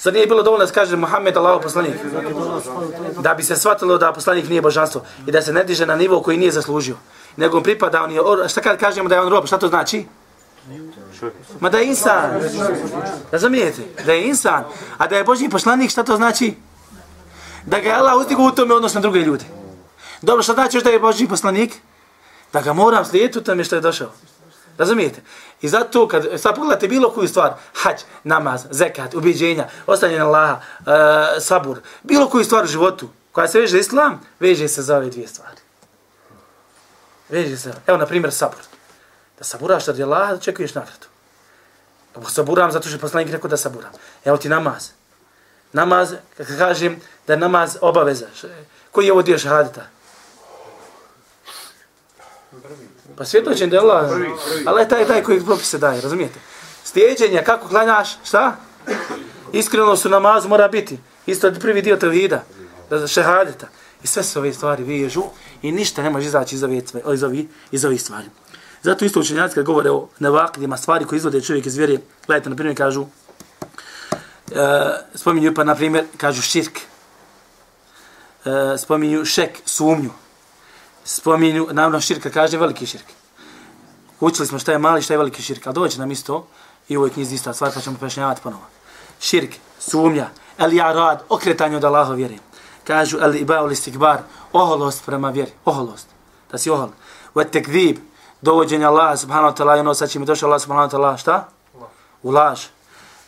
Zar 0.00 0.12
nije 0.12 0.26
bilo 0.26 0.42
dovoljno 0.42 0.66
da 0.66 0.72
kaže 0.72 0.96
Muhammed 0.96 1.36
Allahov 1.36 1.60
poslanik? 1.60 1.94
Da 3.20 3.34
bi 3.34 3.42
se 3.42 3.56
shvatilo 3.56 3.98
da 3.98 4.12
poslanik 4.12 4.48
nije 4.48 4.62
božanstvo 4.62 5.02
i 5.26 5.32
da 5.32 5.42
se 5.42 5.52
ne 5.52 5.64
diže 5.64 5.86
na 5.86 5.96
nivo 5.96 6.22
koji 6.22 6.36
nije 6.38 6.52
zaslužio. 6.52 6.96
Nego 7.36 7.60
pripada, 7.60 8.02
on 8.02 8.10
je, 8.10 8.48
šta 8.48 8.60
kad 8.60 8.78
kažemo 8.78 9.08
da 9.08 9.14
je 9.14 9.20
on 9.20 9.28
rob, 9.28 9.46
šta 9.46 9.58
to 9.58 9.68
znači? 9.68 10.06
Ma 11.60 11.68
da 11.68 11.78
je 11.78 11.86
insan. 11.86 12.40
Razumijete? 13.32 13.82
Da 14.06 14.12
je 14.12 14.28
insan. 14.28 14.64
A 14.98 15.06
da 15.06 15.16
je 15.16 15.24
Božji 15.24 15.48
poslanik, 15.48 15.90
šta 15.90 16.02
to 16.02 16.16
znači? 16.16 16.54
Da 17.66 17.80
ga 17.80 17.88
je 17.88 17.94
Allah 17.94 18.14
uzdigo 18.16 18.42
u 18.42 18.50
tome 18.50 18.74
odnos 18.74 18.94
na 18.94 19.00
druge 19.00 19.20
ljude. 19.20 19.44
Dobro, 20.22 20.42
šta 20.42 20.52
znači 20.52 20.80
da 20.80 20.90
je 20.90 21.00
Božji 21.00 21.28
poslanik? 21.28 21.74
Da 22.52 22.60
ga 22.60 22.72
moram 22.72 23.04
slijediti 23.04 23.38
u 23.38 23.42
tome 23.42 23.64
što 23.64 23.74
je 23.74 23.80
došao. 23.80 24.10
Razumijete? 24.78 25.22
I 25.62 25.68
zato 25.68 26.08
kad 26.08 26.26
sad 26.36 26.54
pogledate 26.54 26.88
bilo 26.88 27.10
koju 27.10 27.28
stvar, 27.28 27.54
hađ, 27.74 27.96
namaz, 28.24 28.66
zekat, 28.70 29.14
ubiđenja, 29.14 29.68
ostanje 29.86 30.18
na 30.18 30.26
Allaha, 30.26 30.60
e, 31.36 31.40
sabur, 31.40 31.78
bilo 32.02 32.28
koju 32.28 32.44
stvar 32.44 32.64
u 32.64 32.66
životu 32.66 33.08
koja 33.32 33.48
se 33.48 33.60
veže 33.60 33.78
islam, 33.78 34.20
veže 34.40 34.68
se 34.68 34.82
za 34.82 34.96
ove 34.96 35.10
dvije 35.10 35.28
stvari. 35.28 35.60
Veže 37.28 37.56
se. 37.56 37.72
Evo, 37.86 37.98
na 37.98 38.06
primjer, 38.06 38.32
sabur. 38.32 38.60
Da 39.38 39.44
saburaš 39.44 39.86
radi 39.86 40.02
Allaha, 40.02 40.32
da 40.32 40.40
čekuješ 40.40 40.74
nagradu. 40.74 41.06
Ako 42.16 42.30
saburam 42.30 42.72
zato 42.72 42.88
što 42.88 42.96
je 42.96 43.00
poslanik 43.00 43.32
rekao 43.32 43.50
da 43.50 43.56
saburam. 43.56 43.92
Evo 44.24 44.36
ti 44.36 44.48
namaz. 44.48 44.88
Namaz, 45.72 46.12
kad 46.36 46.58
kažem 46.58 47.00
da 47.26 47.32
je 47.32 47.38
namaz 47.38 47.76
obaveza. 47.80 48.26
Koji 48.90 49.06
je 49.06 49.12
ovo 49.12 49.22
dio 49.22 49.38
šahadita? 49.38 49.86
Pa 53.16 53.24
svjedočen 53.24 53.70
da 53.70 53.76
je 53.76 53.80
Allah, 53.80 54.10
Allah 54.66 54.82
je 54.82 54.88
taj, 54.88 55.06
taj 55.06 55.22
koji 55.22 55.44
propise 55.44 55.78
daje, 55.78 56.00
razumijete? 56.00 56.40
Slijedženje, 56.84 57.42
kako 57.44 57.68
klanjaš, 57.68 58.18
šta? 58.24 58.56
Iskreno 59.52 59.96
su 59.96 60.08
namazu 60.08 60.48
mora 60.48 60.68
biti. 60.68 60.98
Isto 61.26 61.46
je 61.46 61.60
prvi 61.60 61.82
dio 61.82 61.96
tevhida, 61.96 62.44
da 62.90 63.06
šehadeta. 63.06 63.66
I 64.02 64.06
sve 64.06 64.22
se 64.22 64.38
ove 64.38 64.52
stvari 64.52 64.84
vežu 64.84 65.22
i 65.62 65.72
ništa 65.72 66.02
ne 66.02 66.10
može 66.10 66.26
izaći 66.26 66.54
iz 66.54 66.62
ovih, 66.62 66.82
iz 67.12 67.22
ovih, 67.22 67.46
iz 67.70 67.84
ovih 67.84 68.02
stvari. 68.02 68.26
Zato 68.86 69.04
isto 69.04 69.20
učenjaci 69.20 69.54
kad 69.54 69.64
govore 69.64 69.90
o 69.90 70.08
nevakljima 70.18 70.76
stvari 70.76 71.04
koje 71.04 71.16
izvode 71.16 71.40
čovjek 71.40 71.66
iz 71.66 71.76
vjere, 71.76 71.98
gledajte, 72.26 72.50
na 72.50 72.56
primjer 72.56 72.76
kažu, 72.76 73.06
e, 74.50 74.66
spominju 75.14 75.54
pa 75.54 75.64
na 75.64 75.74
primjer, 75.74 76.04
kažu 76.16 76.42
širk, 76.42 76.78
e, 78.44 78.78
spominju 78.78 79.24
šek, 79.24 79.58
sumnju, 79.64 80.10
spominju, 81.04 81.68
naravno 81.72 82.00
širka 82.00 82.30
kaže 82.30 82.58
veliki 82.58 82.86
širk. 82.86 83.04
Učili 84.20 84.46
smo 84.46 84.58
šta 84.58 84.72
je 84.72 84.78
mali, 84.78 85.02
šta 85.02 85.14
je 85.14 85.18
veliki 85.18 85.42
širk, 85.42 85.66
ali 85.66 85.74
dođe 85.74 85.98
nam 85.98 86.10
isto 86.10 86.46
i 86.88 86.96
u 86.96 87.00
ovoj 87.00 87.10
knjizi 87.10 87.34
ista 87.34 87.54
stvar, 87.54 87.74
pa 87.74 87.80
ćemo 87.80 87.96
pojašnjavati 87.98 88.40
ponovo. 88.42 88.64
Širk, 89.20 89.50
sumnja, 89.78 90.30
el 90.58 90.72
ja 90.72 90.92
rad, 90.92 91.22
okretanje 91.28 91.76
od 91.76 91.84
Allaha 91.84 92.14
vjere. 92.14 92.38
Kažu 92.84 93.18
el 93.18 93.34
ibao 93.34 93.70
istikbar, 93.70 94.18
oholost 94.52 95.04
prema 95.06 95.30
vjeri, 95.30 95.52
oholost, 95.64 96.06
da 96.52 96.58
si 96.58 96.70
ohol. 96.70 96.88
U 97.34 97.44
tekvib, 97.44 97.98
dovođenje 98.40 98.84
Allaha 98.84 99.16
subhanahu 99.16 99.54
wa 99.54 99.56
ta'ala, 99.56 99.76
i 99.76 99.80
ono 99.80 99.94
sa 99.94 100.06
čim 100.06 100.22
je 100.22 100.26
došao 100.26 100.48
Allah 100.48 100.62
subhanahu 100.62 100.88
wa 100.88 100.90
ta'ala, 100.90 101.16
šta? 101.16 101.48
U 102.22 102.30
laž. 102.30 102.60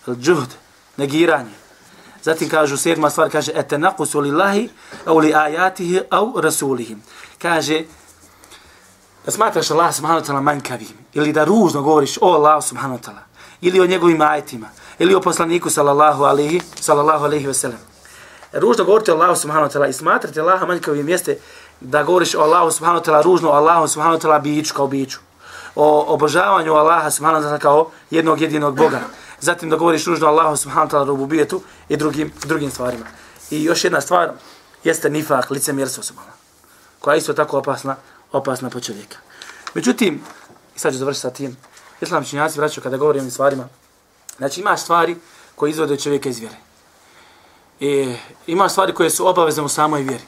El 0.06 0.14
džuhd, 0.14 0.48
negiranje. 0.96 1.54
Zatim 2.22 2.48
kažu 2.48 2.76
sedma 2.76 3.10
stvar, 3.10 3.30
kaže 3.30 3.52
ete 3.54 3.78
naqusu 3.78 4.20
lillahi 4.20 4.68
au 5.06 5.18
li 5.18 5.34
ajatihi 5.34 6.00
au 6.10 6.40
rasulihi. 6.40 6.96
Kaže 7.38 7.84
da 9.24 9.32
smatraš 9.32 9.70
Allah 9.70 9.94
subhanahu 9.94 10.20
wa 10.20 10.26
ta'ala 10.26 10.40
manjkavim 10.40 10.98
ili 11.14 11.32
da 11.32 11.44
ružno 11.44 11.82
govoriš 11.82 12.18
o 12.20 12.32
Allah 12.32 12.64
subhanahu 12.64 12.98
wa 12.98 13.04
ta'ala 13.04 13.22
ili 13.60 13.80
o 13.80 13.86
njegovim 13.86 14.20
ajetima 14.20 14.68
ili 14.98 15.14
o 15.14 15.20
poslaniku 15.20 15.70
sallallahu 15.70 16.24
alaihi 16.24 16.60
sallallahu 16.80 17.24
alaihi 17.24 17.46
wa 17.46 17.54
sallam. 17.54 17.78
Ružno 18.52 18.84
govorite 18.84 19.12
o 19.12 19.14
Allahu 19.14 19.36
subhanahu 19.36 19.68
wa 19.68 19.72
ta'ala 19.72 19.88
i 19.88 19.92
smatrate 19.92 20.40
Allaha 20.40 20.66
manjkavim 20.66 21.08
jeste 21.08 21.38
da 21.80 22.02
govoriš 22.02 22.34
o 22.34 22.40
Allahu 22.40 22.70
subhanahu 22.70 23.04
wa 23.04 23.06
ta'ala 23.06 23.22
ružno 23.22 23.48
o 23.48 23.52
Allahu 23.52 23.88
subhanahu 23.88 24.18
wa 24.18 24.22
ta'ala 24.22 24.40
biću 24.40 24.74
kao 24.74 24.86
biću. 24.86 25.18
O 25.74 26.14
obožavanju 26.14 26.74
Allaha 26.74 27.10
subhanahu 27.10 27.44
wa 27.44 27.48
ta'ala 27.48 27.58
kao 27.58 27.90
jednog 28.10 28.40
jedinog 28.40 28.76
Boga 28.76 29.00
zatim 29.40 29.70
da 29.70 29.76
govoriš 29.76 30.04
ružno 30.04 30.26
Allahu 30.26 30.56
subhanahu 30.56 30.90
wa 30.90 30.92
ta'ala 30.92 31.06
rububijetu 31.06 31.62
i 31.88 31.96
drugim, 31.96 32.32
drugim 32.44 32.70
stvarima. 32.70 33.06
I 33.50 33.64
još 33.64 33.84
jedna 33.84 34.00
stvar 34.00 34.30
jeste 34.84 35.10
nifak, 35.10 35.50
licemjerstvo 35.50 36.02
subhanahu 36.02 36.38
koja 37.00 37.14
je 37.14 37.18
isto 37.18 37.32
tako 37.32 37.58
opasna, 37.58 37.96
opasna 38.32 38.70
po 38.70 38.80
čovjeka. 38.80 39.16
Međutim, 39.74 40.22
i 40.76 40.78
sad 40.78 40.92
ću 40.92 40.98
završiti 40.98 41.22
sa 41.22 41.30
tim, 41.30 41.56
islam 42.00 42.24
činjaci 42.24 42.58
vraćaju 42.58 42.82
kada 42.82 42.96
govorim 42.96 43.26
o 43.26 43.30
stvarima, 43.30 43.68
znači 44.36 44.60
ima 44.60 44.76
stvari 44.76 45.16
koje 45.54 45.70
izvode 45.70 45.96
čovjeka 45.96 46.28
iz 46.28 46.38
vjere. 46.38 46.56
E, 47.80 48.16
ima 48.46 48.68
stvari 48.68 48.94
koje 48.94 49.10
su 49.10 49.26
obavezne 49.26 49.62
u 49.62 49.68
samoj 49.68 50.02
vjeri 50.02 50.24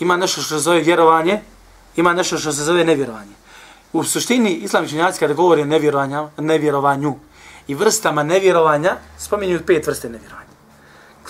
Ima 0.00 0.16
nešto 0.16 0.40
što 0.40 0.54
se 0.54 0.58
zove 0.58 0.80
vjerovanje, 0.80 1.40
ima 1.96 2.12
nešto 2.12 2.38
što 2.38 2.52
se 2.52 2.64
zove 2.64 2.84
nevjerovanje. 2.84 3.34
U 3.92 4.04
suštini, 4.04 4.52
islam 4.52 4.88
činjaci 4.88 5.20
kada 5.20 5.34
govori 5.34 5.62
o 5.62 6.30
nevjerovanju, 6.38 7.18
i 7.68 7.74
vrstama 7.74 8.22
nevjerovanja, 8.22 8.96
spominju 9.18 9.60
pet 9.66 9.86
vrste 9.86 10.08
nevjerovanja. 10.08 10.50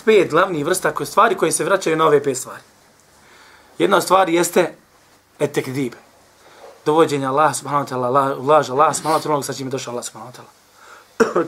Pet 0.05 0.31
glavnih 0.31 0.65
vrsta 0.65 0.95
koje 0.95 1.07
stvari 1.07 1.35
koje 1.35 1.53
se 1.53 1.65
vraćaju 1.65 1.97
na 1.97 2.07
ove 2.07 2.23
pet 2.23 2.37
stvari. 2.37 2.63
Jedna 3.79 3.97
od 3.97 4.03
stvari 4.03 4.35
jeste 4.35 4.75
etekdib. 5.39 5.93
Dovođenje 6.87 7.27
Allah 7.27 7.57
subhanahu 7.57 7.87
wa 7.87 7.91
ta'ala, 7.91 8.47
laž 8.49 8.71
Allah 8.71 8.97
subhanahu 8.97 9.21
wa 9.21 9.29
ta'ala, 9.29 9.43
sa 9.43 9.53
čim 9.53 9.67
je 9.67 9.71
došao 9.71 9.93
Allah 9.93 10.05
subhanahu 10.05 10.33
wa 10.33 10.37
ta'ala. 10.37 10.51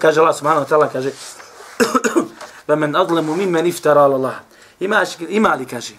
kaže 0.02 0.20
Allah 0.20 0.36
subhanahu 0.36 0.66
wa 0.66 0.68
ta'ala, 0.68 0.88
kaže 0.92 1.12
وَمَنْ 2.68 2.96
أَظْلَمُ 2.96 3.26
مِمَّنْ 3.26 3.64
اِفْتَرَ 3.66 3.98
Allah. 3.98 4.34
Ima, 4.80 5.04
ima 5.28 5.54
li, 5.54 5.66
kaže, 5.66 5.94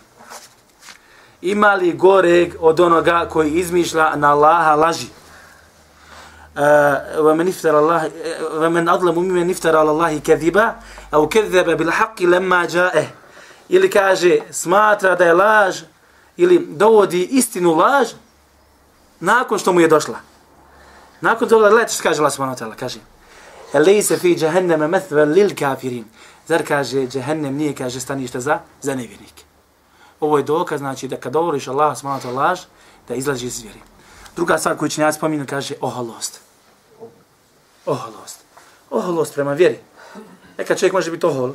ima 1.42 1.74
li 1.74 1.94
goreg 1.94 2.54
od 2.60 2.80
onoga 2.80 3.28
koji 3.30 3.52
izmišlja 3.52 4.16
na 4.16 4.32
Allaha 4.32 4.76
laži? 4.76 5.08
ومن 7.18 7.48
افترى 7.48 7.80
الله 7.80 8.12
ومن 8.54 8.90
اظلم 8.90 9.20
ممن 9.20 9.50
افترى 9.50 9.78
على 9.78 9.92
الله 9.92 10.18
كذبا 10.18 10.76
او 11.14 11.28
كذب 11.28 11.78
بالحق 11.78 12.22
لما 12.22 12.66
جاءه 12.66 13.08
ili 13.70 13.90
kaže 13.90 14.40
smatra 14.52 15.16
da 15.16 15.26
je 15.26 15.34
laž 15.34 15.82
ili 16.38 16.66
dovodi 16.70 17.24
istinu 17.24 17.74
laž 17.74 18.08
nakon 19.20 19.60
što 19.60 19.74
mu 19.74 19.80
je 19.80 19.88
došla. 19.88 20.20
Nakon 21.22 21.50
toga 21.50 21.70
gledajte 21.70 21.94
što 21.94 22.04
kaže 22.04 22.20
Allah 22.20 22.34
subhanahu 22.34 22.58
wa 22.58 22.64
ta'ala, 22.64 22.76
kaže 22.76 23.00
Elise 23.74 24.18
fi 24.18 24.36
jahannama 24.40 24.88
mathvan 24.88 25.32
lil 25.32 25.56
kafirin. 25.60 26.06
Zar 26.48 26.64
kaže 26.68 27.08
jahannam 27.14 27.54
nije 27.56 27.76
kaže 27.76 28.00
stanište 28.00 28.40
za 28.40 28.60
za 28.82 28.96
nevjernike. 28.96 29.44
Ovo 30.21 30.39
je 30.39 30.45
dokaz 30.45 30.79
znači 30.79 31.09
da 31.09 31.17
kad 31.17 31.33
govoriš 31.33 31.69
Allah 31.69 31.99
subhanahu 31.99 32.29
wa 32.29 32.31
ta'ala 32.31 32.37
laž 32.37 32.61
da 33.09 33.15
izlazi 33.15 33.47
iz 33.47 33.63
vjere. 33.63 33.81
Druga 34.37 34.59
stvar 34.59 34.77
koju 34.77 34.89
ću 34.89 35.01
ja 35.01 35.13
spominu 35.13 35.47
kaže 35.49 35.75
oholost 35.81 36.41
oholost. 37.89 38.39
Oholost 38.91 39.35
prema 39.35 39.53
vjeri. 39.53 39.79
Neka 40.59 40.75
čovjek 40.75 40.93
može 40.93 41.11
biti 41.11 41.27
ohol, 41.27 41.53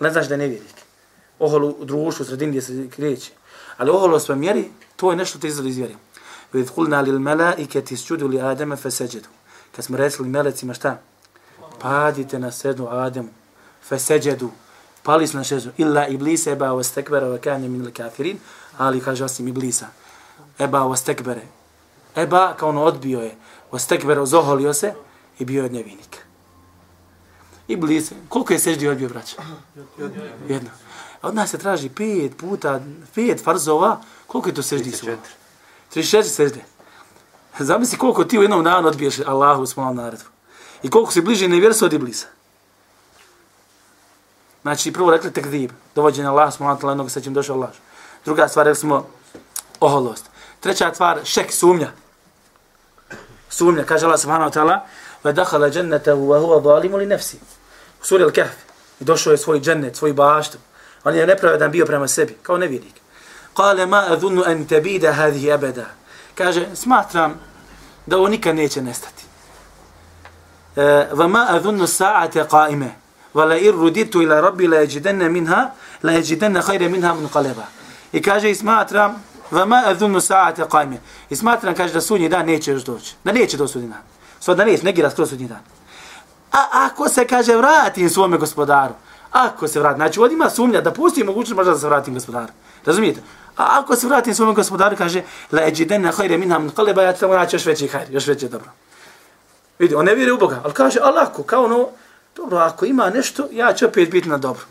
ne 0.00 0.10
znaš 0.10 0.28
da 0.28 0.34
je 0.34 0.38
nevjerik. 0.38 0.76
Ohol 1.38 1.64
u 1.64 1.84
društvu, 1.84 2.22
u 2.22 2.26
sredini 2.26 2.50
gdje 2.50 2.62
se 2.62 2.90
kreće. 2.90 3.30
Ali 3.76 3.90
oholost 3.90 4.26
prema 4.26 4.40
vjeri, 4.40 4.70
to 4.96 5.10
je 5.10 5.16
nešto 5.16 5.38
te 5.38 5.48
izlazi 5.48 5.68
iz 5.68 5.76
vjeri. 5.76 5.96
Vidit 6.52 6.70
kulna 6.70 7.00
lil 7.00 7.18
melaiketi 7.18 7.96
sjudu 7.96 8.28
li 8.28 8.40
Ademe 8.40 8.76
feseđedu. 8.76 9.28
Kad 9.76 9.84
smo 9.84 9.96
rekli 9.96 10.28
melecima 10.28 10.74
šta? 10.74 11.00
Padite 11.80 12.38
na 12.38 12.52
sednu 12.52 12.88
Ademu. 12.90 13.28
Feseđedu. 13.88 14.50
Pali 15.06 15.26
su 15.26 15.36
na 15.36 15.44
šezu. 15.44 15.70
Illa 15.76 16.08
iblise 16.08 16.50
eba 16.50 16.72
o 16.72 16.82
stekbera 16.82 17.26
wa 17.26 17.38
kane 17.38 17.68
min 17.68 17.92
kafirin. 17.92 18.38
Ali 18.78 19.00
kaže 19.00 19.24
osim 19.24 19.48
iblisa. 19.48 19.86
Eba 20.58 20.82
o 20.82 20.96
stekbere. 20.96 21.42
Eba 22.16 22.54
kao 22.58 22.68
ono 22.68 22.82
odbio 22.82 23.20
je. 23.20 23.36
O 23.70 23.78
stekbera 23.78 24.26
zoholio 24.26 24.74
se 24.74 24.94
i 25.38 25.44
bio 25.44 25.62
je 25.62 25.70
nevinik. 25.70 26.26
I 27.68 27.76
blize. 27.76 28.14
Koliko 28.28 28.52
je 28.52 28.58
seždi 28.58 28.88
odbio, 28.88 29.08
braća? 29.08 29.36
Jedno. 30.48 30.70
A 31.22 31.28
od 31.28 31.34
nas 31.34 31.50
se 31.50 31.58
traži 31.58 31.88
pet 31.88 32.36
puta, 32.36 32.80
pet 33.14 33.44
farzova. 33.44 34.00
Koliko 34.26 34.48
je 34.48 34.54
to 34.54 34.62
seždi 34.62 34.90
su? 34.90 35.06
34 35.94 36.22
sežde. 36.22 36.64
Zamisli 37.58 37.98
koliko 37.98 38.24
ti 38.24 38.38
u 38.38 38.42
jednom 38.42 38.64
danu 38.64 38.88
odbiješ 38.88 39.20
Allahu 39.26 39.62
u 39.62 39.66
smalom 39.66 39.96
narodu. 39.96 40.24
I 40.82 40.90
koliko 40.90 41.12
si 41.12 41.20
bliži 41.20 41.48
nevjersu 41.48 41.84
od 41.84 41.92
Iblisa. 41.92 42.26
Znači, 44.65 44.93
prvo 44.93 45.11
rekli 45.11 45.33
tekdib, 45.33 45.71
dovođenje 45.95 46.27
Allah, 46.27 46.53
smo 46.53 46.67
natala 46.67 46.91
jednog 46.91 47.11
sa 47.11 47.21
čim 47.21 47.33
došao 47.33 47.55
Allah. 47.55 47.69
Druga 48.25 48.47
stvar, 48.47 48.65
rekli 48.65 48.79
smo 48.79 49.07
oholost. 49.79 50.25
Treća 50.59 50.93
stvar, 50.93 51.19
šek, 51.23 51.51
sumnja. 51.51 51.91
Sumnja, 53.49 53.83
kaže 53.83 54.05
Allah 54.05 54.19
subhanahu 54.19 54.51
wa 54.51 54.53
ta'ala, 54.53 54.79
فدخل 55.23 55.71
جنته 55.71 56.13
وهو 56.13 56.61
ظالم 56.61 56.97
لنفسه 56.97 57.37
سورة 58.03 58.23
الكهف 58.23 58.57
došao 58.99 59.31
je 59.31 59.37
svoj 59.37 59.59
džennet, 59.59 59.95
svoj 59.95 60.13
baštu. 60.13 60.57
On 61.03 61.15
je 61.15 61.27
nepravedan 61.27 61.71
bio 61.71 61.85
prema 61.85 62.07
sebi, 62.07 62.37
kao 62.41 62.57
nevjernik. 62.57 62.93
Kale 63.53 63.85
ma 63.85 64.05
adhunu 64.09 64.43
an 64.45 64.65
tabida 64.67 65.13
hadhihi 65.13 65.51
abada. 65.51 65.85
Kaže, 66.35 66.75
smatram 66.75 67.39
da 68.05 68.17
ovo 68.17 68.27
nikad 68.27 68.55
neće 68.55 68.81
nestati. 68.81 69.23
Va 71.11 71.27
ma 71.27 71.47
adhunu 71.49 71.87
sa'ate 71.87 72.47
Vala 73.36 73.48
Va 73.48 73.54
la 73.54 73.60
ir 73.60 73.74
ruditu 73.74 74.22
ila 74.22 74.40
rabbi 74.40 74.66
la 74.66 74.76
yajidanna 74.76 75.28
minha 75.28 75.70
la 76.02 76.12
yajidanna 76.12 76.62
khayra 76.62 76.88
minha 76.88 77.14
munqalaba. 77.14 77.68
I 78.12 78.22
kaže, 78.22 78.54
smatram 78.54 79.22
vama 79.50 79.82
adhunu 79.86 80.20
sa'ate 80.20 80.64
qaime. 80.68 80.96
I 81.30 81.36
smatram 81.36 81.74
kaže 81.74 81.92
da 81.92 82.00
sunji 82.00 82.28
dan 82.28 82.46
neće 82.46 82.70
još 82.72 82.82
doći. 82.82 83.14
Da 83.24 83.32
neće 83.32 83.56
doći 83.56 83.72
sudnji 83.72 83.88
dan. 83.88 84.00
Svo 84.40 84.54
da 84.54 84.64
neće, 84.64 84.84
negira 84.84 85.10
skroz 85.10 85.28
sudnji 85.28 85.48
dan. 85.48 85.60
A 86.52 86.58
ako 86.72 87.08
se 87.08 87.26
kaže 87.26 87.56
vratim 87.56 88.10
svome 88.10 88.38
gospodaru, 88.38 88.94
ako 89.32 89.68
se 89.68 89.80
vratim, 89.80 89.98
znači 89.98 90.20
ovdje 90.20 90.34
ima 90.34 90.50
sumnja 90.50 90.80
da 90.80 90.92
pusti 90.92 91.24
mogućnost 91.24 91.56
možda 91.56 91.72
da 91.72 91.78
se 91.78 91.86
vratim 91.86 92.14
gospodaru. 92.14 92.52
Razumijete? 92.86 93.20
A 93.56 93.80
ako 93.80 93.96
se 93.96 94.06
vratim 94.06 94.34
svome 94.34 94.54
gospodaru, 94.54 94.96
kaže 94.96 95.22
la 95.52 95.62
eđiden 95.66 96.02
na 96.02 96.12
hajre 96.12 96.38
minha 96.38 96.58
min 96.58 96.70
kaleba, 96.70 97.02
ja 97.02 97.12
tamo 97.12 97.34
naći 97.34 97.56
još 97.56 97.66
veći 97.66 97.88
hajr, 97.88 98.08
još 98.10 98.26
veće 98.26 98.48
dobro. 98.48 98.70
Vidi, 99.78 99.94
on 99.94 100.04
ne 100.04 100.14
vjeruje 100.14 100.34
u 100.34 100.38
Boga, 100.38 100.60
ali 100.64 100.74
kaže, 100.74 100.98
alako, 101.02 101.42
kao 101.42 101.64
ono, 101.64 101.88
dobro, 102.36 102.58
ako 102.58 102.86
ima 102.86 103.10
nešto, 103.10 103.48
ja 103.52 103.74
ću 103.74 103.86
opet 103.86 104.10
biti 104.10 104.28
na 104.28 104.38
dobro. 104.38 104.62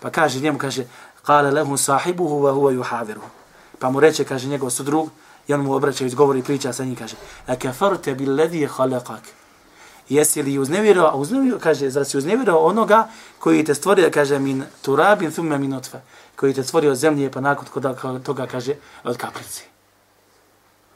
Pa 0.00 0.10
kaže 0.10 0.40
njemu, 0.40 0.58
kaže, 0.58 0.84
kale 1.22 1.50
lehu 1.50 1.76
sahibuhu 1.76 2.40
wa 2.42 2.52
huwa 2.52 2.72
yuhaviru. 2.72 3.22
Pa 3.78 3.90
mu 3.90 4.00
reče, 4.00 4.24
kaže 4.24 4.48
njegov 4.48 4.70
sudrug, 4.70 5.10
I 5.50 5.54
on 5.54 5.60
mu 5.60 5.74
obraća 5.74 6.06
i 6.06 6.10
govori 6.10 6.42
priča 6.42 6.72
sa 6.72 6.84
njim, 6.84 6.96
kaže, 6.96 7.16
a 7.46 7.56
kafarte 7.56 8.14
bil 8.14 8.34
ledhi 8.34 8.60
je 8.60 8.68
halakak. 8.68 9.22
Jesi 10.08 10.42
li 10.42 10.58
uznevjerao, 10.58 11.06
a 11.06 11.14
uznevjerao, 11.14 11.58
kaže, 11.58 11.90
zar 11.90 12.04
si 12.04 12.18
uznevjerao 12.18 12.58
onoga 12.58 13.08
koji 13.38 13.64
te 13.64 13.74
stvorio, 13.74 14.10
kaže, 14.14 14.38
min 14.38 14.64
turabin 14.82 15.30
thumme 15.30 15.58
min 15.58 15.74
otve, 15.74 16.02
koji 16.36 16.54
te 16.54 16.62
stvorio 16.62 16.90
od 16.90 16.96
zemlje, 16.96 17.30
pa 17.30 17.40
nakon 17.40 17.66
toga, 18.22 18.46
kaže, 18.46 18.74
od 19.04 19.16
kaplice. 19.16 19.62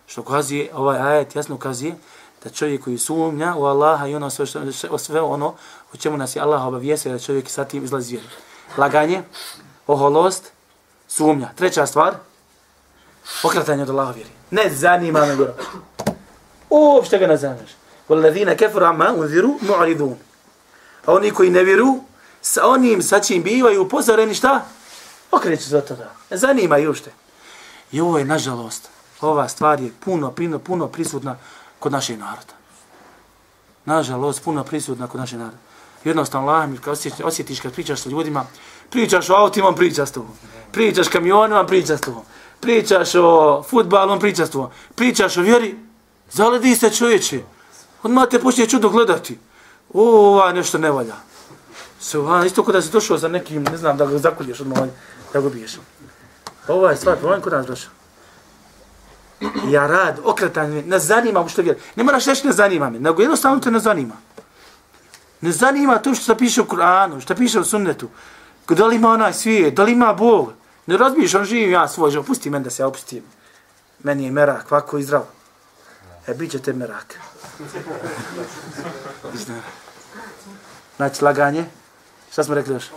Što 0.06 0.20
ukazuje, 0.20 0.70
ovaj 0.74 0.98
ajet 0.98 1.36
jasno 1.36 1.54
ukazuje, 1.54 1.96
da 2.44 2.50
čovjek 2.50 2.84
koji 2.84 2.98
sumnja 2.98 3.54
u 3.56 3.64
Allaha 3.64 4.06
i 4.06 4.14
ono 4.14 4.30
sve, 4.30 4.46
što, 4.46 4.98
sve 4.98 5.20
ono 5.20 5.54
u 5.94 5.96
čemu 5.96 6.16
nas 6.16 6.36
je 6.36 6.42
Allah 6.42 6.66
obavijestio 6.66 7.12
da 7.12 7.18
čovjek 7.18 7.50
sa 7.50 7.64
tim 7.64 7.84
izlazi 7.84 8.12
vjeru. 8.12 8.28
Laganje, 8.76 9.22
oholost, 9.86 10.52
sumnja. 11.08 11.48
Treća 11.54 11.86
stvar, 11.86 12.14
okratanje 13.42 13.82
od 13.82 13.90
Allaha 13.90 14.12
vjeri. 14.12 14.30
Ne 14.50 14.70
zanima 14.70 15.20
me 15.20 15.34
vjera. 15.34 15.54
Uopšte 16.70 17.18
ga 17.18 17.26
ne 17.26 17.36
zanimaš. 17.36 17.70
Walladhina 18.08 18.56
kafaru 18.58 18.86
amma 18.86 19.12
unziru 19.16 19.58
mu'ridun. 19.60 20.14
A 21.06 21.12
oni 21.12 21.30
koji 21.30 21.50
ne 21.50 21.64
vjeru, 21.64 22.00
sa 22.42 22.66
onim 22.66 23.02
sa 23.02 23.20
čim 23.20 23.42
bivaju 23.42 23.82
upozoreni 23.82 24.34
šta? 24.34 24.64
Okreću 25.30 25.68
se 25.68 25.76
od 25.76 25.88
toga. 25.88 26.10
Ne 26.30 26.36
zanima 26.36 26.78
i 26.78 26.86
uopšte. 26.86 27.12
I 27.92 28.00
ovo 28.00 28.18
je, 28.18 28.24
nažalost, 28.24 28.88
ova 29.20 29.48
stvar 29.48 29.80
je 29.80 29.92
puno, 30.04 30.30
puno, 30.30 30.58
puno 30.58 30.88
prisutna 30.88 31.36
kod 31.78 31.92
našeg 31.92 32.18
naroda. 32.18 32.54
Nažalost, 33.84 34.44
puno 34.44 34.64
prisutna 34.64 35.06
kod 35.06 35.20
našeg 35.20 35.38
naroda. 35.38 35.58
Jednostavno, 36.04 36.48
Allah 36.48 36.68
mi 36.68 36.78
osjetiš, 36.86 37.20
osjetiš 37.24 37.60
kad 37.60 37.72
pričaš 37.72 38.00
sa 38.00 38.08
ljudima, 38.08 38.46
pričaš 38.90 39.30
o 39.30 39.34
autima, 39.34 39.72
pričaš 39.72 40.08
s 40.08 40.12
tobom. 40.12 40.32
Pričaš 40.72 41.08
kamionima, 41.08 41.66
pričaš 41.66 41.98
s 41.98 42.00
tobom 42.00 42.22
pričaš 42.64 43.14
o 43.14 43.62
futbalom, 43.62 44.18
pričaš 44.18 44.50
tobom. 44.50 44.70
pričaš 44.94 45.36
o 45.36 45.42
vjeri, 45.42 45.76
zaledi 46.30 46.76
se 46.76 46.90
čovječe. 46.90 47.40
Odmah 48.02 48.28
te 48.28 48.40
počne 48.40 48.66
čudo 48.66 48.88
gledati. 48.88 49.38
O, 49.92 50.02
ovaj 50.32 50.54
nešto 50.54 50.78
ne 50.78 50.90
valja. 50.90 51.14
Subhan, 52.00 52.34
ovaj, 52.34 52.46
isto 52.46 52.64
kod 52.64 52.74
da 52.74 52.82
si 52.82 52.90
došao 52.90 53.18
za 53.18 53.28
nekim, 53.28 53.62
ne 53.62 53.76
znam, 53.76 53.96
da 53.96 54.06
ga 54.06 54.18
zakulješ 54.18 54.60
odmah, 54.60 54.78
ovaj, 54.78 54.90
da 55.32 55.40
ga 55.40 55.48
biješ. 55.48 55.76
Pa 56.66 56.72
Ova 56.72 56.90
je 56.90 56.96
stvar, 56.96 57.16
problem 57.16 57.40
kod 57.40 57.52
nas 57.52 57.66
došao. 57.66 57.90
Ja 59.68 59.86
rad, 59.86 60.20
okretanje, 60.24 60.82
ne 60.86 60.98
zanima 60.98 61.42
mu 61.42 61.48
što 61.48 61.62
vjer. 61.62 61.76
Ne 61.96 62.04
moraš 62.04 62.24
reći 62.24 62.46
ne 62.46 62.52
zanima 62.52 62.90
me, 62.90 63.00
nego 63.00 63.22
jednostavno 63.22 63.60
te 63.60 63.70
ne 63.70 63.78
zanima. 63.78 64.14
Ne 65.44 65.52
zanima 65.52 65.98
to 65.98 66.14
što 66.14 66.24
se 66.24 66.38
piše 66.38 66.62
u 66.62 66.64
Kur'anu, 66.64 67.20
što 67.20 67.34
piše 67.34 67.60
u 67.60 67.64
sunnetu. 67.64 68.08
Da 68.68 68.86
li 68.86 68.96
ima 68.96 69.10
onaj 69.10 69.32
svijet, 69.32 69.74
da 69.74 69.82
li 69.82 69.92
ima 69.92 70.14
Bog. 70.14 70.52
Ne 70.86 70.96
razbiješ, 70.96 71.34
on 71.34 71.44
živim 71.44 71.70
ja 71.70 71.88
svoj 71.88 72.10
život, 72.10 72.26
pusti 72.26 72.50
mene 72.50 72.64
da 72.64 72.70
se 72.70 72.82
ja 72.82 72.86
opustim. 72.86 73.22
Meni 74.02 74.24
je 74.24 74.30
merak, 74.30 74.72
ovako 74.72 74.98
i 74.98 75.02
zdravo. 75.02 75.26
E, 76.26 76.34
bit 76.34 76.50
će 76.50 76.58
te 76.58 76.72
merak. 76.72 77.18
Znači, 80.96 81.24
laganje. 81.24 81.64
Šta 82.32 82.44
smo 82.44 82.54
rekli 82.54 82.74
još? 82.74 82.90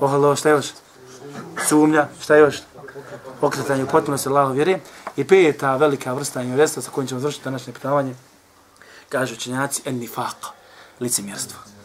Ohalo, 0.00 0.36
šta 0.36 0.50
još? 0.50 0.66
Sumnja, 1.68 2.08
šta 2.20 2.36
još? 2.36 2.56
Okretanje 3.40 3.84
u 3.84 4.18
se 4.18 4.28
Allaho 4.28 4.52
vjeri. 4.52 4.78
I 5.16 5.24
peta 5.24 5.76
velika 5.76 6.12
vrsta 6.12 6.42
investa 6.42 6.82
sa 6.82 6.90
kojim 6.90 7.08
ćemo 7.08 7.20
završiti 7.20 7.44
današnje 7.44 7.72
pitavanje. 7.72 8.14
Kažu 9.08 9.34
učenjaci, 9.34 9.82
en 9.84 10.00
nifaq, 10.00 10.52
licemjerstvo. 11.00 11.77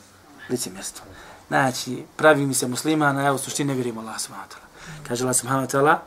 Licemjerstvo. 0.49 1.05
Znači, 1.47 2.03
pravi 2.15 2.45
mi 2.45 2.53
se 2.53 2.67
muslimana, 2.67 3.21
ja 3.21 3.33
u 3.33 3.37
suštini 3.37 3.67
ne 3.67 3.73
vjerujem 3.73 3.97
Allah 3.97 4.19
subhanahu 4.19 4.49
wa 4.49 4.53
ta'ala. 4.53 5.07
Kaže 5.07 5.23
Allah 5.23 5.35
subhanahu 5.35 5.67
wa 5.67 5.71
ta'ala, 5.71 5.97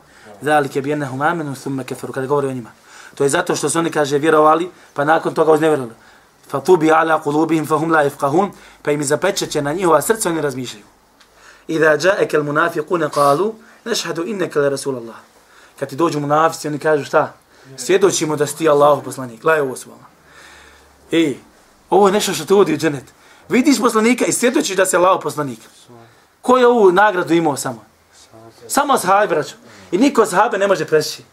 Zalike 0.41 0.81
bi 0.81 0.89
jednahum 0.89 1.21
amenu 1.21 1.55
thumme 1.55 1.83
keferu, 1.83 2.13
kada 2.13 2.27
govori 2.27 2.47
o 2.47 2.53
njima. 2.53 2.71
To 3.15 3.23
je 3.23 3.29
zato 3.29 3.55
što 3.55 3.69
su 3.69 3.79
oni, 3.79 3.91
kaže, 3.91 4.17
vjerovali, 4.17 4.69
pa 4.93 5.05
nakon 5.05 5.33
toga 5.33 5.51
uznevjerili. 5.51 5.91
Fa 6.49 6.59
tubi 6.59 6.91
ala 6.91 7.21
kulubihim 7.23 7.65
fa 7.65 7.77
hum 7.77 7.91
la 7.91 8.03
ifqahun, 8.03 8.51
pa 8.81 8.91
im 8.91 9.03
zapečeće 9.03 9.61
na 9.61 9.73
njihova 9.73 10.01
srca, 10.01 10.29
oni 10.29 10.41
razmišljaju. 10.41 10.85
Iza 11.67 11.97
ja'eke 11.97 12.35
al 12.35 12.43
munafiqune 12.43 13.09
qalu, 13.09 13.53
nešhadu 13.85 14.23
inneke 14.25 14.59
le 14.59 14.69
Rasulallah. 14.69 15.15
Kad 15.79 15.89
ti 15.89 15.95
dođu 15.95 16.19
munafici, 16.19 16.67
oni 16.67 16.79
kažu 16.79 17.05
šta? 17.05 17.33
Svjedočimo 17.77 18.35
da 18.35 18.47
si 18.47 18.57
ti 18.57 18.69
Allahu 18.69 19.01
poslanik. 19.03 19.41
Gledaj 19.41 19.61
ovo 19.61 19.75
su 19.75 19.89
vama. 19.89 20.05
Ej, 21.11 21.37
ovo 21.89 22.07
je 22.07 22.13
nešto 22.13 22.33
što 22.33 22.45
te 22.45 22.53
uvodi 22.53 22.73
u 22.73 22.77
dženet. 22.77 23.03
Vidiš 23.49 23.79
poslanika 23.79 24.25
i 24.25 24.31
svjedočiš 24.31 24.77
da 24.77 24.85
se 24.85 24.97
lao 24.97 25.19
poslanik. 25.19 25.59
Ko 26.41 26.57
je 26.57 26.67
ovu 26.67 26.91
nagradu 26.91 27.33
imao 27.33 27.57
samo? 27.57 27.85
Samo 28.67 28.97
sahabi, 28.97 29.27
braću. 29.27 29.55
I 29.91 29.97
niko 29.97 30.25
sahabe 30.25 30.57
ne 30.57 30.67
može 30.67 30.85
preći. 30.85 31.23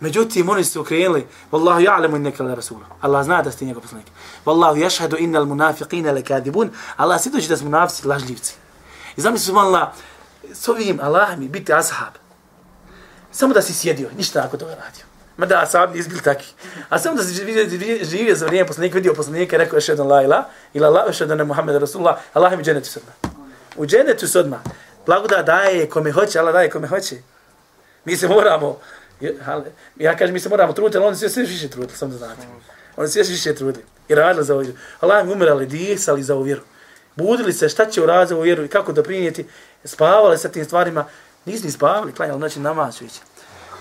Međutim, 0.00 0.48
oni 0.48 0.64
su 0.64 0.80
okrenuli, 0.80 1.26
Wallahu 1.52 1.88
ja'lamu 1.88 2.16
innaka 2.16 2.44
la 2.44 2.54
rasul. 2.54 2.78
Allah 3.00 3.24
zna 3.24 3.42
da 3.42 3.50
ste 3.50 3.64
njegov 3.64 3.82
poslanik. 3.82 4.06
Wallahu 4.44 4.76
yashhadu 4.84 5.16
innal 5.18 5.44
munafiqina 5.44 6.12
lakadibun. 6.12 6.70
Allah 6.96 7.20
svjedoči 7.20 7.48
da 7.48 7.56
su 7.56 7.64
munafici 7.64 8.06
lažljivci. 8.06 8.54
I 9.16 9.20
zamisli 9.20 9.46
subhanallah, 9.46 9.88
s 10.52 10.68
ovim 10.68 11.00
Allah 11.02 11.38
mi 11.38 11.48
biti 11.48 11.72
ashab. 11.72 12.14
Samo 13.30 13.54
da 13.54 13.62
si 13.62 13.74
sjedio, 13.74 14.10
ništa 14.16 14.42
ako 14.44 14.56
toga 14.56 14.74
radio. 14.74 15.05
Ma 15.36 15.46
da, 15.46 15.62
ashab 15.62 15.96
izbili 15.96 16.22
taki. 16.22 16.54
A 16.88 16.98
samo 16.98 17.16
da 17.16 17.22
si 17.22 17.34
živio, 17.34 17.66
živio 18.02 18.34
za 18.34 18.46
vrijeme 18.46 18.66
poslanika, 18.66 18.94
vidio 18.94 19.14
poslanika 19.14 19.56
i 19.56 19.58
rekao 19.58 19.76
još 19.76 19.88
jedan 19.88 20.06
la 20.06 20.22
ila, 20.22 20.44
ila 20.74 20.88
la, 20.88 21.04
još 21.06 21.20
Muhammed 21.46 21.76
Rasulullah, 21.76 22.16
Allah 22.32 22.56
mi 22.56 22.64
dženetu 22.64 22.88
sodma. 22.88 23.12
U 23.76 23.86
dženetu 23.86 24.28
sodma. 24.28 24.62
Blagoda 25.06 25.42
daje 25.42 25.88
kome 25.88 26.12
hoće, 26.12 26.38
Allah 26.38 26.52
daje 26.52 26.70
kome 26.70 26.88
hoće. 26.88 27.16
Mi 28.04 28.16
se 28.16 28.28
moramo, 28.28 28.78
ja 29.96 30.16
kažem 30.16 30.32
mi 30.32 30.40
se 30.40 30.48
moramo 30.48 30.72
truditi, 30.72 30.96
ali 30.96 31.06
oni 31.06 31.16
se 31.16 31.28
sve 31.28 31.42
više 31.42 31.68
trudili, 31.68 31.98
samo 31.98 32.12
da 32.12 32.18
znate. 32.18 32.42
Oni 32.96 33.08
se 33.08 33.24
sve 33.24 33.32
više 33.34 33.54
trudili 33.54 33.84
i 34.08 34.14
radili 34.14 34.44
za 34.44 34.54
ovu 34.54 34.62
vjeru. 34.62 34.78
Allah 35.00 35.26
mi 35.26 35.32
umirali, 35.32 35.66
disali 35.66 36.22
za 36.22 36.34
ovu 36.34 36.42
vjeru. 36.42 36.62
Budili 37.16 37.52
se 37.52 37.68
šta 37.68 37.86
će 37.86 38.02
uraditi 38.02 38.28
za 38.28 38.34
ovu 38.34 38.42
vjeru 38.42 38.64
i 38.64 38.68
kako 38.68 38.92
doprinijeti. 38.92 39.46
Spavali 39.84 40.38
sa 40.38 40.48
tim 40.48 40.64
stvarima. 40.64 41.04
Nisu 41.44 41.64
ni 41.64 41.70
spavali, 41.70 42.12
klanjali 42.12 42.40
noći 42.40 42.60
namaz 42.60 43.00
već. 43.00 43.12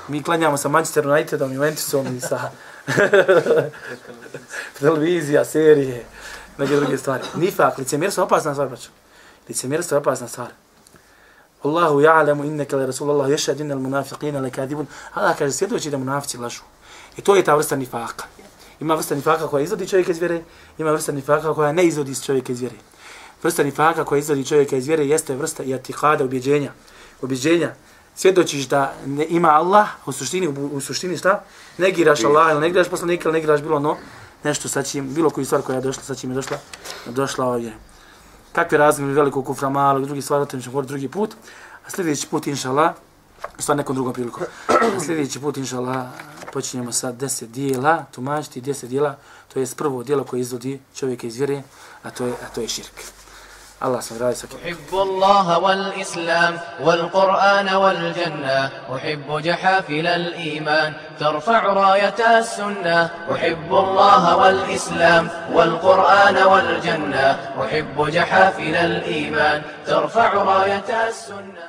Mi 0.07 0.23
klanjamo 0.23 0.57
sa 0.57 0.69
Manchester 0.69 1.07
Unitedom, 1.07 1.53
Juventusom 1.53 2.17
i 2.17 2.21
sa 2.21 2.51
televizija, 4.79 5.45
serije, 5.45 6.05
neke 6.57 6.75
druge 6.75 6.97
stvari. 6.97 7.23
Nifak, 7.35 7.77
licemjerstvo 7.77 8.21
je 8.21 8.25
opasna 8.25 8.53
stvar, 8.53 8.67
braćo. 8.67 8.89
Licemjerstvo 9.49 9.95
je 9.95 9.99
opasna 9.99 10.27
stvar. 10.27 10.47
Allahu 11.63 11.99
ja'lamu 12.01 12.45
innaka 12.45 12.77
la 12.77 12.85
rasulullah 12.85 13.29
yashhadu 13.29 13.61
innal 13.61 13.79
munafiqina 13.79 14.41
lakadibun. 14.41 14.87
Allah 15.13 15.37
kaže 15.37 15.51
svjedoči 15.51 15.89
da 15.89 15.97
munafici 15.97 16.37
lažu. 16.37 16.61
I 17.17 17.21
to 17.21 17.35
je 17.35 17.43
ta 17.43 17.55
vrsta 17.55 17.75
nifaka. 17.75 18.25
Ima 18.79 18.95
vrsta 18.95 19.15
nifaka 19.15 19.47
koja 19.47 19.63
izvodi 19.63 19.87
čovjeka 19.87 20.11
iz 20.11 20.19
vjere, 20.19 20.41
ima 20.77 20.91
vrsta 20.91 21.11
nifaka 21.11 21.53
koja 21.53 21.71
ne 21.71 21.85
izvodi 21.85 22.15
čovjeka 22.15 22.51
iz 22.51 22.59
vjere. 22.59 22.75
Vrsta 23.43 23.63
nifaka 23.63 24.03
koja 24.03 24.19
izvodi 24.19 24.45
čovjeka 24.45 24.75
iz 24.75 24.87
vjere 24.87 25.05
jeste 25.05 25.35
vrsta 25.35 25.63
iatikada, 25.63 26.23
ubjeđenja. 26.23 26.71
Ubjeđenja. 27.21 27.73
Svjedočiš 28.15 28.67
da 28.67 28.93
ne 29.05 29.25
ima 29.29 29.49
Allah, 29.49 29.87
u 30.05 30.11
suštini, 30.11 30.47
u, 30.47 30.69
u 30.73 30.81
suštini 30.81 31.17
šta? 31.17 31.43
Negiraš 31.77 32.23
Allah 32.23 32.51
ili 32.51 32.61
negiraš 32.61 32.89
poslanika 32.89 33.29
ili 33.29 33.33
negiraš 33.33 33.61
bilo 33.61 33.79
no, 33.79 33.97
nešto 34.43 34.69
sa 34.69 34.83
čim, 34.83 35.13
bilo 35.13 35.29
koju 35.29 35.45
stvar 35.45 35.61
koja 35.61 35.75
je 35.75 35.81
došla, 35.81 36.03
sa 36.03 36.15
čim 36.15 36.31
je 36.31 36.35
došla, 36.35 36.57
došla 37.05 37.45
ovdje 37.45 37.73
kakve 38.55 38.77
razmjene 38.77 39.13
velikog 39.13 39.45
kufra 39.45 39.69
malog, 39.69 40.05
drugi 40.05 40.21
stvar, 40.21 40.41
o 40.41 40.45
tom 40.45 40.61
ćemo 40.61 40.71
govoriti 40.71 40.93
drugi 40.93 41.07
put. 41.07 41.35
A 41.87 41.89
sljedeći 41.89 42.27
put, 42.27 42.47
inša 42.47 42.69
Allah, 42.69 42.93
stvar 43.59 43.77
nekom 43.77 43.95
drugom 43.95 44.13
priliku. 44.13 44.41
A 44.67 44.99
sljedeći 45.05 45.39
put, 45.39 45.57
inša 45.57 45.77
Allah, 45.77 46.07
počinjemo 46.53 46.91
sa 46.91 47.11
deset 47.11 47.49
dijela, 47.49 48.05
tumačiti 48.11 48.61
deset 48.61 48.89
dijela, 48.89 49.17
to 49.53 49.59
je 49.59 49.67
prvo 49.77 50.03
dijelo 50.03 50.23
koje 50.23 50.41
izvodi 50.41 50.79
čovjeka 50.95 51.27
iz 51.27 51.37
vjere, 51.37 51.63
a 52.03 52.09
to 52.09 52.25
je, 52.25 52.33
a 52.33 52.53
to 52.55 52.61
je 52.61 52.67
širk. 52.67 53.14
الله 53.85 53.99
سبحانه 53.99 54.29
وتعالى 54.29 54.65
أحب 54.65 54.91
الله 54.93 55.57
والإسلام 55.57 56.53
والقرآن 56.81 57.69
والجنة 57.75 58.69
أحب 58.95 59.27
جحافل 59.47 60.07
الإيمان 60.07 60.93
ترفع 61.19 61.61
راية 61.65 62.39
السنة. 62.39 63.09
أحب 63.33 63.71
الله 63.85 64.37
والإسلام 64.37 65.29
والقرآن 65.53 66.37
والجنة 66.37 67.27
أحب 67.63 67.97
جحافل 68.09 68.75
الإيمان 68.75 69.61
ترفع 69.87 70.33
راية 70.33 70.89
السنة. 71.09 71.63